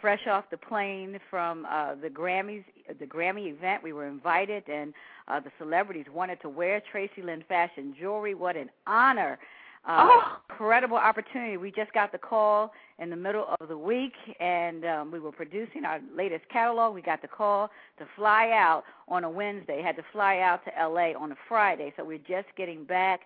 fresh 0.02 0.28
off 0.28 0.46
the 0.50 0.58
plane 0.58 1.20
from 1.30 1.66
uh, 1.70 1.96
the 1.96 2.10
Grammys, 2.10 2.64
the 3.00 3.06
Grammy 3.06 3.52
event. 3.52 3.84
We 3.84 3.92
were 3.92 4.08
invited, 4.08 4.64
and 4.70 4.94
uh, 5.28 5.40
the 5.40 5.52
celebrities 5.58 6.06
wanted 6.14 6.42
to 6.42 6.50
wear 6.50 6.82
Traci 6.94 7.24
Lynn 7.24 7.44
fashion 7.48 7.96
jewelry. 8.00 8.36
What 8.36 8.56
an 8.56 8.70
honor! 8.88 9.40
Uh, 9.86 10.08
oh. 10.10 10.36
Incredible 10.50 10.98
opportunity. 10.98 11.56
We 11.56 11.72
just 11.72 11.94
got 11.94 12.12
the 12.12 12.18
call 12.18 12.74
in 13.00 13.10
the 13.10 13.16
middle 13.16 13.46
of 13.62 13.70
the 13.70 13.78
week, 13.78 14.14
and 14.42 14.84
um, 14.84 15.12
we 15.12 15.20
were 15.20 15.32
producing 15.32 15.86
our 15.86 16.00
latest 16.14 16.44
catalog. 16.52 16.94
We 16.94 17.02
got 17.02 17.22
the 17.22 17.30
call 17.30 17.70
to 17.98 18.06
fly 18.18 18.52
out 18.54 18.84
on 19.08 19.24
a 19.24 19.30
Wednesday. 19.30 19.82
Had 19.82 19.96
to 19.96 20.04
fly 20.12 20.40
out 20.40 20.66
to 20.66 20.78
L.A. 20.78 21.16
on 21.16 21.32
a 21.32 21.36
Friday, 21.48 21.94
so 21.96 22.04
we're 22.04 22.18
just 22.18 22.48
getting 22.58 22.84
back. 22.84 23.22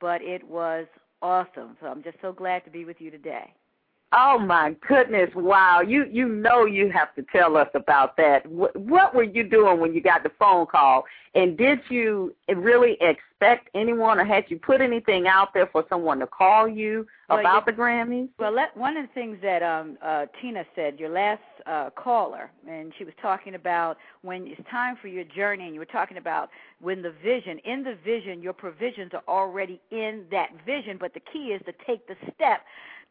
But 0.00 0.22
it 0.22 0.42
was 0.42 0.86
awesome. 1.20 1.76
So 1.80 1.86
I'm 1.86 2.02
just 2.02 2.16
so 2.22 2.32
glad 2.32 2.64
to 2.64 2.70
be 2.70 2.86
with 2.86 2.96
you 2.98 3.10
today. 3.10 3.52
Oh 4.12 4.40
my 4.40 4.74
goodness! 4.88 5.30
Wow, 5.36 5.82
you 5.82 6.04
you 6.10 6.28
know 6.28 6.64
you 6.64 6.90
have 6.90 7.14
to 7.14 7.24
tell 7.30 7.56
us 7.56 7.68
about 7.74 8.16
that. 8.16 8.44
What, 8.44 8.74
what 8.74 9.14
were 9.14 9.22
you 9.22 9.44
doing 9.44 9.78
when 9.78 9.94
you 9.94 10.02
got 10.02 10.24
the 10.24 10.32
phone 10.36 10.66
call? 10.66 11.04
And 11.36 11.56
did 11.56 11.78
you 11.88 12.34
really 12.48 12.98
expect 13.00 13.68
anyone, 13.72 14.18
or 14.18 14.24
had 14.24 14.46
you 14.48 14.58
put 14.58 14.80
anything 14.80 15.28
out 15.28 15.54
there 15.54 15.68
for 15.68 15.84
someone 15.88 16.18
to 16.18 16.26
call 16.26 16.66
you 16.66 17.06
well, 17.28 17.38
about 17.38 17.66
you, 17.66 17.72
the 17.72 17.78
Grammys? 17.78 18.28
Well, 18.36 18.52
let, 18.52 18.76
one 18.76 18.96
of 18.96 19.06
the 19.06 19.12
things 19.14 19.38
that 19.42 19.62
um, 19.62 19.96
uh, 20.02 20.26
Tina 20.42 20.64
said, 20.74 20.98
your 20.98 21.10
last 21.10 21.40
uh, 21.66 21.90
caller, 21.90 22.50
and 22.68 22.92
she 22.98 23.04
was 23.04 23.14
talking 23.22 23.54
about 23.54 23.96
when 24.22 24.48
it's 24.48 24.60
time 24.68 24.96
for 25.00 25.06
your 25.06 25.22
journey, 25.22 25.66
and 25.66 25.74
you 25.74 25.78
were 25.78 25.86
talking 25.86 26.16
about 26.16 26.50
when 26.80 27.00
the 27.00 27.14
vision, 27.22 27.60
in 27.64 27.84
the 27.84 27.96
vision, 28.04 28.42
your 28.42 28.54
provisions 28.54 29.12
are 29.14 29.22
already 29.28 29.80
in 29.92 30.24
that 30.32 30.48
vision, 30.66 30.96
but 30.98 31.14
the 31.14 31.20
key 31.32 31.54
is 31.54 31.62
to 31.64 31.72
take 31.86 32.08
the 32.08 32.16
step 32.34 32.62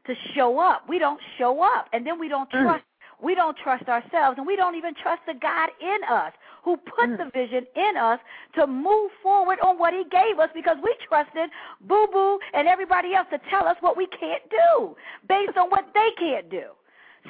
to 0.05 0.15
show 0.33 0.59
up. 0.59 0.87
We 0.87 0.99
don't 0.99 1.19
show 1.37 1.61
up, 1.61 1.87
and 1.93 2.05
then 2.05 2.19
we 2.19 2.27
don't 2.27 2.49
Mm. 2.51 2.63
trust. 2.63 2.83
We 3.21 3.35
don't 3.35 3.57
trust 3.57 3.89
ourselves, 3.89 4.37
and 4.37 4.47
we 4.47 4.55
don't 4.55 4.75
even 4.75 4.93
trust 4.95 5.25
the 5.25 5.33
God 5.33 5.69
in 5.81 6.03
us 6.05 6.33
who 6.63 6.77
put 6.77 7.09
Mm. 7.09 7.17
the 7.17 7.25
vision 7.25 7.67
in 7.75 7.97
us 7.97 8.19
to 8.53 8.65
move 8.65 9.11
forward 9.21 9.59
on 9.59 9.77
what 9.77 9.93
He 9.93 10.05
gave 10.05 10.39
us 10.39 10.49
because 10.53 10.77
we 10.79 10.93
trusted 11.07 11.49
Boo 11.81 12.07
Boo 12.07 12.39
and 12.53 12.67
everybody 12.67 13.13
else 13.15 13.27
to 13.29 13.37
tell 13.49 13.67
us 13.67 13.75
what 13.81 13.97
we 13.97 14.07
can't 14.07 14.47
do 14.49 14.95
based 15.27 15.57
on 15.57 15.69
what 15.69 15.93
they 15.93 16.11
can't 16.11 16.49
do. 16.49 16.75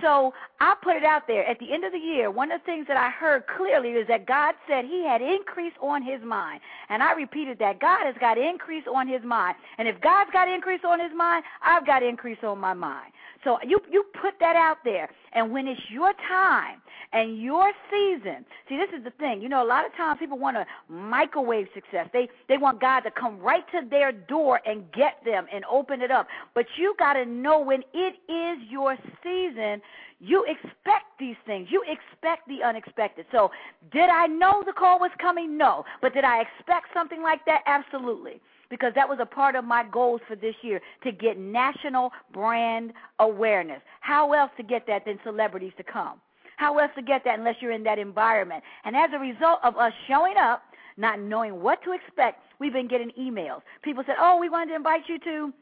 So 0.02 0.34
I 0.60 0.76
put 0.82 0.96
it 0.96 1.04
out 1.04 1.28
there. 1.28 1.46
At 1.48 1.60
the 1.60 1.74
end 1.74 1.84
of 1.84 1.92
the 1.92 2.00
year, 2.00 2.32
one 2.32 2.52
of 2.52 2.62
the 2.62 2.66
things 2.66 2.88
that 2.88 2.98
I 2.98 3.10
heard 3.10 3.44
clearly 3.48 3.90
is 3.90 4.08
that 4.08 4.26
God 4.26 4.56
said 4.68 4.86
He 4.86 5.04
had 5.04 5.22
increase 5.22 5.74
on 5.82 6.04
His 6.04 6.22
mind. 6.22 6.62
And 6.90 7.02
I 7.04 7.14
repeated 7.14 7.60
that. 7.60 7.80
God 7.80 8.06
has 8.06 8.16
got 8.20 8.38
increase 8.38 8.86
on 8.94 9.08
His 9.08 9.24
mind. 9.24 9.56
And 9.78 9.88
if 9.88 10.00
God's 10.02 10.32
got 10.32 10.48
increase 10.48 10.82
on 10.86 11.00
His 11.00 11.12
mind, 11.16 11.44
I've 11.64 11.86
got 11.86 12.04
increase 12.04 12.40
on 12.44 12.60
my 12.60 12.74
mind. 12.74 13.12
So 13.44 13.58
you 13.66 13.80
you 13.90 14.04
put 14.22 14.34
that 14.40 14.56
out 14.56 14.78
there. 14.84 15.10
And 15.34 15.52
when 15.52 15.68
it's 15.68 15.82
your 15.90 16.12
time 16.28 16.82
and 17.14 17.40
your 17.42 17.72
season, 17.90 18.46
see 18.68 18.78
this 18.78 18.90
is 18.98 19.04
the 19.04 19.12
thing. 19.12 19.42
You 19.42 19.50
know, 19.50 19.64
a 19.64 19.68
lot 19.68 19.86
of 19.86 19.96
times 19.96 20.20
people 20.20 20.38
want 20.38 20.58
to 20.58 20.66
microwave 20.92 21.68
success. 21.74 22.10
They 22.12 22.30
they 22.48 22.58
want 22.58 22.82
God 22.82 23.02
to 23.02 23.12
come 23.12 23.40
right 23.40 23.64
to 23.72 23.88
their 23.90 24.12
door 24.12 24.60
and 24.66 24.92
get 24.92 25.24
them 25.24 25.46
and 25.54 25.64
open 25.72 26.02
it 26.02 26.12
up. 26.12 26.28
But 26.54 26.66
you 26.78 26.96
got 27.00 27.14
to 27.14 27.26
know 27.26 27.60
when 27.62 27.84
it 27.94 28.16
is 28.30 28.70
your 28.70 28.98
season, 29.24 29.82
you 30.20 30.44
expect 30.44 31.18
these 31.20 31.38
things. 31.46 31.70
You 31.72 31.84
expect 31.88 32.48
the 32.48 32.64
unexpected. 32.64 33.26
So, 33.32 33.52
did 33.92 34.10
I 34.10 34.28
know 34.28 34.64
the 34.66 34.74
call 34.74 35.00
was 35.00 35.12
coming? 35.20 35.58
No. 35.58 35.86
But 36.02 36.14
did 36.14 36.24
I 36.24 36.42
expect 36.42 36.88
something 36.94 37.22
like 37.22 37.46
that? 37.46 37.62
Absolutely 37.66 38.42
because 38.70 38.94
that 38.96 39.10
was 39.10 39.18
a 39.20 39.26
part 39.26 39.56
of 39.56 39.66
my 39.66 39.84
goals 39.92 40.22
for 40.28 40.36
this 40.36 40.56
year 40.62 40.80
to 41.04 41.12
get 41.12 41.38
national 41.38 42.12
brand 42.32 42.94
awareness. 43.20 43.82
How 44.02 44.34
else 44.34 44.52
to 44.58 44.64
get 44.64 44.86
that 44.88 45.06
than 45.06 45.20
celebrities 45.24 45.74
to 45.78 45.84
come? 45.84 46.22
How 46.58 46.78
else 46.78 46.92
to 46.96 47.02
get 47.02 47.24
that 47.26 47.40
unless 47.40 47.56
you're 47.62 47.72
in 47.72 47.84
that 47.84 48.00
environment? 48.00 48.64
And 48.86 48.96
as 48.96 49.10
a 49.14 49.20
result 49.20 49.60
of 49.64 49.78
us 49.78 49.94
showing 50.08 50.36
up, 50.38 50.62
not 50.98 51.20
knowing 51.20 51.62
what 51.62 51.82
to 51.84 51.94
expect, 51.94 52.44
we've 52.60 52.74
been 52.74 52.88
getting 52.88 53.12
emails. 53.18 53.62
People 53.82 54.04
said, 54.06 54.18
"Oh, 54.20 54.38
we 54.38 54.50
wanted 54.50 54.70
to 54.70 54.76
invite 54.76 55.08
you 55.08 55.18
to 55.20 55.54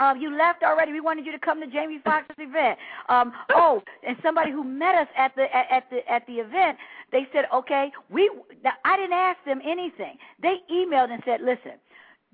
um, 0.00 0.20
you 0.20 0.36
left 0.36 0.62
already. 0.62 0.92
We 0.92 1.00
wanted 1.00 1.26
you 1.26 1.32
to 1.32 1.38
come 1.38 1.60
to 1.60 1.66
Jamie 1.66 2.00
Foxx's 2.02 2.36
event. 2.38 2.78
Um, 3.08 3.32
oh, 3.50 3.82
and 4.06 4.16
somebody 4.22 4.50
who 4.50 4.64
met 4.64 4.94
us 4.94 5.08
at 5.16 5.34
the 5.36 5.44
at, 5.54 5.66
at 5.70 5.90
the 5.90 6.10
at 6.10 6.26
the 6.26 6.34
event, 6.34 6.78
they 7.12 7.28
said, 7.32 7.44
okay, 7.54 7.92
we. 8.08 8.30
Now, 8.64 8.72
I 8.84 8.96
didn't 8.96 9.12
ask 9.12 9.38
them 9.44 9.60
anything. 9.64 10.16
They 10.42 10.56
emailed 10.72 11.10
and 11.10 11.22
said, 11.24 11.40
listen, 11.42 11.78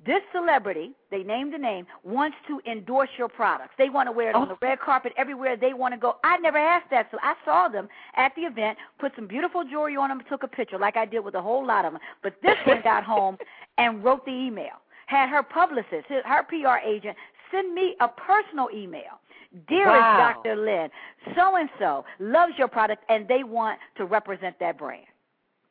this 0.04 0.20
celebrity, 0.32 0.92
they 1.10 1.22
named 1.22 1.54
the 1.54 1.58
name, 1.58 1.86
wants 2.04 2.36
to 2.48 2.60
endorse 2.70 3.08
your 3.18 3.28
products. 3.28 3.72
They 3.78 3.88
want 3.88 4.08
to 4.08 4.12
wear 4.12 4.30
it 4.30 4.36
on 4.36 4.48
the 4.48 4.56
red 4.60 4.78
carpet 4.78 5.12
everywhere 5.16 5.56
they 5.56 5.72
want 5.72 5.94
to 5.94 5.98
go. 5.98 6.16
I 6.22 6.36
never 6.36 6.58
asked 6.58 6.90
that, 6.90 7.08
so 7.10 7.18
I 7.22 7.34
saw 7.44 7.68
them 7.68 7.88
at 8.14 8.32
the 8.36 8.42
event, 8.42 8.78
put 9.00 9.12
some 9.16 9.26
beautiful 9.26 9.64
jewelry 9.64 9.96
on 9.96 10.10
them, 10.10 10.22
took 10.28 10.42
a 10.42 10.48
picture 10.48 10.78
like 10.78 10.96
I 10.96 11.06
did 11.06 11.20
with 11.20 11.34
a 11.34 11.42
whole 11.42 11.66
lot 11.66 11.84
of 11.84 11.92
them. 11.92 12.00
But 12.22 12.34
this 12.42 12.56
one 12.66 12.82
got 12.84 13.04
home 13.04 13.38
and 13.78 14.04
wrote 14.04 14.24
the 14.26 14.32
email. 14.32 14.82
Had 15.06 15.28
her 15.28 15.42
publicist, 15.42 16.06
her 16.08 16.42
PR 16.42 16.84
agent, 16.86 17.16
send 17.50 17.74
me 17.74 17.96
a 18.00 18.08
personal 18.08 18.68
email. 18.74 19.20
Dearest 19.68 19.88
Wow. 19.88 20.42
Dr. 20.44 20.56
Lynn, 20.56 20.90
so 21.34 21.56
and 21.56 21.70
so 21.78 22.04
loves 22.18 22.52
your 22.58 22.68
product 22.68 23.04
and 23.08 23.26
they 23.26 23.42
want 23.44 23.78
to 23.96 24.04
represent 24.04 24.58
that 24.58 24.76
brand. 24.76 25.06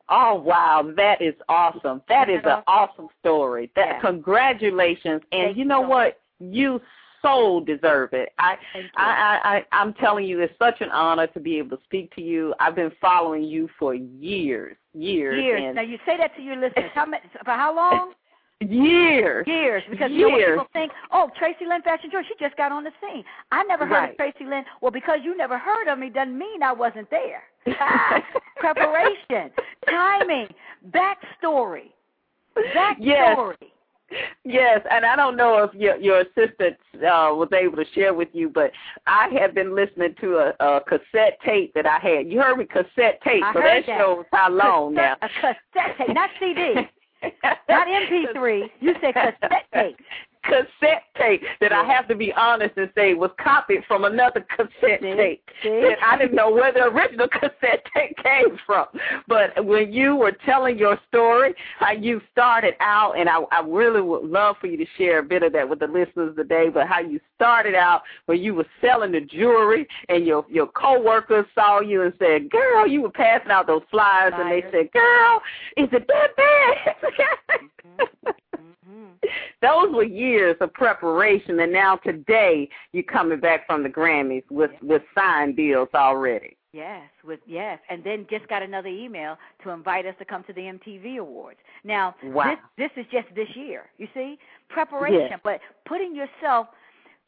Oh 0.08 0.34
wow, 0.34 0.92
that 0.96 1.20
is 1.20 1.34
awesome. 1.48 2.02
That 2.08 2.28
is 2.28 2.40
an 2.44 2.62
awesome 2.66 3.08
story. 3.20 3.70
That 3.76 3.86
Yeah. 3.88 4.00
congratulations. 4.00 5.22
And 5.32 5.48
Thank 5.48 5.56
you 5.56 5.64
know 5.64 5.80
what? 5.80 6.20
You 6.38 6.80
so 7.22 7.60
deserve 7.66 8.12
it. 8.12 8.32
I 8.38 8.56
I, 8.74 8.80
I, 8.96 9.56
I 9.56 9.64
I'm 9.72 9.92
telling 9.94 10.24
you, 10.26 10.40
it's 10.40 10.56
such 10.58 10.80
an 10.80 10.90
honor 10.90 11.26
to 11.28 11.40
be 11.40 11.58
able 11.58 11.76
to 11.76 11.82
speak 11.84 12.14
to 12.14 12.22
you. 12.22 12.54
I've 12.60 12.76
been 12.76 12.92
following 13.00 13.42
you 13.42 13.68
for 13.78 13.94
years, 13.94 14.76
years, 14.94 15.42
Years. 15.42 15.74
Now 15.74 15.82
you 15.82 15.98
say 16.06 16.16
that 16.18 16.36
to 16.36 16.42
your 16.42 16.56
listeners. 16.56 16.90
How 16.94 17.06
many, 17.06 17.22
for 17.44 17.52
how 17.52 17.74
long? 17.74 18.12
Years. 18.60 19.46
Years. 19.46 19.82
Because 19.90 20.10
Years. 20.10 20.20
you 20.20 20.28
know 20.28 20.56
what 20.56 20.72
people 20.72 20.80
think, 20.80 20.92
oh, 21.12 21.30
Traci 21.40 21.68
Lynn 21.68 21.82
Fashion 21.82 22.10
Jewelry, 22.10 22.26
she 22.28 22.34
just 22.42 22.56
got 22.56 22.72
on 22.72 22.84
the 22.84 22.90
scene. 23.00 23.22
I 23.52 23.62
never 23.64 23.86
heard 23.86 23.94
right. 23.94 24.10
of 24.12 24.16
Traci 24.16 24.48
Lynn. 24.48 24.64
Well, 24.80 24.90
because 24.90 25.18
you 25.22 25.36
never 25.36 25.58
heard 25.58 25.88
of 25.88 25.98
me 25.98 26.08
doesn't 26.08 26.36
mean 26.36 26.62
I 26.62 26.72
wasn't 26.72 27.10
there. 27.10 27.42
Preparation, 28.56 29.50
timing, 29.88 30.48
backstory. 30.90 31.90
Backstory. 32.74 33.56
Yes. 33.60 33.70
Yes, 34.44 34.80
and 34.88 35.04
I 35.04 35.16
don't 35.16 35.36
know 35.36 35.64
if 35.64 35.74
your 35.74 35.96
your 35.96 36.20
assistant 36.20 36.76
uh, 36.94 37.34
was 37.34 37.48
able 37.52 37.76
to 37.76 37.84
share 37.92 38.14
with 38.14 38.28
you, 38.32 38.48
but 38.48 38.70
I 39.08 39.28
have 39.40 39.52
been 39.52 39.74
listening 39.74 40.14
to 40.20 40.36
a, 40.36 40.64
a 40.64 40.80
cassette 40.82 41.38
tape 41.44 41.74
that 41.74 41.86
I 41.86 41.98
had. 41.98 42.30
You 42.30 42.40
heard 42.40 42.56
me 42.56 42.66
cassette 42.66 43.20
tape, 43.24 43.42
I 43.42 43.52
so 43.52 43.60
heard 43.60 43.84
that 43.84 43.98
shows 43.98 44.24
how 44.32 44.50
long 44.50 44.94
cassette, 44.94 45.18
now. 45.20 45.26
A 45.26 45.28
cassette 45.28 45.98
tape, 45.98 46.14
not 46.14 46.30
CD, 46.38 46.74
not 47.68 47.86
MP3. 47.86 48.70
You 48.80 48.94
said 49.00 49.14
cassette 49.14 49.66
tape. 49.74 49.96
Cassette 50.46 51.02
tape 51.18 51.42
that 51.60 51.72
I 51.72 51.84
have 51.84 52.06
to 52.08 52.14
be 52.14 52.32
honest 52.32 52.76
and 52.76 52.90
say 52.94 53.14
was 53.14 53.30
copied 53.42 53.84
from 53.86 54.04
another 54.04 54.44
cassette 54.56 55.00
tape. 55.16 55.42
That 55.82 55.96
I 56.04 56.16
didn't 56.18 56.34
know 56.36 56.50
where 56.50 56.72
the 56.72 56.84
original 56.84 57.28
cassette 57.32 57.84
tape 57.94 58.16
came 58.22 58.58
from. 58.64 58.86
But 59.28 59.64
when 59.64 59.92
you 59.92 60.16
were 60.16 60.32
telling 60.44 60.78
your 60.78 60.98
story, 61.08 61.54
how 61.78 61.92
you 61.92 62.20
started 62.32 62.74
out, 62.80 63.18
and 63.18 63.28
I, 63.28 63.40
I 63.52 63.60
really 63.66 64.00
would 64.00 64.24
love 64.24 64.56
for 64.60 64.66
you 64.66 64.76
to 64.76 64.86
share 64.96 65.18
a 65.18 65.22
bit 65.22 65.42
of 65.42 65.52
that 65.52 65.68
with 65.68 65.80
the 65.80 65.86
listeners 65.86 66.36
today, 66.36 66.68
but 66.72 66.86
how 66.86 67.00
you 67.00 67.20
started 67.34 67.74
out 67.74 68.02
when 68.26 68.40
you 68.40 68.54
were 68.54 68.66
selling 68.80 69.12
the 69.12 69.20
jewelry 69.20 69.86
and 70.08 70.26
your 70.26 70.44
your 70.48 70.66
coworkers 70.68 71.46
saw 71.54 71.80
you 71.80 72.02
and 72.02 72.12
said, 72.18 72.50
girl, 72.50 72.86
you 72.86 73.02
were 73.02 73.10
passing 73.10 73.50
out 73.50 73.66
those 73.66 73.82
flyers, 73.90 74.32
and 74.36 74.50
they 74.50 74.62
said, 74.70 74.90
girl, 74.92 75.40
is 75.76 75.88
it 75.92 76.06
that 76.08 76.36
bad? 76.36 76.96
Mhm. 77.98 78.34
Those 79.62 79.94
were 79.94 80.04
years 80.04 80.56
of 80.60 80.72
preparation, 80.74 81.58
and 81.60 81.72
now 81.72 81.96
today 81.96 82.68
you're 82.92 83.02
coming 83.02 83.40
back 83.40 83.66
from 83.66 83.82
the 83.82 83.88
Grammys 83.88 84.44
with 84.50 84.70
with 84.82 85.02
signed 85.14 85.56
deals 85.56 85.88
already. 85.94 86.56
Yes, 86.72 87.08
with 87.24 87.40
yes, 87.46 87.78
and 87.88 88.04
then 88.04 88.26
just 88.28 88.46
got 88.48 88.62
another 88.62 88.88
email 88.88 89.38
to 89.64 89.70
invite 89.70 90.04
us 90.04 90.14
to 90.18 90.24
come 90.26 90.44
to 90.44 90.52
the 90.52 90.60
MTV 90.60 91.18
Awards. 91.18 91.58
Now, 91.84 92.14
Wow. 92.22 92.58
this 92.76 92.90
this 92.94 93.04
is 93.04 93.10
just 93.10 93.34
this 93.34 93.48
year. 93.56 93.86
You 93.98 94.08
see, 94.14 94.38
preparation, 94.68 95.28
Yes. 95.30 95.40
but 95.42 95.60
putting 95.86 96.14
yourself 96.14 96.68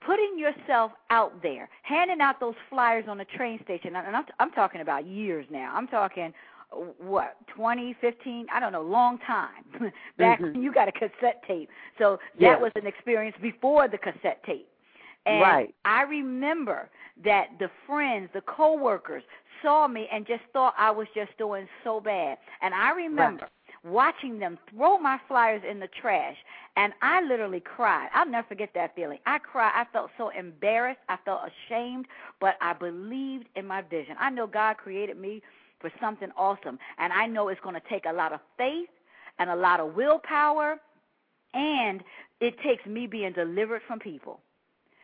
putting 0.01 0.39
yourself 0.39 0.93
out 1.11 1.43
there, 1.43 1.69
handing 1.83 2.21
out 2.21 2.39
those 2.39 2.55
flyers 2.69 3.09
on 3.09 3.19
the 3.19 3.25
train 3.25 3.59
station, 3.65 3.97
and 3.97 4.15
I'm 4.17 4.25
I'm 4.39 4.51
talking 4.53 4.81
about 4.83 5.07
years 5.07 5.47
now. 5.51 5.73
I'm 5.75 5.89
talking 5.89 6.33
what 6.71 7.37
twenty, 7.49 7.95
fifteen, 8.01 8.47
I 8.53 8.61
don't 8.61 8.73
know, 8.73 8.83
long 8.83 9.19
time 9.19 9.65
back 10.19 10.41
Mhm. 10.41 10.55
when 10.55 10.63
you 10.63 10.73
got 10.73 10.89
a 10.89 10.93
cassette 10.93 11.43
tape. 11.47 11.71
So 11.99 12.19
that 12.35 12.41
Yes. 12.41 12.61
was 12.61 12.73
an 12.77 12.87
experience 12.87 13.37
before 13.41 13.89
the 13.89 13.99
cassette 13.99 14.43
tape. 14.45 14.69
And 15.27 15.41
Right. 15.41 15.75
I 15.85 16.03
remember 16.03 16.89
that 17.25 17.59
the 17.59 17.69
friends, 17.87 18.31
the 18.33 18.43
coworkers 18.43 19.25
saw 19.63 19.89
me 19.89 20.09
and 20.13 20.27
just 20.27 20.45
thought 20.53 20.75
I 20.79 20.91
was 20.91 21.09
just 21.15 21.37
doing 21.37 21.69
so 21.85 22.01
bad. 22.01 22.39
And 22.61 22.75
I 22.75 22.91
remember 22.93 23.49
watching 23.85 24.39
them 24.39 24.59
throw 24.71 24.99
my 24.99 25.19
flyers 25.29 25.63
in 25.65 25.81
the 25.81 25.89
trash 25.89 26.37
and 26.77 26.93
I 27.03 27.21
literally 27.23 27.61
cried. 27.61 28.09
I'll 28.15 28.27
never 28.29 28.47
forget 28.47 28.71
that 28.75 28.95
feeling. 28.95 29.19
I 29.27 29.39
cried. 29.39 29.73
I 29.75 29.85
felt 29.93 30.11
so 30.17 30.29
embarrassed. 30.31 31.01
I 31.09 31.17
felt 31.25 31.41
ashamed, 31.51 32.07
but 32.41 32.57
I 32.61 32.73
believed 32.73 33.49
in 33.57 33.67
my 33.67 33.83
vision. 33.83 34.17
I 34.19 34.31
know 34.31 34.47
God 34.47 34.77
created 34.77 35.19
me 35.19 35.43
for 35.81 35.91
something 36.01 36.31
awesome, 36.37 36.79
and 36.99 37.13
I 37.13 37.27
know 37.27 37.49
it's 37.49 37.61
going 37.61 37.75
to 37.75 37.89
take 37.89 38.05
a 38.07 38.13
lot 38.13 38.33
of 38.33 38.41
faith 38.57 38.89
and 39.39 39.51
a 39.51 39.57
lot 39.57 39.81
of 39.81 39.95
willpower 39.95 40.81
and 41.55 42.03
it 42.41 42.59
takes 42.61 42.85
me 42.87 43.07
being 43.07 43.33
delivered 43.33 43.83
from 43.87 43.99
people. 43.99 44.41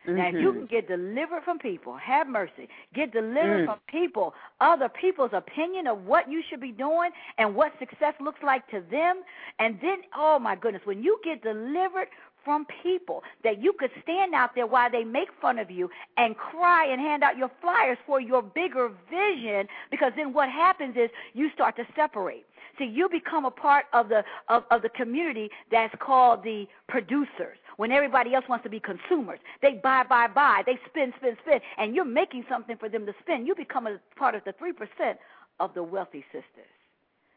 Now, 0.07 0.27
if 0.27 0.35
you 0.35 0.51
Mhm. 0.53 0.57
can 0.57 0.65
get 0.67 0.87
delivered 0.87 1.43
from 1.43 1.57
people, 1.57 1.95
have 1.97 2.27
mercy. 2.27 2.69
Get 2.93 3.11
delivered 3.11 3.61
Mm. 3.61 3.65
from 3.65 3.79
people, 3.87 4.35
other 4.61 4.87
people's 4.87 5.33
opinion 5.33 5.87
of 5.87 6.05
what 6.05 6.29
you 6.29 6.43
should 6.43 6.59
be 6.59 6.71
doing 6.71 7.11
and 7.39 7.55
what 7.55 7.77
success 7.79 8.13
looks 8.19 8.41
like 8.43 8.67
to 8.67 8.81
them. 8.81 9.25
And 9.57 9.81
then, 9.81 10.03
oh 10.13 10.37
my 10.37 10.55
goodness, 10.55 10.85
when 10.85 11.01
you 11.01 11.19
get 11.23 11.41
delivered 11.41 12.09
from 12.45 12.65
people 12.83 13.23
that 13.43 13.61
you 13.61 13.73
could 13.77 13.91
stand 14.03 14.33
out 14.33 14.51
there 14.55 14.67
while 14.67 14.89
they 14.89 15.03
make 15.03 15.27
fun 15.41 15.59
of 15.59 15.69
you 15.69 15.89
and 16.15 16.37
cry 16.37 16.85
and 16.85 17.01
hand 17.01 17.23
out 17.23 17.35
your 17.37 17.51
flyers 17.59 17.97
for 18.05 18.21
your 18.21 18.41
bigger 18.41 18.91
vision, 19.09 19.67
because 19.91 20.13
then 20.15 20.31
what 20.31 20.49
happens 20.49 20.95
is 20.95 21.09
you 21.33 21.49
start 21.53 21.75
to 21.75 21.85
separate. 21.95 22.45
See, 22.77 22.85
you 22.85 23.09
become 23.09 23.45
a 23.45 23.51
part 23.51 23.85
of 23.93 24.09
the 24.09 24.23
of, 24.49 24.63
of 24.69 24.81
the 24.81 24.89
community 24.89 25.49
that's 25.71 25.95
called 25.99 26.43
the 26.43 26.67
producers. 26.87 27.57
When 27.77 27.91
everybody 27.91 28.33
else 28.33 28.45
wants 28.47 28.63
to 28.63 28.69
be 28.69 28.79
consumers, 28.79 29.39
they 29.61 29.79
buy, 29.83 30.03
buy, 30.07 30.27
buy, 30.27 30.63
they 30.65 30.77
spend, 30.89 31.13
spend, 31.17 31.37
spend, 31.45 31.61
and 31.77 31.95
you're 31.95 32.05
making 32.05 32.45
something 32.49 32.77
for 32.77 32.89
them 32.89 33.05
to 33.05 33.13
spend. 33.21 33.47
You 33.47 33.55
become 33.55 33.87
a 33.87 33.99
part 34.15 34.35
of 34.35 34.43
the 34.45 34.53
three 34.53 34.73
percent 34.73 35.19
of 35.59 35.73
the 35.73 35.83
wealthy 35.83 36.23
sisters. 36.31 36.71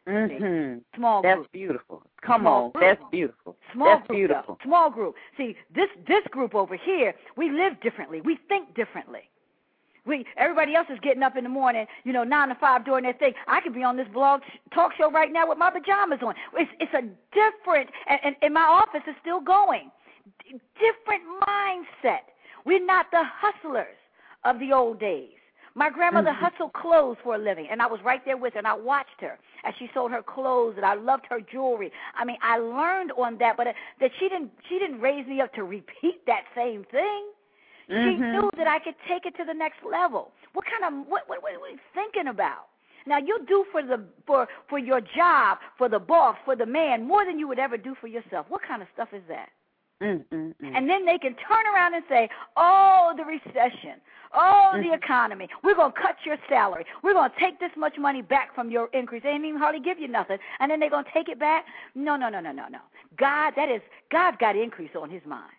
Mhm. 0.08 0.82
Small 0.96 1.22
That's 1.22 1.36
group. 1.36 1.52
beautiful. 1.52 2.02
Come 2.22 2.42
Small 2.42 2.64
on, 2.64 2.70
group. 2.70 2.82
that's 2.84 3.10
beautiful. 3.10 3.56
Small 3.72 3.88
that's 3.88 4.06
group, 4.06 4.16
beautiful. 4.18 4.54
though. 4.62 4.64
Small 4.68 4.90
group. 4.90 5.14
See, 5.36 5.56
this 5.74 5.88
this 6.06 6.24
group 6.30 6.54
over 6.54 6.76
here, 6.76 7.14
we 7.36 7.50
live 7.50 7.78
differently. 7.80 8.20
We 8.22 8.36
think 8.48 8.74
differently. 8.74 9.28
We 10.06 10.24
everybody 10.38 10.74
else 10.74 10.88
is 10.88 10.98
getting 11.00 11.22
up 11.22 11.36
in 11.36 11.44
the 11.44 11.50
morning, 11.50 11.86
you 12.04 12.12
know, 12.14 12.24
nine 12.24 12.48
to 12.48 12.54
five 12.54 12.84
doing 12.86 13.02
their 13.02 13.12
thing. 13.12 13.34
I 13.46 13.60
could 13.60 13.74
be 13.74 13.82
on 13.84 13.96
this 13.98 14.08
blog 14.08 14.40
talk 14.72 14.94
show 14.96 15.10
right 15.10 15.30
now 15.32 15.46
with 15.48 15.58
my 15.58 15.70
pajamas 15.70 16.20
on. 16.22 16.34
It's 16.54 16.70
it's 16.80 16.94
a 16.94 17.02
different, 17.34 17.90
and, 18.08 18.18
and, 18.24 18.36
and 18.40 18.54
my 18.54 18.62
office 18.64 19.02
is 19.06 19.14
still 19.20 19.40
going. 19.40 19.90
D- 20.48 20.58
different 20.80 21.22
mindset. 21.46 22.20
We're 22.64 22.84
not 22.84 23.10
the 23.10 23.22
hustlers 23.24 23.96
of 24.44 24.58
the 24.58 24.72
old 24.72 24.98
days. 25.00 25.37
My 25.78 25.90
grandmother 25.90 26.32
Mhm. 26.32 26.38
hustled 26.40 26.72
clothes 26.72 27.18
for 27.22 27.36
a 27.36 27.38
living, 27.38 27.68
and 27.70 27.80
I 27.80 27.86
was 27.86 28.02
right 28.02 28.20
there 28.24 28.36
with 28.36 28.54
her, 28.54 28.58
and 28.58 28.66
I 28.66 28.74
watched 28.74 29.20
her 29.20 29.38
as 29.62 29.76
she 29.78 29.88
sold 29.94 30.10
her 30.10 30.24
clothes, 30.24 30.74
and 30.76 30.84
I 30.84 30.94
loved 30.94 31.24
her 31.30 31.40
jewelry. 31.40 31.92
I 32.16 32.24
mean, 32.24 32.36
I 32.42 32.58
learned 32.58 33.12
on 33.12 33.38
that, 33.38 33.56
but 33.56 33.68
uh, 33.68 33.72
that 34.00 34.10
she 34.18 34.28
didn't 34.28 34.50
she 34.68 34.80
didn't 34.80 35.00
raise 35.00 35.24
me 35.28 35.40
up 35.40 35.54
to 35.54 35.62
repeat 35.62 36.26
that 36.26 36.46
same 36.56 36.82
thing. 36.90 37.30
She 37.86 37.94
Mhm. 37.94 38.32
knew 38.32 38.50
that 38.56 38.66
I 38.66 38.80
could 38.80 38.96
take 39.06 39.24
it 39.24 39.36
to 39.36 39.44
the 39.44 39.54
next 39.54 39.84
level. 39.84 40.32
What 40.52 40.64
kind 40.64 40.84
of 40.84 41.06
what 41.06 41.28
what 41.28 41.44
what 41.44 41.52
are 41.54 41.68
you 41.68 41.78
thinking 41.94 42.26
about? 42.26 42.66
Now 43.06 43.18
you 43.18 43.38
do 43.46 43.64
for 43.70 43.80
the 43.80 44.04
for 44.26 44.48
for 44.68 44.80
your 44.80 45.00
job, 45.00 45.58
for 45.76 45.88
the 45.88 46.00
boss, 46.00 46.36
for 46.44 46.56
the 46.56 46.66
man 46.66 47.06
more 47.06 47.24
than 47.24 47.38
you 47.38 47.46
would 47.46 47.60
ever 47.60 47.76
do 47.76 47.94
for 47.94 48.08
yourself. 48.08 48.46
What 48.48 48.62
kind 48.62 48.82
of 48.82 48.88
stuff 48.94 49.14
is 49.14 49.22
that? 49.28 49.50
Mm, 50.00 50.24
mm, 50.32 50.54
mm. 50.62 50.76
And 50.76 50.88
then 50.88 51.04
they 51.04 51.18
can 51.18 51.34
turn 51.34 51.66
around 51.74 51.94
and 51.94 52.04
say, 52.08 52.28
"Oh, 52.56 53.14
the 53.16 53.24
recession. 53.24 54.00
Oh, 54.32 54.72
the 54.74 54.90
Mhm. 54.90 54.94
economy. 54.94 55.48
We're 55.62 55.74
going 55.74 55.90
to 55.92 55.98
cut 56.00 56.16
your 56.24 56.36
salary. 56.50 56.84
We're 57.02 57.14
going 57.14 57.30
to 57.30 57.38
take 57.38 57.58
this 57.58 57.74
much 57.76 57.96
money 57.98 58.20
back 58.20 58.54
from 58.54 58.70
your 58.70 58.88
increase. 58.92 59.22
They 59.22 59.32
didn't 59.32 59.46
even 59.46 59.60
hardly 59.60 59.80
give 59.80 59.98
you 59.98 60.06
nothing, 60.06 60.38
and 60.60 60.70
then 60.70 60.80
they're 60.80 60.90
going 60.90 61.06
to 61.06 61.10
take 61.12 61.28
it 61.30 61.38
back. 61.38 61.64
No, 61.94 62.14
no, 62.14 62.28
no, 62.28 62.38
no, 62.38 62.52
no, 62.52 62.68
no. 62.68 62.78
God, 63.16 63.54
that 63.56 63.70
is 63.70 63.80
God's 64.10 64.36
got 64.36 64.54
increase 64.54 64.94
on 64.94 65.08
His 65.10 65.24
mind. 65.24 65.50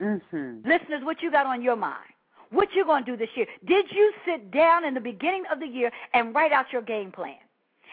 Mhm. 0.00 0.64
Listeners, 0.64 1.02
what 1.02 1.20
you 1.22 1.30
got 1.30 1.46
on 1.46 1.60
your 1.60 1.74
mind? 1.76 2.12
What 2.50 2.72
you 2.74 2.84
going 2.84 3.04
to 3.04 3.10
do 3.10 3.16
this 3.16 3.36
year? 3.36 3.46
Did 3.64 3.90
you 3.90 4.14
sit 4.24 4.50
down 4.52 4.84
in 4.84 4.94
the 4.94 5.00
beginning 5.00 5.44
of 5.46 5.58
the 5.58 5.66
year 5.66 5.90
and 6.14 6.34
write 6.34 6.52
out 6.52 6.72
your 6.72 6.82
game 6.82 7.10
plan? 7.10 7.36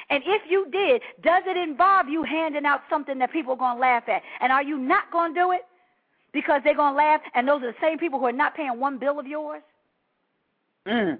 And 0.10 0.24
if 0.26 0.44
you 0.50 0.68
did, 0.72 1.02
does 1.24 1.44
it 1.48 1.58
involve 1.58 2.08
you 2.10 2.24
handing 2.24 2.66
out 2.66 2.82
something 2.90 3.18
that 3.20 3.32
people 3.32 3.54
are 3.54 3.58
going 3.58 3.76
to 3.76 3.82
laugh 3.82 4.04
at? 4.08 4.22
And 4.42 4.52
are 4.52 4.64
you 4.64 4.78
not 4.78 5.12
going 5.12 5.34
to 5.34 5.40
do 5.40 5.52
it 5.52 5.62
because 6.34 6.62
they're 6.64 6.76
going 6.76 6.94
to 6.94 6.98
laugh? 6.98 7.22
And 7.34 7.48
those 7.48 7.64
are 7.64 7.72
the 7.72 7.78
same 7.82 7.98
people 7.98 8.20
who 8.20 8.26
are 8.26 8.32
not 8.32 8.56
paying 8.56 8.80
one 8.80 8.98
bill 9.00 9.20
of 9.20 9.28
yours. 9.28 9.64
Mm. 10.88 11.20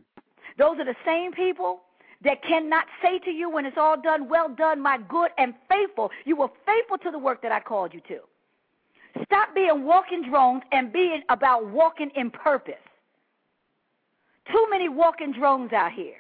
Those 0.58 0.78
are 0.80 0.86
the 0.86 0.96
same 1.06 1.32
people 1.32 1.82
that 2.24 2.44
cannot 2.44 2.86
say 3.02 3.20
to 3.20 3.32
you 3.32 3.50
when 3.50 3.66
it's 3.66 3.78
all 3.78 4.00
done, 4.00 4.30
well 4.30 4.50
done, 4.50 4.82
my 4.82 4.98
good 5.10 5.32
and 5.38 5.54
faithful. 5.70 6.12
You 6.26 6.36
were 6.36 6.50
faithful 6.66 6.98
to 7.00 7.12
the 7.12 7.20
work 7.20 7.42
that 7.42 7.52
I 7.52 7.60
called 7.60 7.94
you 7.94 8.02
to. 8.08 8.20
Stop 9.26 9.56
being 9.56 9.86
walking 9.86 10.30
drones 10.30 10.64
and 10.72 10.92
being 10.92 11.22
about 11.30 11.68
walking 11.68 12.12
in 12.16 12.30
purpose. 12.30 12.74
Too 14.52 14.68
many 14.70 14.90
walking 14.90 15.32
drones 15.32 15.72
out 15.74 15.92
here. 15.92 16.18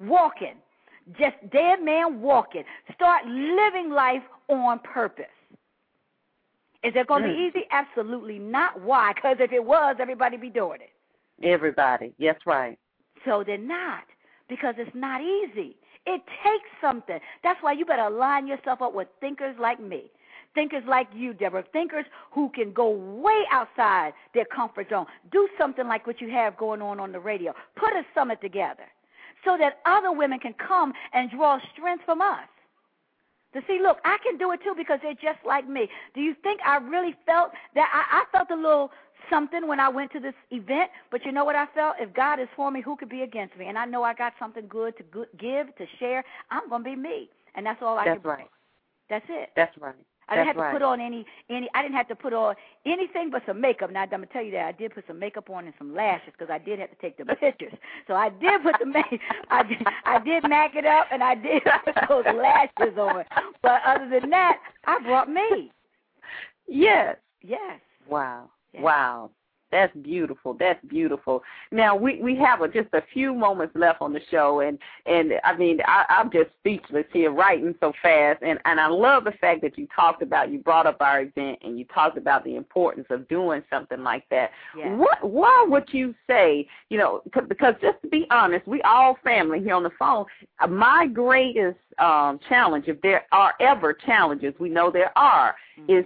Walking. 0.00 0.54
Just 1.18 1.36
dead 1.50 1.82
man 1.82 2.20
walking. 2.20 2.64
Start 2.94 3.24
living 3.26 3.90
life 3.90 4.22
on 4.48 4.78
purpose. 4.80 5.26
Is 6.82 6.92
it 6.94 7.06
going 7.06 7.22
to 7.22 7.28
Mm. 7.28 7.34
be 7.52 7.58
easy? 7.58 7.66
Absolutely 7.70 8.38
not. 8.38 8.80
Why? 8.80 9.12
Because 9.12 9.40
if 9.40 9.52
it 9.52 9.64
was, 9.64 9.96
everybody 9.98 10.36
be 10.36 10.50
doing 10.50 10.80
it. 10.80 10.92
Everybody. 11.42 12.14
Yes, 12.18 12.36
right. 12.46 12.78
So 13.24 13.42
they're 13.42 13.58
not 13.58 14.04
because 14.48 14.74
it's 14.78 14.94
not 14.94 15.20
easy. 15.20 15.76
It 16.06 16.22
takes 16.44 16.68
something. 16.80 17.20
That's 17.42 17.60
why 17.62 17.72
you 17.72 17.84
better 17.84 18.02
align 18.02 18.46
yourself 18.46 18.80
up 18.80 18.94
with 18.94 19.08
thinkers 19.20 19.56
like 19.58 19.80
me. 19.80 20.10
Thinkers 20.54 20.84
like 20.86 21.08
you, 21.14 21.34
Deborah. 21.34 21.62
Thinkers 21.72 22.06
who 22.30 22.48
can 22.50 22.72
go 22.72 22.88
way 22.90 23.44
outside 23.50 24.14
their 24.32 24.46
comfort 24.46 24.88
zone. 24.88 25.06
Do 25.30 25.48
something 25.58 25.86
like 25.86 26.06
what 26.06 26.20
you 26.20 26.30
have 26.30 26.56
going 26.56 26.80
on 26.80 26.98
on 27.00 27.12
the 27.12 27.20
radio. 27.20 27.54
Put 27.76 27.92
a 27.92 28.04
summit 28.14 28.40
together 28.40 28.84
so 29.44 29.56
that 29.58 29.78
other 29.84 30.12
women 30.12 30.38
can 30.38 30.54
come 30.54 30.92
and 31.12 31.30
draw 31.30 31.58
strength 31.72 32.04
from 32.04 32.20
us. 32.20 32.48
To 33.54 33.62
see, 33.66 33.78
look, 33.82 33.98
I 34.04 34.18
can 34.22 34.36
do 34.36 34.52
it 34.52 34.60
too 34.62 34.74
because 34.76 34.98
they're 35.02 35.14
just 35.14 35.44
like 35.46 35.66
me. 35.66 35.88
Do 36.14 36.20
you 36.20 36.34
think 36.42 36.60
I 36.64 36.76
really 36.76 37.16
felt 37.24 37.50
that? 37.74 37.88
I, 37.92 38.20
I 38.20 38.24
felt 38.36 38.50
a 38.50 38.60
little 38.60 38.90
something 39.30 39.66
when 39.66 39.80
I 39.80 39.88
went 39.88 40.12
to 40.12 40.20
this 40.20 40.34
event, 40.50 40.90
but 41.10 41.24
you 41.24 41.32
know 41.32 41.44
what 41.44 41.56
I 41.56 41.66
felt? 41.74 41.96
If 41.98 42.12
God 42.14 42.40
is 42.40 42.48
for 42.56 42.70
me, 42.70 42.80
who 42.80 42.96
could 42.96 43.08
be 43.08 43.22
against 43.22 43.56
me? 43.56 43.66
And 43.66 43.78
I 43.78 43.84
know 43.84 44.02
I 44.02 44.14
got 44.14 44.34
something 44.38 44.66
good 44.68 44.94
to 44.98 45.26
give, 45.38 45.74
to 45.76 45.86
share. 45.98 46.24
I'm 46.50 46.68
going 46.68 46.84
to 46.84 46.90
be 46.90 46.96
me. 46.96 47.30
And 47.54 47.64
that's 47.64 47.80
all 47.82 47.98
I 47.98 48.04
that's 48.04 48.22
can 48.22 48.30
right. 48.30 48.50
That's 49.08 49.26
it. 49.28 49.50
That's 49.56 49.76
right. 49.78 49.94
I 50.28 50.36
didn't 50.36 50.48
have 50.48 50.56
right. 50.56 50.72
to 50.72 50.78
put 50.78 50.82
on 50.82 51.00
any 51.00 51.24
any. 51.48 51.68
I 51.74 51.82
didn't 51.82 51.96
have 51.96 52.08
to 52.08 52.14
put 52.14 52.32
on 52.32 52.54
anything 52.84 53.30
but 53.30 53.42
some 53.46 53.60
makeup. 53.60 53.90
Now 53.90 54.02
I'm 54.02 54.10
gonna 54.10 54.26
tell 54.26 54.42
you 54.42 54.52
that 54.52 54.66
I 54.66 54.72
did 54.72 54.94
put 54.94 55.04
some 55.06 55.18
makeup 55.18 55.48
on 55.50 55.64
and 55.64 55.74
some 55.78 55.94
lashes 55.94 56.32
because 56.32 56.52
I 56.52 56.58
did 56.58 56.78
have 56.78 56.90
to 56.90 56.96
take 56.96 57.16
the 57.16 57.24
pictures. 57.36 57.72
So 58.06 58.14
I 58.14 58.28
did 58.28 58.62
put 58.62 58.74
the 58.78 58.86
make. 58.86 59.20
I 59.50 59.62
did 59.62 59.86
I 60.04 60.18
did 60.18 60.48
mac 60.48 60.74
it 60.74 60.84
up 60.84 61.06
and 61.10 61.22
I 61.22 61.34
did 61.34 61.62
put 61.84 61.94
those 62.08 62.24
lashes 62.34 62.98
on. 62.98 63.24
But 63.62 63.80
other 63.86 64.08
than 64.08 64.30
that, 64.30 64.58
I 64.86 65.00
brought 65.02 65.30
me. 65.30 65.72
Yes. 66.66 67.16
Yes. 67.42 67.80
Wow. 68.08 68.50
Yes. 68.72 68.82
Wow. 68.82 69.30
That's 69.70 69.94
beautiful. 69.98 70.54
That's 70.54 70.82
beautiful. 70.86 71.42
Now 71.70 71.94
we 71.94 72.22
we 72.22 72.36
have 72.36 72.62
a, 72.62 72.68
just 72.68 72.88
a 72.94 73.02
few 73.12 73.34
moments 73.34 73.74
left 73.76 74.00
on 74.00 74.12
the 74.12 74.20
show, 74.30 74.60
and 74.60 74.78
and 75.06 75.32
I 75.44 75.56
mean 75.56 75.80
I, 75.84 76.04
I'm 76.08 76.30
just 76.30 76.50
speechless 76.60 77.04
here, 77.12 77.30
writing 77.30 77.74
so 77.80 77.92
fast, 78.02 78.42
and 78.42 78.58
and 78.64 78.80
I 78.80 78.88
love 78.88 79.24
the 79.24 79.32
fact 79.32 79.62
that 79.62 79.76
you 79.76 79.86
talked 79.94 80.22
about 80.22 80.50
you 80.50 80.58
brought 80.58 80.86
up 80.86 80.96
our 81.00 81.22
event 81.22 81.58
and 81.62 81.78
you 81.78 81.84
talked 81.86 82.16
about 82.16 82.44
the 82.44 82.56
importance 82.56 83.06
of 83.10 83.28
doing 83.28 83.62
something 83.70 84.02
like 84.02 84.24
that. 84.30 84.50
Yes. 84.76 84.88
What 84.96 85.30
why 85.30 85.66
would 85.68 85.88
you 85.92 86.14
say? 86.26 86.66
You 86.88 86.98
know, 86.98 87.22
because 87.48 87.74
just 87.82 88.00
to 88.02 88.08
be 88.08 88.26
honest, 88.30 88.66
we 88.66 88.80
all 88.82 89.18
family 89.22 89.60
here 89.60 89.74
on 89.74 89.82
the 89.82 89.90
phone. 89.98 90.24
My 90.68 91.06
greatest 91.06 91.78
um, 91.98 92.40
challenge, 92.48 92.86
if 92.88 93.00
there 93.02 93.26
are 93.32 93.54
ever 93.60 93.92
challenges, 93.92 94.54
we 94.58 94.68
know 94.68 94.90
there 94.90 95.16
are, 95.16 95.54
mm-hmm. 95.78 95.98
is 95.98 96.04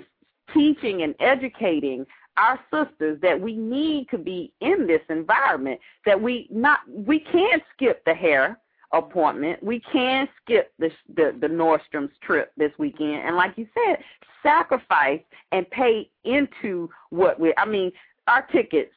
teaching 0.55 1.03
and 1.03 1.15
educating 1.21 2.07
our 2.37 2.59
sisters 2.72 3.18
that 3.22 3.39
we 3.39 3.55
need 3.57 4.09
to 4.11 4.18
be 4.18 4.53
in 4.61 4.87
this 4.87 5.03
environment 5.09 5.80
that 6.07 6.20
we 6.20 6.49
not 6.51 6.80
we 6.89 7.20
can't 7.20 7.62
skip 7.74 8.03
the 8.05 8.14
hair 8.14 8.59
appointment. 8.93 9.62
We 9.62 9.80
can 9.93 10.28
skip 10.43 10.72
the 10.78 10.91
the, 11.14 11.37
the 11.41 11.47
Nordstrom's 11.47 12.12
trip 12.22 12.53
this 12.57 12.72
weekend. 12.78 13.26
And 13.26 13.37
like 13.37 13.53
you 13.57 13.66
said 13.74 13.99
sacrifice 14.43 15.20
and 15.53 15.68
pay 15.70 16.11
into 16.24 16.91
what 17.11 17.39
we 17.39 17.55
I 17.57 17.66
mean 17.66 17.93
our 18.26 18.43
tickets 18.53 18.93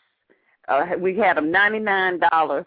uh 0.67 0.85
we 0.97 1.17
had 1.17 1.37
them 1.37 1.51
ninety 1.51 1.79
nine 1.79 2.19
dollars 2.31 2.65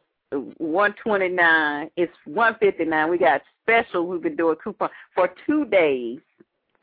one 0.58 0.94
twenty 1.02 1.28
nine 1.28 1.90
it's 1.96 2.12
one 2.24 2.54
fifty 2.60 2.84
nine 2.84 3.10
we 3.10 3.18
got 3.18 3.42
special 3.62 4.06
we've 4.06 4.22
been 4.22 4.36
doing 4.36 4.56
coupon 4.62 4.90
for 5.14 5.32
two 5.46 5.64
days 5.66 6.18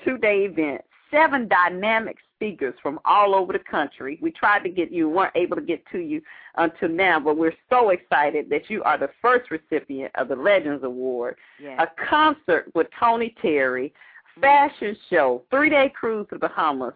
two 0.03 0.17
day 0.17 0.45
event 0.45 0.81
seven 1.11 1.47
dynamic 1.47 2.17
speakers 2.35 2.73
from 2.81 2.99
all 3.05 3.35
over 3.35 3.53
the 3.53 3.59
country. 3.59 4.19
We 4.21 4.31
tried 4.31 4.63
to 4.63 4.69
get 4.69 4.91
you, 4.91 5.09
weren't 5.09 5.35
able 5.35 5.55
to 5.55 5.61
get 5.61 5.83
to 5.91 5.99
you 5.99 6.21
until 6.55 6.89
now, 6.89 7.19
but 7.19 7.37
we're 7.37 7.53
so 7.69 7.89
excited 7.89 8.49
that 8.49 8.69
you 8.69 8.83
are 8.83 8.97
the 8.97 9.09
first 9.21 9.51
recipient 9.51 10.11
of 10.15 10.27
the 10.27 10.35
Legends 10.35 10.83
Award. 10.83 11.35
Yes. 11.61 11.79
A 11.79 11.87
concert 12.09 12.71
with 12.75 12.87
Tony 12.99 13.35
Terry, 13.41 13.93
fashion 14.39 14.95
show, 15.09 15.43
three 15.49 15.69
day 15.69 15.91
cruise 15.97 16.27
to 16.31 16.39
Bahamas. 16.39 16.93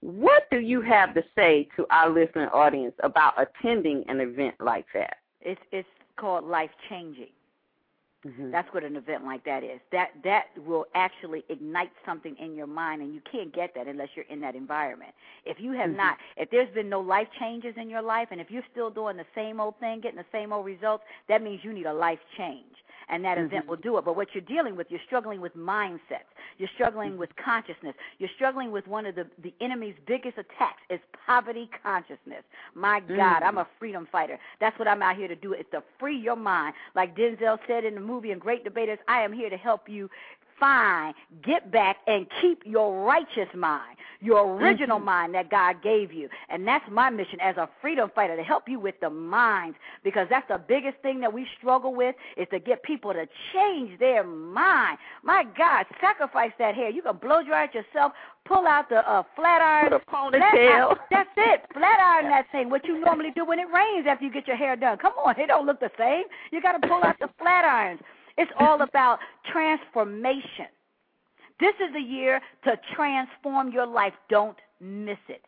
What 0.00 0.44
do 0.50 0.58
you 0.58 0.82
have 0.82 1.14
to 1.14 1.22
say 1.34 1.68
to 1.76 1.86
our 1.90 2.10
listening 2.10 2.48
audience 2.48 2.94
about 3.02 3.34
attending 3.40 4.04
an 4.08 4.20
event 4.20 4.56
like 4.60 4.86
that? 4.92 5.16
It's 5.40 5.60
it's 5.72 5.88
called 6.16 6.44
life 6.44 6.70
changing. 6.88 7.30
Mm-hmm. 8.26 8.50
That's 8.50 8.72
what 8.72 8.84
an 8.84 8.96
event 8.96 9.24
like 9.24 9.44
that 9.44 9.62
is. 9.62 9.80
That 9.92 10.10
that 10.24 10.46
will 10.66 10.86
actually 10.94 11.44
ignite 11.50 11.90
something 12.06 12.34
in 12.38 12.54
your 12.54 12.66
mind, 12.66 13.02
and 13.02 13.14
you 13.14 13.20
can't 13.30 13.54
get 13.54 13.74
that 13.74 13.86
unless 13.86 14.08
you're 14.14 14.24
in 14.30 14.40
that 14.40 14.54
environment. 14.54 15.12
If 15.44 15.60
you 15.60 15.72
have 15.72 15.88
mm-hmm. 15.88 15.98
not, 15.98 16.16
if 16.36 16.50
there's 16.50 16.72
been 16.74 16.88
no 16.88 17.00
life 17.00 17.28
changes 17.38 17.74
in 17.76 17.90
your 17.90 18.02
life, 18.02 18.28
and 18.30 18.40
if 18.40 18.50
you're 18.50 18.64
still 18.72 18.90
doing 18.90 19.18
the 19.18 19.26
same 19.34 19.60
old 19.60 19.78
thing, 19.78 20.00
getting 20.00 20.18
the 20.18 20.24
same 20.32 20.52
old 20.52 20.64
results, 20.64 21.04
that 21.28 21.42
means 21.42 21.60
you 21.62 21.72
need 21.72 21.86
a 21.86 21.92
life 21.92 22.20
change 22.38 22.64
and 23.08 23.24
that 23.24 23.36
mm-hmm. 23.36 23.46
event 23.46 23.66
will 23.66 23.76
do 23.76 23.98
it. 23.98 24.04
But 24.04 24.16
what 24.16 24.28
you're 24.34 24.42
dealing 24.42 24.76
with, 24.76 24.86
you're 24.90 25.00
struggling 25.06 25.40
with 25.40 25.56
mindsets. 25.56 26.30
You're 26.58 26.68
struggling 26.74 27.10
mm-hmm. 27.10 27.20
with 27.20 27.30
consciousness. 27.36 27.94
You're 28.18 28.30
struggling 28.36 28.70
with 28.70 28.86
one 28.86 29.06
of 29.06 29.14
the 29.14 29.26
the 29.42 29.52
enemy's 29.60 29.94
biggest 30.06 30.38
attacks 30.38 30.82
is 30.90 31.00
poverty 31.26 31.68
consciousness. 31.82 32.44
My 32.74 33.00
God, 33.00 33.18
mm-hmm. 33.18 33.44
I'm 33.44 33.58
a 33.58 33.66
freedom 33.78 34.08
fighter. 34.10 34.38
That's 34.60 34.78
what 34.78 34.88
I'm 34.88 35.02
out 35.02 35.16
here 35.16 35.28
to 35.28 35.36
do. 35.36 35.54
Is 35.54 35.66
to 35.72 35.82
free 35.98 36.18
your 36.18 36.36
mind, 36.36 36.74
like 36.94 37.16
Denzel 37.16 37.58
said 37.66 37.84
in 37.84 37.94
the 37.94 38.00
movie 38.00 38.30
and 38.30 38.40
Great 38.40 38.64
Debaters. 38.64 38.98
I 39.08 39.20
am 39.22 39.32
here 39.32 39.50
to 39.50 39.56
help 39.56 39.88
you 39.88 40.08
find, 40.58 41.14
get 41.44 41.70
back, 41.70 41.96
and 42.06 42.26
keep 42.40 42.62
your 42.64 43.04
righteous 43.04 43.48
mind, 43.54 43.96
your 44.20 44.56
original 44.56 44.96
mm-hmm. 44.96 45.06
mind 45.06 45.34
that 45.34 45.50
God 45.50 45.82
gave 45.82 46.12
you. 46.12 46.28
And 46.48 46.66
that's 46.66 46.84
my 46.90 47.10
mission 47.10 47.38
as 47.40 47.56
a 47.56 47.68
freedom 47.80 48.10
fighter 48.14 48.36
to 48.36 48.42
help 48.42 48.68
you 48.68 48.80
with 48.80 48.94
the 49.00 49.10
minds 49.10 49.76
because 50.02 50.26
that's 50.30 50.48
the 50.48 50.58
biggest 50.58 50.98
thing 51.02 51.20
that 51.20 51.32
we 51.32 51.46
struggle 51.58 51.94
with 51.94 52.14
is 52.36 52.46
to 52.52 52.58
get 52.58 52.82
people 52.82 53.12
to 53.12 53.26
change 53.52 53.98
their 53.98 54.24
mind. 54.24 54.98
My 55.22 55.44
God, 55.56 55.86
sacrifice 56.00 56.52
that 56.58 56.74
hair. 56.74 56.90
You 56.90 57.02
can 57.02 57.16
blow 57.16 57.42
dry 57.42 57.64
it 57.64 57.74
yourself, 57.74 58.12
pull 58.44 58.66
out 58.66 58.88
the 58.88 58.98
uh, 59.08 59.22
flat 59.36 59.60
iron. 59.60 59.92
Put 59.92 60.02
a 60.02 60.10
ponytail. 60.10 60.96
that's 61.10 61.30
it. 61.36 61.62
Flat 61.72 62.00
iron 62.00 62.30
that 62.30 62.46
thing. 62.52 62.70
What 62.70 62.84
you 62.84 63.00
normally 63.00 63.30
do 63.34 63.44
when 63.44 63.58
it 63.58 63.66
rains 63.72 64.06
after 64.08 64.24
you 64.24 64.32
get 64.32 64.46
your 64.46 64.56
hair 64.56 64.76
done. 64.76 64.98
Come 64.98 65.14
on, 65.24 65.38
it 65.38 65.46
don't 65.46 65.66
look 65.66 65.80
the 65.80 65.90
same. 65.98 66.24
You 66.50 66.60
got 66.62 66.80
to 66.80 66.88
pull 66.88 67.02
out 67.04 67.16
the 67.20 67.28
flat 67.38 67.64
irons. 67.64 68.00
It's 68.36 68.50
all 68.58 68.82
about 68.82 69.18
transformation. 69.50 70.66
This 71.60 71.74
is 71.74 71.92
the 71.92 72.00
year 72.00 72.40
to 72.64 72.78
transform 72.94 73.70
your 73.70 73.86
life. 73.86 74.12
Don't 74.28 74.56
miss 74.80 75.18
it. 75.28 75.42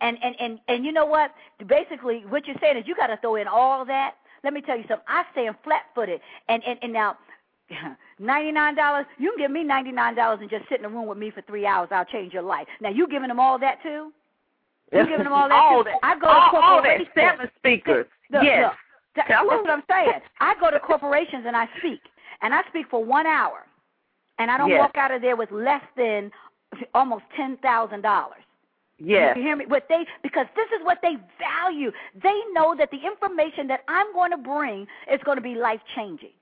And 0.00 0.18
and 0.22 0.34
and 0.38 0.58
and 0.68 0.84
you 0.84 0.92
know 0.92 1.06
what? 1.06 1.32
Basically, 1.66 2.24
what 2.28 2.46
you're 2.46 2.56
saying 2.60 2.76
is 2.76 2.84
you 2.86 2.94
got 2.94 3.06
to 3.06 3.16
throw 3.18 3.36
in 3.36 3.48
all 3.48 3.84
that. 3.86 4.16
Let 4.44 4.52
me 4.52 4.60
tell 4.60 4.76
you 4.76 4.84
something. 4.86 5.06
I 5.08 5.24
stand 5.32 5.56
flat-footed, 5.64 6.20
and 6.48 6.62
and 6.64 6.78
and 6.82 6.92
now. 6.92 7.16
Ninety-nine 8.20 8.76
dollars. 8.76 9.06
You 9.18 9.32
can 9.32 9.38
give 9.38 9.50
me 9.50 9.64
ninety-nine 9.64 10.14
dollars 10.14 10.38
and 10.40 10.48
just 10.48 10.68
sit 10.68 10.78
in 10.78 10.84
a 10.84 10.88
room 10.88 11.06
with 11.06 11.18
me 11.18 11.32
for 11.32 11.42
three 11.42 11.66
hours. 11.66 11.88
I'll 11.90 12.04
change 12.04 12.32
your 12.32 12.44
life. 12.44 12.66
Now 12.80 12.90
you 12.90 13.08
giving 13.08 13.28
them 13.28 13.40
all 13.40 13.58
that 13.58 13.82
too? 13.82 14.12
You 14.92 15.04
giving 15.04 15.24
them 15.24 15.32
all 15.32 15.48
that 15.48 15.54
all 15.54 15.82
too? 15.82 15.90
That, 15.90 15.98
I 16.02 16.18
go 16.18 16.28
all, 16.28 16.50
to 16.52 16.56
all 16.58 16.82
that 16.82 17.00
seven 17.14 17.50
speakers. 17.58 18.06
Look, 18.30 18.44
yes. 18.44 18.72
Look, 19.16 19.26
that's 19.28 19.44
what 19.44 19.68
I'm 19.68 19.82
saying. 19.90 20.20
I 20.40 20.54
go 20.60 20.70
to 20.70 20.78
corporations 20.78 21.44
and 21.46 21.56
I 21.56 21.68
speak, 21.78 22.00
and 22.42 22.54
I 22.54 22.62
speak 22.68 22.86
for 22.90 23.04
one 23.04 23.26
hour, 23.26 23.66
and 24.38 24.50
I 24.50 24.58
don't 24.58 24.70
Yes. 24.70 24.80
walk 24.80 24.96
out 24.96 25.10
of 25.10 25.22
there 25.22 25.36
with 25.36 25.50
less 25.50 25.82
than 25.96 26.30
almost 26.94 27.24
ten 27.36 27.56
thousand 27.58 28.02
dollars. 28.02 28.42
Yes. 28.98 29.36
You 29.36 29.42
hear 29.42 29.56
me? 29.56 29.66
What 29.66 29.88
they 29.88 30.06
because 30.22 30.46
this 30.56 30.68
is 30.78 30.84
what 30.84 30.98
they 31.02 31.16
value. 31.38 31.92
They 32.22 32.38
know 32.52 32.74
that 32.76 32.90
the 32.90 32.98
information 33.04 33.66
that 33.68 33.80
I'm 33.88 34.12
going 34.14 34.30
to 34.30 34.38
bring 34.38 34.86
is 35.12 35.20
going 35.24 35.36
to 35.36 35.42
be 35.42 35.54
life 35.54 35.80
changing. 35.94 36.32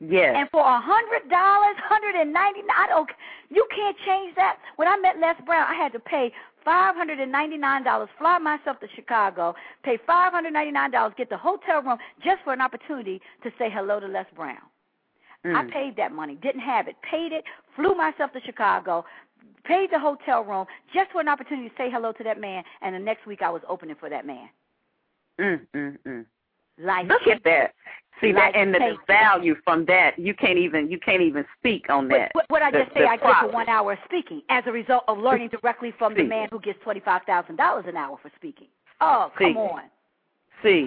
Yes. 0.00 0.34
And 0.36 0.48
for 0.50 0.60
a 0.60 0.80
hundred 0.80 1.28
dollars, 1.28 1.76
hundred 1.78 2.14
and 2.14 2.32
ninety 2.32 2.60
nine, 2.62 2.76
I 2.78 2.86
don't. 2.86 3.10
You 3.50 3.66
can't 3.74 3.96
change 4.06 4.34
that. 4.36 4.58
When 4.76 4.88
I 4.88 4.96
met 4.96 5.18
Les 5.18 5.34
Brown, 5.44 5.66
I 5.68 5.74
had 5.74 5.92
to 5.92 5.98
pay 6.00 6.32
five 6.64 6.94
hundred 6.94 7.18
and 7.18 7.32
ninety 7.32 7.58
nine 7.58 7.82
dollars, 7.82 8.08
fly 8.16 8.38
myself 8.38 8.78
to 8.80 8.86
Chicago, 8.94 9.54
pay 9.82 9.98
five 10.06 10.32
hundred 10.32 10.52
ninety 10.52 10.70
nine 10.72 10.90
dollars, 10.92 11.14
get 11.18 11.28
the 11.28 11.36
hotel 11.36 11.82
room 11.82 11.98
just 12.24 12.42
for 12.44 12.52
an 12.52 12.60
opportunity 12.60 13.20
to 13.42 13.50
say 13.58 13.68
hello 13.70 13.98
to 14.00 14.06
Les 14.06 14.26
Brown. 14.36 14.58
I 15.44 15.62
Mm. 15.62 15.70
paid 15.70 15.96
that 15.96 16.12
money, 16.12 16.34
didn't 16.34 16.60
have 16.62 16.88
it, 16.88 16.96
paid 17.02 17.32
it, 17.32 17.44
flew 17.76 17.94
myself 17.94 18.32
to 18.32 18.40
Chicago, 18.40 19.04
paid 19.64 19.90
the 19.90 19.98
hotel 19.98 20.42
room 20.44 20.66
just 20.92 21.10
for 21.12 21.20
an 21.20 21.28
opportunity 21.28 21.68
to 21.68 21.74
say 21.76 21.90
hello 21.90 22.12
to 22.12 22.24
that 22.24 22.40
man, 22.40 22.64
and 22.82 22.94
the 22.94 22.98
next 22.98 23.24
week 23.26 23.40
I 23.42 23.50
was 23.50 23.62
opening 23.68 23.96
for 23.96 24.08
that 24.10 24.26
man. 24.26 24.48
Mm, 25.38 25.66
mm, 25.74 25.98
mm. 26.06 26.26
Life 26.78 27.06
Look 27.08 27.26
at 27.28 27.42
that. 27.44 27.74
See 28.20 28.32
that 28.32 28.56
and 28.56 28.74
the, 28.74 28.78
the 28.80 28.96
value 29.06 29.54
from 29.62 29.84
that. 29.86 30.18
You 30.18 30.34
can't 30.34 30.58
even 30.58 30.90
you 30.90 30.98
can't 30.98 31.22
even 31.22 31.44
speak 31.58 31.88
on 31.88 32.08
that. 32.08 32.30
what, 32.34 32.46
what 32.48 32.62
I 32.62 32.72
The- 32.72 32.78
just 32.80 32.94
say, 32.94 33.00
the 33.02 33.08
I 33.08 33.16
profit. 33.16 33.50
for 33.50 33.54
one 33.54 33.68
hour 33.68 33.92
of 33.92 33.98
speaking 34.06 34.42
as 34.48 34.64
a 34.66 34.72
result 34.72 35.04
of 35.06 35.18
learning 35.18 35.50
directly 35.50 35.92
from 35.96 36.14
the 36.14 36.24
man 36.24 36.48
who 36.50 36.58
gets 36.60 36.80
twenty 36.82 37.00
five 37.00 37.22
thousand 37.26 37.56
dollars 37.56 37.84
an 37.86 37.96
hour 37.96 38.18
for 38.20 38.30
speaking. 38.34 38.66
Oh, 39.00 39.30
come 39.38 39.54
See. 39.54 39.58
on. 39.58 39.82
See. 40.64 40.86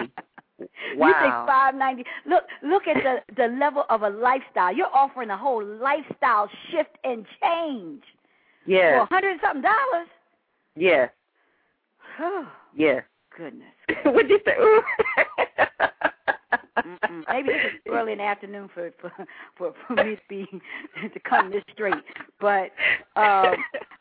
You 0.96 1.14
think 1.20 1.34
five 1.46 1.74
ninety? 1.74 2.04
Look, 2.26 2.44
look 2.62 2.82
at 2.86 2.96
the 3.02 3.34
the 3.36 3.48
level 3.56 3.84
of 3.90 4.02
a 4.02 4.08
lifestyle. 4.10 4.74
You're 4.74 4.94
offering 4.94 5.30
a 5.30 5.36
whole 5.36 5.64
lifestyle 5.64 6.48
shift 6.70 6.96
and 7.04 7.24
change 7.42 8.02
Yeah. 8.66 8.98
for 8.98 9.02
a 9.02 9.06
hundred 9.06 9.38
something 9.42 9.62
dollars. 9.62 10.08
Yes. 10.76 11.10
Oh, 12.20 12.46
Yes. 12.74 13.04
goodness. 13.36 13.72
What'd 14.04 14.30
you 14.30 14.40
say? 14.44 14.54
Maybe 17.28 17.48
this 17.48 17.72
is 17.74 17.80
early 17.92 18.12
in 18.12 18.18
the 18.18 18.24
afternoon 18.24 18.68
for 18.74 18.90
for 19.00 19.12
for, 19.56 19.72
for 19.86 19.94
me 20.04 20.16
to 20.16 20.20
be 20.28 20.46
to 21.12 21.20
come 21.20 21.50
this 21.50 21.62
straight. 21.72 21.94
But 22.40 22.70
um 23.16 23.54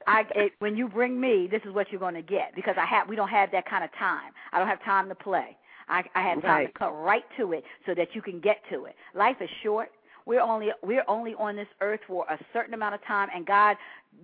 I 0.07 0.24
it, 0.36 0.53
when 0.59 0.76
you 0.76 0.88
bring 0.88 1.20
me, 1.20 1.47
this 1.51 1.62
is 1.66 1.74
what 1.74 1.91
you're 1.91 1.99
going 1.99 2.16
to 2.16 2.22
get 2.22 2.53
because 2.55 2.76
I 2.78 2.86
have 2.86 3.07
we 3.07 3.16
don't 3.16 3.30
have 3.30 3.51
that 3.51 3.70
kind 3.70 3.84
of 3.84 3.91
time. 3.99 4.32
I 4.51 4.59
don't 4.59 4.68
have 4.68 4.84
time 4.84 5.09
to 5.09 5.16
play. 5.16 5.57
I 5.92 6.04
I 6.16 6.22
have 6.30 6.42
time 6.42 6.52
Right. 6.52 6.74
to 6.74 6.80
cut 6.80 6.92
right 6.92 7.26
to 7.38 7.54
it 7.54 7.64
so 7.86 7.94
that 7.94 8.16
you 8.16 8.22
can 8.22 8.39
get 8.39 8.58
to 8.72 8.86
it. 8.86 8.96
Life 9.14 9.38
is 9.42 9.50
short. 9.62 9.92
We're 10.26 10.42
only 10.42 10.70
we're 10.82 11.04
only 11.08 11.34
on 11.36 11.56
this 11.56 11.68
earth 11.82 12.00
for 12.08 12.26
a 12.30 12.39
certain 12.54 12.74
amount 12.74 12.96
of 12.96 13.04
time, 13.06 13.30
and 13.36 13.46
God 13.46 13.78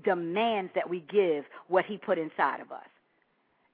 demands 0.03 0.71
that 0.75 0.89
we 0.89 1.01
give 1.01 1.45
what 1.67 1.85
He 1.85 1.97
put 1.97 2.17
inside 2.17 2.61
of 2.61 2.71
us. 2.71 2.87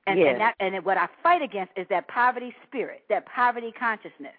And, 0.05 0.19
yes. 0.19 0.29
and 0.31 0.41
that 0.41 0.55
and 0.59 0.85
what 0.85 0.97
I 0.97 1.07
fight 1.21 1.41
against 1.41 1.73
is 1.77 1.87
that 1.89 2.07
poverty 2.07 2.53
spirit, 2.67 3.03
that 3.09 3.25
poverty 3.25 3.71
consciousness. 3.71 4.35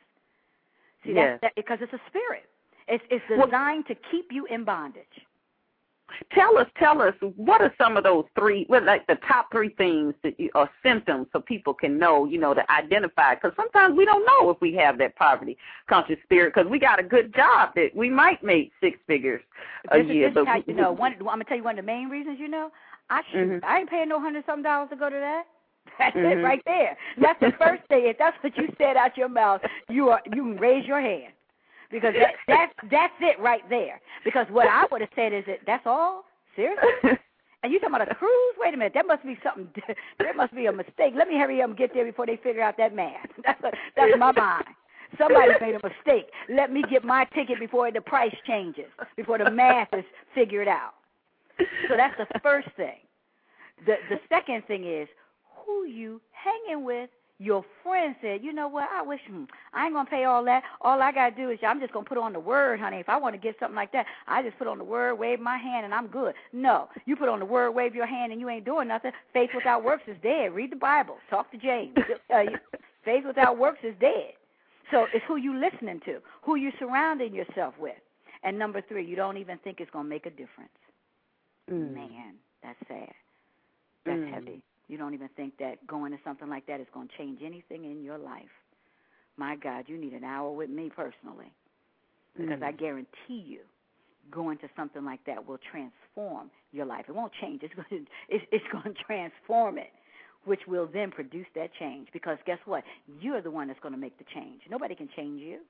See 1.05 1.13
yes. 1.15 1.39
that, 1.41 1.41
that 1.43 1.53
because 1.57 1.79
it's 1.81 1.93
a 1.93 2.01
spirit. 2.09 2.45
It's 2.89 3.05
it's 3.11 3.25
designed 3.29 3.85
well, 3.89 3.97
to 3.97 4.09
keep 4.11 4.31
you 4.31 4.47
in 4.47 4.65
bondage. 4.65 5.05
Tell 6.33 6.59
us, 6.59 6.67
tell 6.79 7.01
us, 7.03 7.15
what 7.37 7.61
are 7.61 7.73
some 7.79 7.97
of 7.97 8.05
those 8.05 8.25
three, 8.39 8.67
well, 8.69 8.85
like 8.85 9.07
the 9.07 9.17
top 9.27 9.51
three 9.51 9.71
things 9.71 10.15
that 10.23 10.39
you, 10.39 10.51
or 10.55 10.69
symptoms 10.83 11.27
so 11.33 11.41
people 11.41 11.75
can 11.75 11.99
know, 11.99 12.25
you 12.25 12.39
know, 12.39 12.55
to 12.55 12.71
identify? 12.71 13.35
Because 13.35 13.53
sometimes 13.57 13.97
we 13.97 14.05
don't 14.05 14.25
know 14.25 14.51
if 14.51 14.61
we 14.61 14.75
have 14.75 14.99
that 14.99 15.17
poverty 15.17 15.57
conscious 15.89 16.17
spirit 16.25 16.55
because 16.55 16.71
we 16.71 16.79
got 16.79 17.01
a 17.01 17.03
good 17.03 17.35
job 17.35 17.71
that 17.75 17.89
we 17.95 18.11
might 18.11 18.43
make 18.45 18.71
six 18.81 18.99
figures 19.07 19.43
a 19.91 19.99
this 19.99 20.07
year. 20.09 20.29
Is, 20.29 20.35
this 20.35 20.45
but 20.45 20.49
how 20.49 20.63
you 20.67 20.75
know. 20.75 20.93
One, 20.93 21.15
I'm 21.15 21.25
gonna 21.25 21.45
tell 21.45 21.57
you 21.57 21.65
one 21.65 21.79
of 21.79 21.85
the 21.85 21.91
main 21.91 22.09
reasons. 22.09 22.39
You 22.39 22.49
know, 22.49 22.71
I 23.11 23.23
mm-hmm. 23.35 23.65
I 23.65 23.79
ain't 23.79 23.91
paying 23.91 24.09
no 24.09 24.21
hundred 24.21 24.45
some 24.47 24.63
dollars 24.63 24.91
to 24.91 24.97
go 24.97 25.11
to 25.11 25.17
that. 25.17 25.45
That's 25.99 26.17
mm-hmm. 26.17 26.39
it 26.39 26.43
right 26.43 26.63
there. 26.65 26.97
That's 27.21 27.41
the 27.41 27.53
first 27.59 27.83
thing. 27.89 28.07
If 28.07 28.19
that's 28.19 28.37
what 28.43 28.57
you 28.57 28.69
said 28.79 28.97
out 28.97 29.17
your 29.17 29.29
mouth, 29.29 29.61
you 29.89 30.09
are 30.11 30.21
you 30.33 30.43
can 30.43 30.57
raise 30.57 30.87
your 30.87 31.01
hand 31.01 31.33
because 31.95 32.13
that, 32.19 32.35
that's 32.49 32.73
that's 32.91 33.15
it 33.21 33.41
right 33.41 33.63
there. 33.71 34.01
Because 34.25 34.47
what 34.51 34.67
I 34.67 34.85
would 34.91 35.01
have 35.01 35.15
said 35.15 35.33
is 35.33 35.45
that 35.47 35.61
that's 35.65 35.87
all. 35.87 36.25
Seriously? 36.57 36.91
and 37.63 37.73
you 37.73 37.79
talking 37.79 37.95
about 37.95 38.11
a 38.11 38.15
cruise? 38.15 38.55
Wait 38.59 38.75
a 38.75 38.77
minute, 38.77 38.93
that 38.95 39.07
must 39.07 39.23
be 39.23 39.39
something. 39.43 39.69
there 40.19 40.35
must 40.35 40.55
be 40.55 40.67
a 40.67 40.73
mistake. 40.73 41.15
Let 41.17 41.29
me 41.29 41.39
hurry 41.39 41.63
up 41.63 41.69
and 41.69 41.79
get 41.79 41.95
there 41.95 42.05
before 42.05 42.27
they 42.27 42.37
figure 42.37 42.63
out 42.63 42.77
that 42.79 42.95
math. 42.95 43.31
That's 43.45 43.63
a, 43.63 43.71
that's 43.97 44.13
my 44.19 44.33
mind. 44.33 44.65
Somebody 45.19 45.53
made 45.61 45.77
a 45.77 45.87
mistake. 45.87 46.27
Let 46.49 46.73
me 46.73 46.83
get 46.91 47.05
my 47.05 47.25
ticket 47.27 47.61
before 47.61 47.93
the 47.93 48.01
price 48.01 48.35
changes, 48.47 48.91
before 49.17 49.39
the 49.39 49.51
math 49.51 49.89
is 49.93 50.05
figured 50.35 50.67
out. 50.67 50.95
So 51.89 51.95
that's 51.97 52.17
the 52.19 52.27
first 52.41 52.69
thing. 52.77 52.99
The 53.87 53.95
the 54.11 54.19
second 54.29 54.65
thing 54.67 54.85
is 54.85 55.07
who 55.65 55.85
you 55.85 56.21
hanging 56.33 56.85
with 56.85 57.11
your 57.39 57.65
friend 57.83 58.15
said, 58.23 58.45
you 58.45 58.53
know 58.53 58.69
what, 58.69 58.89
I 58.93 59.03
wish 59.03 59.21
hmm, 59.27 59.45
I 59.73 59.87
ain't 59.87 59.95
gonna 59.95 60.09
pay 60.09 60.25
all 60.25 60.45
that. 60.45 60.63
All 60.81 61.03
I 61.03 61.13
gotta 61.13 61.35
do 61.35 61.51
is 61.51 61.59
I'm 61.67 61.81
just 61.81 61.93
gonna 61.93 62.05
put 62.05 62.19
on 62.19 62.33
the 62.33 62.41
word, 62.41 62.79
honey. 62.79 62.99
If 62.99 63.09
I 63.09 63.17
want 63.17 63.35
to 63.35 63.41
get 63.41 63.57
something 63.59 63.75
like 63.75 63.93
that, 63.93 64.07
I 64.29 64.43
just 64.43 64.57
put 64.59 64.69
on 64.69 64.79
the 64.79 64.85
word, 64.85 65.17
wave 65.17 65.41
my 65.41 65.59
hand, 65.59 65.85
and 65.85 65.93
I'm 65.93 66.07
good. 66.07 66.35
No, 66.53 66.89
you 67.07 67.17
put 67.17 67.29
on 67.29 67.41
the 67.41 67.45
word, 67.45 67.73
wave 67.73 67.95
your 67.95 68.07
hand, 68.07 68.33
and 68.33 68.41
you 68.41 68.49
ain't 68.49 68.65
doing 68.65 68.89
nothing. 68.89 69.13
Faith 69.33 69.51
without 69.55 69.83
works 69.85 70.05
is 70.07 70.17
dead. 70.23 70.55
Read 70.55 70.71
the 70.71 70.77
Bible. 70.77 71.17
Talk 71.29 71.51
to 71.51 71.59
James. 71.59 71.97
Uh, 72.33 72.43
faith 73.05 73.25
without 73.27 73.59
works 73.59 73.81
is 73.83 73.95
dead. 74.01 74.33
So 74.91 75.07
it's 75.13 75.25
who 75.27 75.37
you 75.37 75.59
listening 75.59 76.01
to, 76.05 76.19
who 76.43 76.55
you 76.55 76.71
surrounding 76.79 77.35
yourself 77.35 77.75
with. 77.81 77.97
And 78.45 78.59
number 78.59 78.81
three, 78.81 79.05
you 79.05 79.17
don't 79.17 79.39
even 79.39 79.59
think 79.59 79.81
it's 79.81 79.91
gonna 79.91 80.09
make 80.09 80.27
a 80.27 80.31
difference. 80.31 80.71
Mm. 81.71 81.95
Man, 81.95 82.35
that's 82.63 82.79
sad. 82.87 83.13
That's 84.05 84.19
mm. 84.19 84.33
heavy. 84.33 84.63
You 84.89 84.99
don't 84.99 85.15
even 85.15 85.29
think 85.37 85.57
that 85.59 85.87
going 85.87 86.13
to 86.13 86.19
something 86.25 86.49
like 86.49 86.67
that 86.67 86.81
is 86.81 86.87
going 86.93 87.09
to 87.09 87.15
change 87.17 87.41
anything 87.45 87.85
in 87.85 88.03
your 88.03 88.19
life. 88.19 88.45
My 89.37 89.57
God, 89.57 89.85
you 89.89 89.97
need 89.99 90.13
an 90.13 90.25
hour 90.25 90.51
with 90.51 90.71
me 90.71 90.91
personally. 90.95 91.53
Because 92.37 92.61
mm. 92.61 92.65
I 92.65 92.73
guarantee 92.73 93.45
you, 93.47 93.61
going 94.31 94.59
to 94.59 94.69
something 94.77 95.05
like 95.05 95.21
that 95.27 95.47
will 95.47 95.59
transform 95.71 96.51
your 96.73 96.87
life. 96.87 97.05
It 97.09 97.15
won't 97.15 97.33
change. 97.41 97.63
It's 97.63 97.75
going 97.75 98.05
to, 98.05 98.11
it's, 98.29 98.45
it's 98.51 98.65
going 98.73 98.95
to 98.95 99.03
transform 99.05 99.79
it, 99.79 99.91
which 100.45 100.61
will 100.67 100.89
then 100.93 101.11
produce 101.11 101.47
that 101.55 101.71
change. 101.79 102.09
Because 102.13 102.39
guess 102.47 102.59
what? 102.65 102.85
You're 103.21 103.43
the 103.43 103.51
one 103.51 103.69
that's 103.69 103.81
going 103.81 103.95
to 103.95 104.01
make 104.01 104.19
the 104.19 104.25
change. 104.35 104.63
Nobody 104.71 104.95
can 104.95 105.09
change 105.17 105.41
you. 105.41 105.61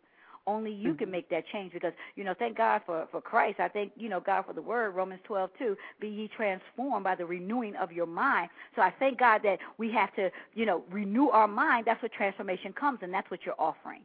Only 0.47 0.73
you 0.73 0.91
mm-hmm. 0.91 0.99
can 0.99 1.11
make 1.11 1.31
that 1.31 1.45
change 1.53 1.73
because 1.73 1.93
you 2.17 2.25
know. 2.25 2.35
Thank 2.39 2.59
God 2.59 2.83
for 2.85 3.07
for 3.11 3.21
Christ. 3.21 3.61
I 3.61 3.69
thank 3.69 3.93
you 3.97 4.09
know 4.09 4.21
God 4.21 4.45
for 4.47 4.53
the 4.53 4.61
Word. 4.61 4.95
Romans 4.95 5.21
twelve 5.25 5.51
two. 5.59 5.77
Be 6.01 6.09
ye 6.09 6.29
transformed 6.37 7.05
by 7.05 7.15
the 7.15 7.25
renewing 7.25 7.75
of 7.77 7.93
your 7.93 8.07
mind. 8.07 8.51
So 8.77 8.83
I 8.83 8.93
thank 8.99 9.19
God 9.19 9.41
that 9.45 9.59
we 9.79 9.91
have 9.93 10.15
to 10.17 10.31
you 10.55 10.67
know 10.67 10.83
renew 10.91 11.29
our 11.29 11.49
mind. 11.49 11.87
That's 11.87 12.03
what 12.03 12.13
transformation 12.13 12.73
comes, 12.73 12.99
and 13.03 13.13
that's 13.13 13.31
what 13.31 13.41
you're 13.47 13.59
offering, 13.59 14.03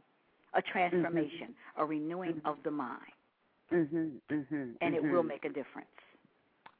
a 0.54 0.62
transformation, 0.62 1.48
mm-hmm. 1.48 1.82
a 1.82 1.84
renewing 1.84 2.32
mm-hmm. 2.34 2.48
of 2.48 2.56
the 2.64 2.70
mind, 2.70 3.00
mm-hmm. 3.72 4.34
Mm-hmm. 4.34 4.70
and 4.80 4.94
it 4.94 5.02
will 5.02 5.22
make 5.22 5.44
a 5.44 5.50
difference 5.50 5.88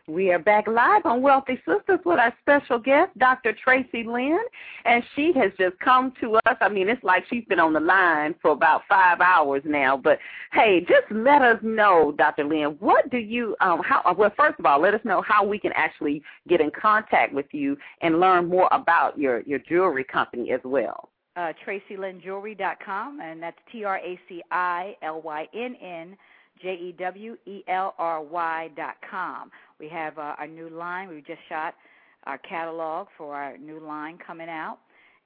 We 0.10 0.32
are 0.32 0.40
back 0.40 0.68
live 0.68 1.06
on 1.06 1.22
Wealthy 1.22 1.62
Sistas 1.68 2.06
with 2.06 2.18
our 2.18 2.34
special 2.40 2.80
guest, 2.80 3.12
Dr. 3.18 3.54
Traci 3.54 4.06
Lynn, 4.06 4.40
and 4.86 5.04
she 5.14 5.34
has 5.36 5.52
just 5.60 5.78
come 5.80 6.14
to 6.22 6.36
us. 6.46 6.56
I 6.62 6.70
mean, 6.70 6.88
it's 6.88 7.04
like 7.04 7.26
she's 7.30 7.44
been 7.44 7.60
on 7.60 7.74
the 7.74 7.82
line 7.82 8.34
for 8.42 8.52
about 8.52 8.84
five 8.88 9.20
hours 9.20 9.64
now. 9.66 9.98
But 9.98 10.20
hey, 10.54 10.80
just 10.88 11.12
let 11.12 11.42
us 11.42 11.60
know, 11.62 12.14
Dr. 12.18 12.46
Lynn, 12.46 12.78
what 12.80 13.12
do 13.12 13.18
you? 13.18 13.58
Um, 13.60 13.82
how? 13.84 14.16
Well, 14.18 14.32
first 14.38 14.58
of 14.60 14.66
all, 14.66 14.80
let 14.80 14.94
us 14.94 15.02
know 15.04 15.22
how 15.22 15.44
we 15.46 15.60
can 15.60 15.74
actually 15.76 16.24
get 16.48 16.62
in 16.62 16.72
contact 16.72 17.34
with 17.34 17.48
you 17.52 17.76
and 18.02 18.22
learn 18.22 18.48
more 18.48 18.70
about 18.72 19.20
your 19.20 19.42
your 19.42 19.60
jewelry 19.60 20.06
company 20.06 20.52
as 20.54 20.62
well. 20.64 21.10
Uh, 21.36 21.52
TraciLynnJewelry.com, 21.68 23.20
and 23.20 23.44
that's 23.44 23.58
T 23.74 23.84
R 23.84 23.98
A 23.98 24.18
C 24.30 24.42
I 24.52 24.96
L 25.02 25.22
Y 25.22 25.48
N 25.54 25.76
N 25.76 26.18
J 26.62 26.76
E 26.76 26.96
W 26.98 27.38
E 27.46 27.64
L 27.68 27.94
R 27.98 28.22
Y 28.22 28.70
dot 28.76 28.96
com. 29.10 29.52
We 29.80 29.90
have 29.90 30.18
uh, 30.18 30.36
our 30.38 30.48
new 30.48 30.70
line. 30.70 31.10
We 31.10 31.18
just 31.22 31.40
shot 31.50 31.76
our 32.26 32.38
catalog 32.38 33.08
for 33.18 33.36
our 33.36 33.58
new 33.58 33.80
line 33.80 34.18
coming 34.26 34.50
out, 34.50 34.80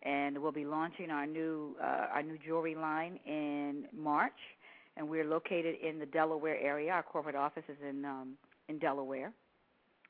and 0.04 0.38
we'll 0.38 0.52
be 0.52 0.66
launching 0.66 1.10
our 1.10 1.26
new 1.26 1.76
uh, 1.82 2.08
our 2.14 2.24
new 2.24 2.38
jewelry 2.46 2.76
line 2.76 3.20
in 3.26 3.86
March. 3.98 4.34
And 4.98 5.10
we're 5.10 5.26
located 5.26 5.76
in 5.82 6.00
the 6.00 6.06
Delaware 6.06 6.60
area. 6.60 6.92
Our 6.92 7.04
corporate 7.04 7.36
office 7.36 7.64
is 7.70 7.78
in 7.88 8.04
um, 8.04 8.34
in 8.68 8.78
Delaware, 8.78 9.32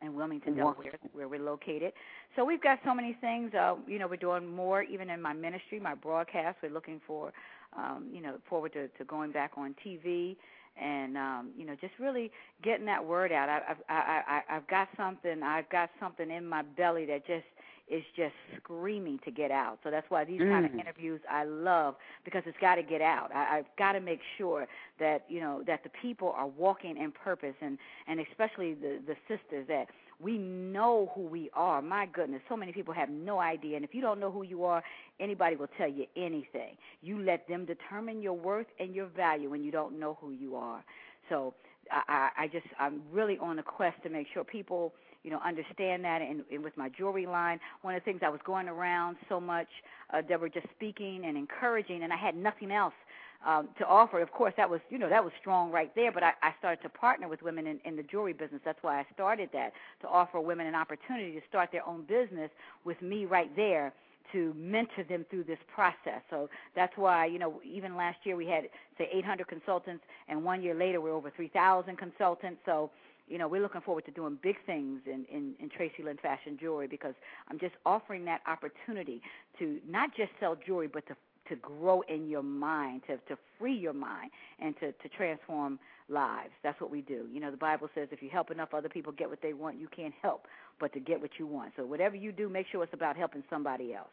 in 0.02 0.16
Wilmington, 0.16 0.56
Delaware, 0.56 0.94
where 1.14 1.28
we're 1.28 1.40
located. 1.40 1.94
So 2.36 2.44
we've 2.44 2.62
got 2.62 2.80
so 2.84 2.96
many 2.96 3.16
things. 3.22 3.54
Uh, 3.54 3.76
you 3.88 4.00
know, 4.00 4.08
we're 4.08 4.16
doing 4.16 4.48
more 4.48 4.82
even 4.82 5.10
in 5.12 5.22
my 5.22 5.34
ministry, 5.34 5.80
my 5.80 5.94
broadcast. 5.94 6.58
We're 6.64 6.72
looking 6.72 7.00
for, 7.06 7.32
um, 7.78 8.10
you 8.12 8.22
know, 8.22 8.38
forward 8.50 8.74
to, 8.74 8.88
to 8.88 9.06
going 9.06 9.32
back 9.32 9.52
on 9.56 9.76
TV 9.86 10.36
and 10.80 11.18
um, 11.18 11.52
you 11.58 11.66
know, 11.66 11.76
just 11.80 11.94
really 12.00 12.32
getting 12.64 12.86
that 12.86 13.04
word 13.04 13.32
out. 13.32 13.50
I, 13.50 13.62
I've 13.72 13.78
I, 13.90 14.22
I, 14.28 14.56
I've 14.56 14.68
got 14.68 14.90
something. 14.98 15.44
I've 15.44 15.70
got 15.70 15.90
something 16.00 16.30
in 16.30 16.48
my 16.48 16.62
belly 16.62 17.06
that 17.06 17.26
just 17.28 17.46
is 17.90 18.04
just 18.16 18.34
screaming 18.58 19.20
to 19.26 19.32
get 19.32 19.52
out. 19.52 19.80
So 19.84 19.92
that's 19.92 20.10
why 20.10 20.24
these 20.24 20.40
mm. 20.40 20.50
kind 20.50 20.66
of 20.66 20.74
interviews 20.74 21.20
I 21.30 21.44
love 21.44 21.96
because 22.24 22.42
it's 22.46 22.58
got 22.62 22.76
to 22.76 22.84
get 22.84 23.02
out. 23.02 23.30
I, 23.36 23.58
I've 23.58 23.66
got 23.78 23.94
to 23.94 24.00
make 24.00 24.22
sure 24.38 24.66
that 25.00 25.26
you 25.28 25.42
know 25.42 25.62
that 25.68 25.84
the 25.84 25.92
people 26.02 26.34
are 26.36 26.48
walking 26.48 26.98
in 26.98 27.12
purpose, 27.12 27.56
and 27.62 27.78
and 28.08 28.20
especially 28.20 28.74
the 28.74 29.00
the 29.06 29.16
sisters 29.28 29.68
that 29.68 29.88
we 30.22 30.38
know 30.38 31.12
who 31.16 31.22
we 31.22 31.50
are. 31.54 31.82
My 31.82 32.06
goodness, 32.06 32.42
so 32.48 32.56
many 32.56 32.72
people 32.72 32.94
have 32.94 33.10
no 33.10 33.40
idea. 33.40 33.76
And 33.76 33.86
if 33.86 33.94
you 33.94 34.02
don't 34.02 34.20
know 34.20 34.32
who 34.32 34.44
you 34.44 34.64
are, 34.66 34.84
anybody 35.20 35.56
will 35.56 35.70
tell 35.78 35.90
you 35.90 36.06
anything. 36.16 36.78
You 37.02 37.20
let 37.22 37.48
them 37.48 37.66
determine 37.66 38.22
your 38.22 38.34
worth 38.34 38.68
and 38.80 38.94
your 38.94 39.08
value 39.08 39.50
when 39.50 39.64
you 39.64 39.72
don't 39.72 40.00
know 40.00 40.18
who 40.22 40.32
you 40.32 40.56
are. 40.56 40.84
So 41.30 41.54
I, 41.92 42.30
I 42.38 42.48
just 42.48 42.66
I'm 42.80 43.02
really 43.12 43.38
on 43.40 43.60
a 43.60 43.64
quest 43.64 44.02
to 44.04 44.10
make 44.10 44.28
sure 44.34 44.44
people 44.44 44.94
you 45.24 45.30
know 45.32 45.40
understand 45.46 46.04
that 46.04 46.22
and, 46.22 46.44
and 46.52 46.64
with 46.64 46.76
my 46.78 46.90
jewelry 46.90 47.28
line 47.28 47.60
one 47.84 47.94
of 47.94 48.02
the 48.02 48.06
things 48.06 48.22
i 48.26 48.30
was 48.30 48.40
going 48.44 48.68
around 48.68 49.18
so 49.30 49.40
much 49.40 49.68
uh 50.14 50.22
were 50.40 50.50
just 50.50 50.66
speaking 50.76 51.24
and 51.26 51.38
encouraging 51.38 52.02
and 52.02 52.12
i 52.12 52.18
had 52.18 52.36
nothing 52.36 52.72
else 52.72 52.94
um, 53.46 53.70
to 53.80 53.86
offer. 53.86 54.20
Of 54.22 54.32
course, 54.32 54.54
that 54.58 54.70
was 54.70 54.82
you 54.90 54.98
know 54.98 55.10
that 55.10 55.24
was 55.24 55.34
strong 55.40 55.72
right 55.72 55.94
there. 55.96 56.12
But 56.12 56.24
I, 56.24 56.34
I 56.42 56.54
started 56.60 56.82
to 56.84 56.90
partner 56.90 57.28
with 57.28 57.42
women 57.42 57.68
in, 57.68 57.80
in 57.86 57.96
the 57.96 58.04
jewelry 58.04 58.34
business. 58.34 58.62
That's 58.64 58.82
why 58.82 59.00
I 59.00 59.06
started 59.14 59.50
that 59.54 59.74
to 60.02 60.08
offer 60.08 60.40
women 60.40 60.68
an 60.68 60.76
opportunity 60.76 61.34
to 61.34 61.42
start 61.50 61.70
their 61.72 61.88
own 61.88 62.04
business 62.04 62.50
with 62.86 63.02
me 63.02 63.26
right 63.26 63.54
there 63.56 63.94
to 64.32 64.54
mentor 64.58 65.04
them 65.04 65.26
through 65.30 65.44
this 65.44 65.58
process. 65.74 66.22
So 66.30 66.50
that's 66.76 66.94
why, 66.96 67.26
you 67.26 67.40
know, 67.40 67.62
even 67.66 67.96
last 67.96 68.20
year 68.24 68.36
we 68.36 68.48
had 68.48 68.66
say 68.98 69.10
800 69.14 69.48
consultants, 69.48 70.04
and 70.28 70.44
one 70.44 70.62
year 70.62 70.76
later 70.76 71.02
we're 71.02 71.14
over 71.14 71.32
3,000 71.36 71.98
consultants. 71.98 72.62
So, 72.66 72.92
you 73.28 73.38
know, 73.38 73.48
we're 73.48 73.62
looking 73.62 73.82
forward 73.82 74.06
to 74.06 74.12
doing 74.12 74.38
big 74.42 74.56
things 74.66 75.02
in, 75.06 75.26
in, 75.32 75.54
in 75.60 75.70
Traci 75.70 76.04
Lynn 76.04 76.18
Fashion 76.22 76.58
Jewelry 76.60 76.88
because 76.88 77.14
I'm 77.50 77.60
just 77.60 77.76
offering 77.86 78.26
that 78.26 78.42
opportunity 78.48 79.22
to 79.60 79.80
not 79.88 80.16
just 80.16 80.32
sell 80.40 80.58
jewelry, 80.66 80.88
but 80.88 81.06
to 81.08 81.16
to 81.50 81.56
grow 81.56 82.02
in 82.02 82.30
your 82.30 82.44
mind, 82.44 83.02
to 83.08 83.18
to 83.18 83.38
free 83.60 83.76
your 83.76 83.94
mind, 83.94 84.32
and 84.60 84.76
to 84.80 84.92
to 84.92 85.10
transform 85.16 85.80
lives. 86.10 86.52
That's 86.64 86.80
what 86.82 86.92
we 86.92 87.02
do. 87.02 87.28
You 87.32 87.40
know, 87.40 87.52
the 87.52 87.58
Bible 87.58 87.90
says 87.96 88.10
if 88.12 88.22
you 88.22 88.30
help 88.30 88.52
enough 88.52 88.74
other 88.74 88.90
people 88.90 89.14
get 89.14 89.30
what 89.30 89.42
they 89.42 89.54
want, 89.54 89.80
you 89.80 89.88
can't 89.96 90.14
help 90.22 90.48
but 90.80 90.92
to 90.94 91.00
get 91.00 91.22
what 91.22 91.32
you 91.38 91.48
want. 91.48 91.74
So 91.78 91.86
whatever 91.86 92.16
you 92.16 92.32
do, 92.32 92.50
make 92.50 92.68
sure 92.72 92.84
it's 92.84 92.94
about 92.94 93.16
helping 93.16 93.44
somebody 93.50 93.94
else 93.94 94.10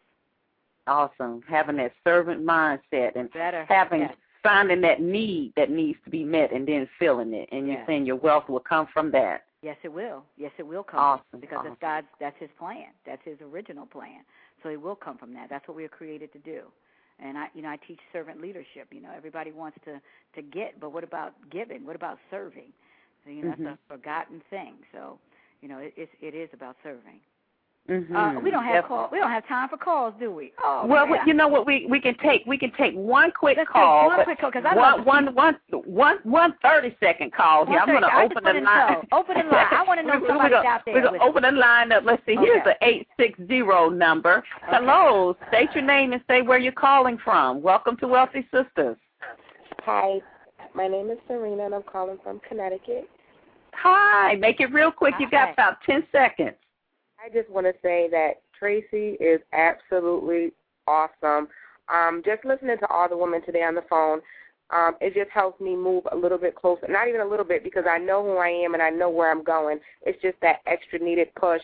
awesome. 0.89 1.43
Having 1.49 1.76
that 1.76 1.93
servant 2.05 2.45
mindset 2.45 3.14
and 3.14 3.31
Better. 3.33 3.64
having 3.68 4.01
yes. 4.03 4.14
finding 4.43 4.81
that 4.81 5.01
need 5.01 5.53
that 5.57 5.70
needs 5.70 5.99
to 6.05 6.11
be 6.11 6.24
met 6.24 6.53
and 6.53 6.66
then 6.66 6.89
filling 6.99 7.33
it. 7.33 7.49
And 7.53 7.66
yes. 7.66 7.76
you're 7.76 7.87
saying 7.87 8.07
your 8.07 8.16
wealth 8.16 8.49
will 8.49 8.61
come 8.61 8.89
from 8.93 9.12
that. 9.12 9.45
Yes, 9.62 9.76
it 9.83 9.93
will. 9.93 10.24
Yes, 10.37 10.53
it 10.59 10.66
will 10.66 10.85
come. 10.85 11.01
Awesome. 11.01 11.41
Because 11.41 11.59
awesome. 11.59 11.76
that's 11.81 11.81
God's. 11.81 12.07
That's 12.20 12.37
His 12.39 12.51
plan. 12.59 12.87
That's 13.07 13.22
His 13.24 13.39
original 13.41 13.87
plan. 13.87 14.22
So 14.62 14.70
it 14.70 14.81
will 14.81 14.97
come 14.97 15.18
from 15.18 15.33
that. 15.35 15.49
That's 15.51 15.66
what 15.68 15.76
we 15.76 15.85
are 15.85 15.89
created 15.89 16.33
to 16.33 16.39
do. 16.39 16.62
And 17.21 17.37
I, 17.37 17.47
you 17.55 17.62
know, 17.62 17.69
I 17.69 17.77
teach 17.77 17.99
servant 18.12 18.41
leadership. 18.41 18.89
You 18.91 19.01
know, 19.01 19.11
everybody 19.16 19.53
wants 19.53 19.79
to 19.85 20.01
to 20.35 20.43
get, 20.43 20.79
but 20.81 20.93
what 20.93 21.05
about 21.05 21.35
giving? 21.51 21.85
What 21.85 21.97
about 21.97 22.19
serving? 22.31 22.73
So, 23.25 23.31
you 23.31 23.45
know, 23.45 23.53
mm-hmm. 23.53 23.64
that's 23.64 23.79
a 23.91 23.95
forgotten 23.95 24.43
thing. 24.51 24.75
So, 24.93 25.19
you 25.61 25.69
know, 25.69 25.79
it, 25.79 25.95
it's 25.97 26.12
it 26.21 26.35
is 26.35 26.49
about 26.53 26.77
serving. 26.83 27.21
Mm-hmm. 27.89 28.14
Uh, 28.14 28.41
we 28.41 28.51
don't 28.51 28.64
have 28.64 28.84
call. 28.84 29.09
We 29.11 29.18
don't 29.18 29.30
have 29.30 29.49
time 29.49 29.70
for 29.70 29.78
calls, 29.78 30.12
do 30.20 30.30
we? 30.30 30.53
Oh, 30.62 30.84
well, 30.86 31.07
man. 31.07 31.26
you 31.26 31.32
know 31.32 31.49
what? 31.49 31.66
We 31.66 31.86
we 31.89 32.01
can 32.01 32.14
take 32.18 32.43
we 32.47 32.59
can 32.59 32.70
take 32.72 32.93
one 32.95 33.30
quick 33.30 33.57
Let's 33.57 33.70
call. 33.70 34.11
Take 34.11 34.16
one 34.18 34.24
quick 34.24 34.41
call 34.41 34.51
because 34.51 34.64
I 34.68 34.76
one, 34.76 34.99
love 34.99 35.07
one, 35.07 35.34
one, 35.34 35.57
one, 35.86 36.18
one 36.24 36.55
thirty 36.61 36.95
second 37.01 37.32
call 37.32 37.64
here. 37.64 37.78
I'm 37.78 37.89
going 37.89 38.03
to 38.03 38.14
open 38.14 38.45
the 38.45 38.61
line. 38.61 38.97
Open 39.11 39.36
the 39.39 39.45
line. 39.45 39.66
I 39.70 39.84
want 39.86 40.01
to 40.01 40.07
know 40.07 40.20
somebody's 40.26 40.51
gonna, 40.51 40.68
out 40.68 40.82
there. 40.84 40.95
We're 40.95 41.01
going 41.01 41.18
to 41.18 41.24
open 41.24 41.43
the 41.45 41.53
line 41.53 41.91
up. 41.93 42.03
Let's 42.05 42.20
see. 42.26 42.36
Okay. 42.36 42.45
Here's 42.45 42.64
the 42.64 42.76
eight 42.86 43.09
six 43.18 43.39
zero 43.47 43.89
number. 43.89 44.45
Okay. 44.64 44.66
Hello. 44.68 45.34
State 45.49 45.70
your 45.74 45.84
name 45.84 46.12
and 46.12 46.20
say 46.28 46.43
where 46.43 46.59
you're 46.59 46.72
calling 46.72 47.16
from. 47.24 47.62
Welcome 47.62 47.97
to 47.99 48.07
Wealthy 48.07 48.47
Sistas. 48.53 48.97
Hi, 49.84 50.20
my 50.74 50.89
name 50.89 51.11
is 51.11 51.16
Serena 51.26 51.64
and 51.64 51.74
I'm 51.74 51.84
calling 51.84 52.18
from 52.22 52.39
Connecticut. 52.47 53.09
Hi. 53.72 54.34
Make 54.34 54.61
it 54.61 54.70
real 54.74 54.91
quick. 54.91 55.14
You 55.18 55.30
got 55.30 55.55
about 55.55 55.78
ten 55.86 56.05
seconds. 56.12 56.57
I 57.29 57.33
just 57.33 57.51
want 57.51 57.66
to 57.66 57.74
say 57.83 58.09
that 58.11 58.41
Traci 58.61 59.16
is 59.20 59.41
absolutely 59.53 60.53
awesome. 60.87 61.49
Um, 61.93 62.22
just 62.24 62.45
listening 62.45 62.79
to 62.79 62.87
all 62.89 63.09
the 63.09 63.16
women 63.16 63.45
today 63.45 63.62
on 63.62 63.74
the 63.74 63.85
phone, 63.89 64.20
um, 64.70 64.95
it 65.01 65.14
just 65.14 65.31
helps 65.31 65.61
me 65.61 65.76
move 65.76 66.05
a 66.12 66.16
little 66.16 66.39
bit 66.39 66.55
closer. 66.55 66.87
Not 66.89 67.09
even 67.09 67.20
a 67.20 67.26
little 67.26 67.45
bit 67.45 67.64
because 67.64 67.85
I 67.89 67.99
know 67.99 68.22
who 68.22 68.37
I 68.37 68.49
am 68.49 68.74
and 68.74 68.83
I 68.83 68.91
know 68.91 69.11
where 69.11 69.31
I'm 69.31 69.43
going. 69.43 69.79
It's 70.03 70.20
just 70.22 70.37
that 70.41 70.61
extra 70.66 70.99
needed 70.99 71.29
push. 71.35 71.61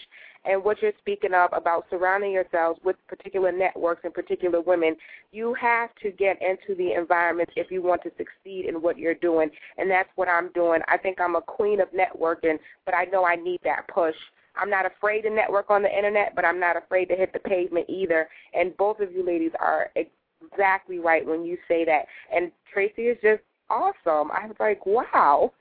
And 0.46 0.62
what 0.62 0.82
you're 0.82 0.92
speaking 0.98 1.32
of 1.32 1.50
about 1.54 1.86
surrounding 1.88 2.32
yourselves 2.32 2.78
with 2.84 2.96
particular 3.08 3.50
networks 3.50 4.02
and 4.04 4.12
particular 4.12 4.60
women, 4.60 4.96
you 5.32 5.54
have 5.54 5.90
to 6.02 6.10
get 6.10 6.38
into 6.42 6.74
the 6.76 6.92
environment 6.92 7.48
if 7.56 7.70
you 7.70 7.82
want 7.82 8.02
to 8.02 8.10
succeed 8.18 8.66
in 8.66 8.82
what 8.82 8.98
you're 8.98 9.14
doing. 9.14 9.50
And 9.78 9.90
that's 9.90 10.10
what 10.16 10.28
I'm 10.28 10.52
doing. 10.52 10.80
I 10.88 10.98
think 10.98 11.20
I'm 11.20 11.36
a 11.36 11.42
queen 11.42 11.80
of 11.80 11.88
networking, 11.92 12.58
but 12.84 12.94
I 12.94 13.04
know 13.04 13.24
I 13.24 13.36
need 13.36 13.60
that 13.64 13.88
push. 13.88 14.16
I'm 14.56 14.70
not 14.70 14.86
afraid 14.86 15.22
to 15.22 15.30
network 15.30 15.70
on 15.70 15.82
the 15.82 15.96
internet, 15.96 16.34
but 16.34 16.44
I'm 16.44 16.60
not 16.60 16.76
afraid 16.76 17.06
to 17.06 17.16
hit 17.16 17.32
the 17.32 17.38
pavement 17.40 17.86
either. 17.88 18.28
And 18.52 18.76
both 18.76 19.00
of 19.00 19.12
you 19.12 19.24
ladies 19.24 19.52
are 19.60 19.90
exactly 19.96 20.98
right 20.98 21.26
when 21.26 21.44
you 21.44 21.58
say 21.68 21.84
that. 21.84 22.06
And 22.34 22.52
Traci 22.74 23.10
is 23.10 23.18
just 23.22 23.42
awesome. 23.70 24.30
I 24.30 24.46
was 24.46 24.56
like, 24.60 24.84
wow. 24.86 25.52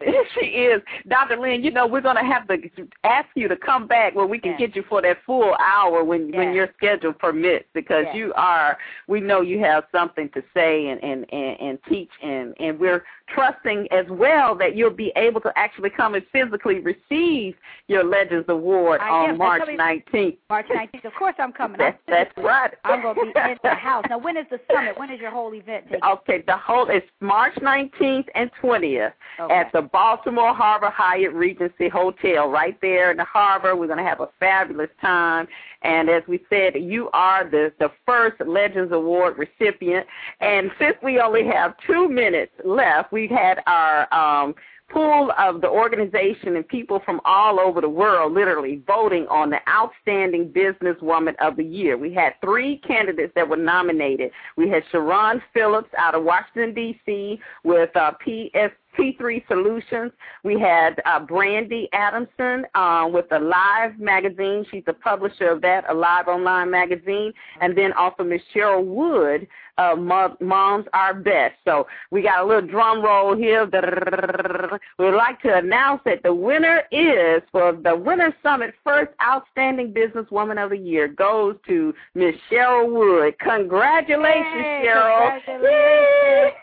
she 0.34 0.46
is. 0.46 0.82
Dr. 1.08 1.38
Lynn, 1.40 1.64
you 1.64 1.70
know, 1.70 1.86
we're 1.86 2.02
going 2.02 2.16
to 2.16 2.22
have 2.22 2.46
to 2.48 2.58
ask 3.04 3.28
you 3.34 3.48
to 3.48 3.56
come 3.56 3.86
back 3.86 4.14
where 4.14 4.26
we 4.26 4.38
can 4.38 4.50
Yes. 4.52 4.60
get 4.60 4.76
you 4.76 4.84
for 4.86 5.00
that 5.00 5.16
full 5.24 5.54
hour 5.54 6.04
when 6.04 6.30
when 6.36 6.52
your 6.52 6.68
schedule 6.76 7.14
permits 7.14 7.64
because 7.72 8.04
Yes. 8.08 8.16
you 8.16 8.32
are, 8.36 8.76
we 9.08 9.20
know 9.20 9.40
you 9.40 9.60
have 9.60 9.84
something 9.90 10.28
to 10.34 10.42
say 10.52 10.88
and, 10.88 11.02
and, 11.02 11.24
and, 11.32 11.60
and 11.60 11.78
teach 11.88 12.10
and, 12.22 12.54
and 12.60 12.78
we're 12.78 13.02
trusting 13.34 13.88
as 13.90 14.06
well 14.10 14.54
that 14.56 14.76
you'll 14.76 14.90
be 14.90 15.12
able 15.16 15.40
to 15.42 15.52
actually 15.56 15.90
come 15.90 16.14
and 16.14 16.24
physically 16.32 16.80
receive 16.80 17.54
your 17.88 18.04
Legends 18.04 18.46
Award 18.48 19.00
I 19.00 19.08
on 19.08 19.30
am. 19.30 19.38
March 19.38 19.62
19th. 19.68 20.36
March 20.48 20.66
19th. 20.68 21.04
Of 21.04 21.12
course, 21.18 21.34
I'm 21.38 21.52
coming. 21.52 21.78
That's, 21.78 21.98
I'm, 22.08 22.14
that's 22.14 22.36
right. 22.38 22.70
I'm 22.84 23.02
going 23.02 23.14
to 23.14 23.20
be 23.22 23.28
in 23.50 23.56
the 23.62 23.70
house. 23.74 24.04
Now, 24.08 24.18
when 24.18 24.36
is 24.36 24.46
the 24.50 24.60
summit? 24.72 24.98
When 24.98 25.10
is 25.10 25.20
your 25.20 25.30
whole 25.30 25.54
event 25.54 25.84
taking? 25.86 26.04
Okay, 26.04 26.42
the 26.46 26.56
whole 26.56 26.88
it's 26.88 27.06
March 27.20 27.54
19th 27.56 28.26
and 28.34 28.50
20th 28.62 29.12
Okay. 29.40 29.54
at 29.54 29.72
the 29.72 29.80
Baltimore 29.82 30.54
Harbor 30.54 30.90
Hyatt 30.90 31.32
Regency 31.32 31.88
Hotel, 31.88 32.48
right 32.48 32.78
there 32.82 33.10
in 33.10 33.16
the 33.16 33.24
harbor. 33.24 33.74
We're 33.74 33.86
going 33.86 33.98
to 33.98 34.04
have 34.04 34.20
a 34.20 34.28
fabulous 34.38 34.90
time. 35.00 35.48
And 35.82 36.08
as 36.10 36.22
we 36.28 36.40
said, 36.50 36.74
you 36.76 37.08
are 37.12 37.48
the 37.48 37.72
the 37.78 37.90
first 38.06 38.40
Legends 38.46 38.92
Award 38.92 39.36
recipient. 39.38 40.06
And 40.40 40.70
since 40.78 40.96
we 41.02 41.18
only 41.18 41.44
have 41.46 41.74
two 41.86 42.08
minutes 42.08 42.52
left, 42.64 43.10
we 43.12 43.21
had 43.28 43.62
our 43.66 44.12
um, 44.12 44.54
pool 44.92 45.32
of 45.38 45.60
the 45.60 45.68
organization 45.68 46.56
and 46.56 46.68
people 46.68 47.00
from 47.04 47.20
all 47.24 47.58
over 47.58 47.80
the 47.80 47.88
world 47.88 48.32
literally 48.32 48.82
voting 48.86 49.26
on 49.28 49.50
the 49.50 49.58
outstanding 49.68 50.48
businesswoman 50.48 51.34
of 51.40 51.56
the 51.56 51.64
year. 51.64 51.96
We 51.96 52.12
had 52.12 52.34
three 52.40 52.78
candidates 52.86 53.32
that 53.34 53.48
were 53.48 53.56
nominated. 53.56 54.30
We 54.56 54.68
had 54.68 54.82
Sharon 54.90 55.42
Phillips 55.54 55.90
out 55.96 56.14
of 56.14 56.24
Washington 56.24 56.74
D.C. 56.74 57.40
with 57.64 57.94
uh, 57.96 58.12
PS 58.20 58.72
P3 58.98 59.46
Solutions. 59.48 60.12
We 60.44 60.60
had 60.60 61.00
uh, 61.06 61.20
Brandy 61.20 61.88
Adamson 61.92 62.66
uh, 62.74 63.08
with 63.10 63.28
the 63.30 63.38
Live 63.38 63.98
magazine. 63.98 64.66
She's 64.70 64.84
the 64.84 64.92
publisher 64.92 65.48
of 65.48 65.62
that, 65.62 65.84
a 65.88 65.94
live 65.94 66.28
online 66.28 66.70
magazine. 66.70 67.32
And 67.60 67.76
then 67.76 67.92
also 67.94 68.22
Miss 68.22 68.42
Cheryl 68.54 68.84
Wood 68.84 69.46
Uh, 69.78 69.96
of 70.12 70.38
Moms 70.40 70.84
Are 70.92 71.14
Best. 71.14 71.54
So 71.64 71.86
we 72.10 72.20
got 72.22 72.44
a 72.44 72.46
little 72.46 72.66
drum 72.66 73.02
roll 73.02 73.34
here. 73.34 73.64
We'd 74.98 75.10
like 75.12 75.40
to 75.42 75.56
announce 75.56 76.02
that 76.04 76.22
the 76.22 76.34
winner 76.34 76.82
is 76.92 77.42
for 77.50 77.72
the 77.72 77.96
Winner's 77.96 78.34
Summit 78.42 78.74
First 78.84 79.12
Outstanding 79.22 79.94
Businesswoman 79.94 80.62
of 80.62 80.70
the 80.70 80.76
Year 80.76 81.08
goes 81.08 81.56
to 81.68 81.94
Miss 82.14 82.34
Cheryl 82.50 82.92
Wood. 82.92 83.38
Congratulations, 83.38 84.44
Hey, 84.44 84.84
Cheryl. 84.86 85.40
congratulations. 85.44 85.62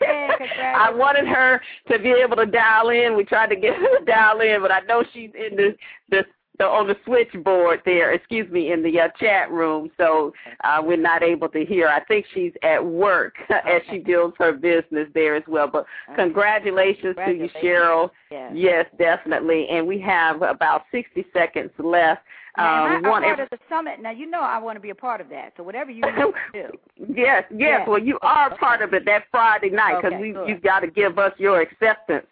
Yay! 0.00 0.38
Hey, 0.56 0.72
I 0.76 0.90
wanted 0.94 1.26
her 1.26 1.60
to 1.90 1.98
be 1.98 2.10
able 2.10 2.36
to 2.36 2.46
dial 2.46 2.90
in. 2.90 3.16
We 3.16 3.24
tried 3.24 3.48
to 3.50 3.56
get 3.56 3.74
her 3.74 3.98
to 3.98 4.04
dial 4.04 4.40
in, 4.40 4.62
but 4.62 4.70
I 4.70 4.80
know 4.80 5.02
she's 5.12 5.30
in 5.34 5.56
the 5.56 5.76
the, 6.10 6.24
the 6.60 6.66
on 6.66 6.86
the 6.86 6.96
switchboard 7.04 7.80
there. 7.84 8.12
Excuse 8.12 8.48
me, 8.50 8.70
in 8.72 8.82
the 8.82 9.00
uh, 9.00 9.08
chat 9.18 9.50
room, 9.50 9.90
so 9.96 10.32
uh, 10.62 10.80
we're 10.82 10.96
not 10.96 11.22
able 11.22 11.48
to 11.48 11.64
hear. 11.64 11.88
I 11.88 12.04
think 12.04 12.26
she's 12.34 12.52
at 12.62 12.84
work 12.84 13.34
as 13.50 13.82
she 13.90 13.98
builds 13.98 14.36
her 14.38 14.52
business 14.52 15.08
there 15.14 15.34
as 15.36 15.42
well. 15.48 15.68
But 15.72 15.86
congratulations, 16.14 17.16
to 17.16 17.32
you, 17.32 17.48
Cheryl. 17.62 18.10
Yes. 18.30 18.52
Yes, 18.54 18.86
definitely. 18.98 19.66
And 19.70 19.86
we 19.86 19.98
have 20.00 20.42
about 20.42 20.82
60 20.92 21.24
seconds 21.32 21.70
left. 21.78 22.20
Now, 22.56 22.84
Um, 22.84 22.92
I 23.04 23.08
a 23.08 23.10
one- 23.10 23.22
part 23.22 23.40
of 23.40 23.48
the 23.50 23.58
summit? 23.68 24.00
Now, 24.00 24.10
you 24.10 24.28
know 24.28 24.40
I 24.40 24.58
want 24.58 24.76
to 24.76 24.80
be 24.80 24.90
a 24.90 24.94
part 24.94 25.20
of 25.20 25.28
that. 25.30 25.52
So 25.56 25.62
whatever 25.62 25.90
you 25.90 26.02
do. 26.02 26.32
Yes, 26.52 26.72
yes. 27.16 27.44
Yeah. 27.50 27.88
Well, 27.88 27.98
you 27.98 28.18
are 28.22 28.54
part 28.58 28.82
of 28.82 28.92
it 28.92 29.04
that 29.06 29.24
Friday 29.30 29.70
night 29.70 29.96
because 30.02 30.12
Okay, 30.14 30.20
we 30.20 30.36
you've 30.52 30.62
got 30.62 30.80
to 30.80 30.86
give 30.88 31.18
us 31.18 31.32
your 31.38 31.60
acceptance 31.62 32.26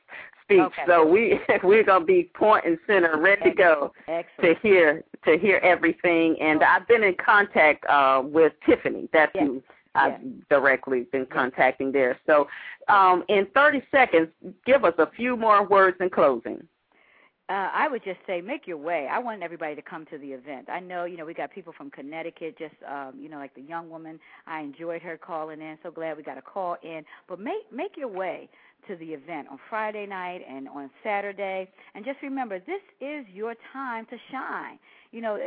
speech. 0.48 0.60
Okay. 0.60 0.82
So 0.86 1.04
we 1.06 1.38
we're 1.62 1.84
gonna 1.84 2.04
be 2.04 2.30
point 2.34 2.64
and 2.64 2.78
center, 2.86 3.18
ready 3.18 3.42
to 3.42 3.50
go 3.50 3.92
to 4.06 4.54
hear 4.62 5.04
to 5.24 5.38
hear 5.38 5.58
everything. 5.58 6.36
And 6.40 6.62
I've 6.62 6.88
been 6.88 7.02
in 7.04 7.14
contact 7.14 7.84
uh, 7.88 8.22
with 8.24 8.52
Tiffany. 8.66 9.08
That's 9.12 9.32
Yes. 9.34 9.44
who 9.44 9.62
I've 9.94 10.12
Yes. 10.12 10.20
directly 10.48 11.06
been 11.12 11.26
contacting 11.26 11.92
there. 11.92 12.18
So 12.26 12.48
um, 12.88 13.24
in 13.28 13.46
30 13.54 13.82
seconds, 13.90 14.28
give 14.64 14.84
us 14.84 14.94
a 14.98 15.06
few 15.06 15.36
more 15.36 15.66
words 15.66 15.96
in 16.00 16.10
closing. 16.10 16.66
Uh, 17.50 17.70
I 17.72 17.88
would 17.88 18.04
just 18.04 18.18
say 18.26 18.42
make 18.42 18.66
your 18.66 18.76
way. 18.76 19.08
I 19.10 19.18
want 19.18 19.42
everybody 19.42 19.74
to 19.74 19.80
come 19.80 20.04
to 20.06 20.18
the 20.18 20.32
event. 20.32 20.68
I 20.68 20.80
know, 20.80 21.06
you 21.06 21.16
know, 21.16 21.24
we 21.24 21.32
got 21.32 21.50
people 21.50 21.72
from 21.72 21.90
Connecticut, 21.90 22.58
just 22.58 22.74
um, 22.86 23.14
you 23.18 23.30
know, 23.30 23.38
like 23.38 23.54
the 23.54 23.62
young 23.62 23.88
woman. 23.88 24.20
I 24.46 24.60
enjoyed 24.60 25.00
her 25.00 25.16
calling 25.16 25.62
in. 25.62 25.78
So 25.82 25.90
glad 25.90 26.18
we 26.18 26.22
got 26.22 26.36
a 26.36 26.42
call 26.42 26.76
in. 26.82 27.04
But 27.26 27.40
make 27.40 27.72
make 27.72 27.96
your 27.96 28.08
way 28.08 28.50
to 28.86 28.96
the 28.96 29.06
event 29.06 29.48
on 29.50 29.58
Friday 29.68 30.06
night 30.06 30.42
and 30.48 30.68
on 30.68 30.90
Saturday. 31.02 31.68
And 31.94 32.04
just 32.04 32.22
remember, 32.22 32.58
this 32.58 32.82
is 33.00 33.26
your 33.32 33.54
time 33.72 34.06
to 34.06 34.16
shine. 34.30 34.78
You 35.10 35.22
know, 35.22 35.38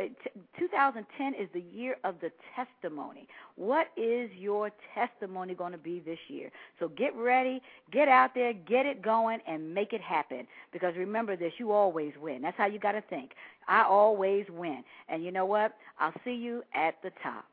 2010 0.58 1.34
is 1.34 1.48
the 1.54 1.60
year 1.60 1.96
of 2.02 2.16
the 2.20 2.32
testimony. 2.56 3.28
What 3.54 3.88
is 3.96 4.30
your 4.36 4.70
testimony 4.94 5.54
going 5.54 5.72
to 5.72 5.78
be 5.78 6.00
this 6.00 6.18
year? 6.28 6.50
So 6.80 6.88
get 6.88 7.14
ready, 7.14 7.62
get 7.92 8.08
out 8.08 8.34
there, 8.34 8.52
get 8.52 8.86
it 8.86 9.02
going, 9.02 9.38
and 9.46 9.72
make 9.72 9.92
it 9.92 10.00
happen. 10.00 10.46
Because 10.72 10.96
remember 10.96 11.36
this, 11.36 11.52
you 11.58 11.70
always 11.70 12.12
win. 12.20 12.42
That's 12.42 12.56
how 12.56 12.66
you 12.66 12.80
got 12.80 12.92
to 12.92 13.02
think. 13.02 13.32
I 13.68 13.84
always 13.84 14.46
win. 14.50 14.82
And 15.08 15.24
you 15.24 15.30
know 15.30 15.46
what? 15.46 15.76
I'll 16.00 16.14
see 16.24 16.34
you 16.34 16.64
at 16.74 17.00
the 17.02 17.12
top. 17.22 17.44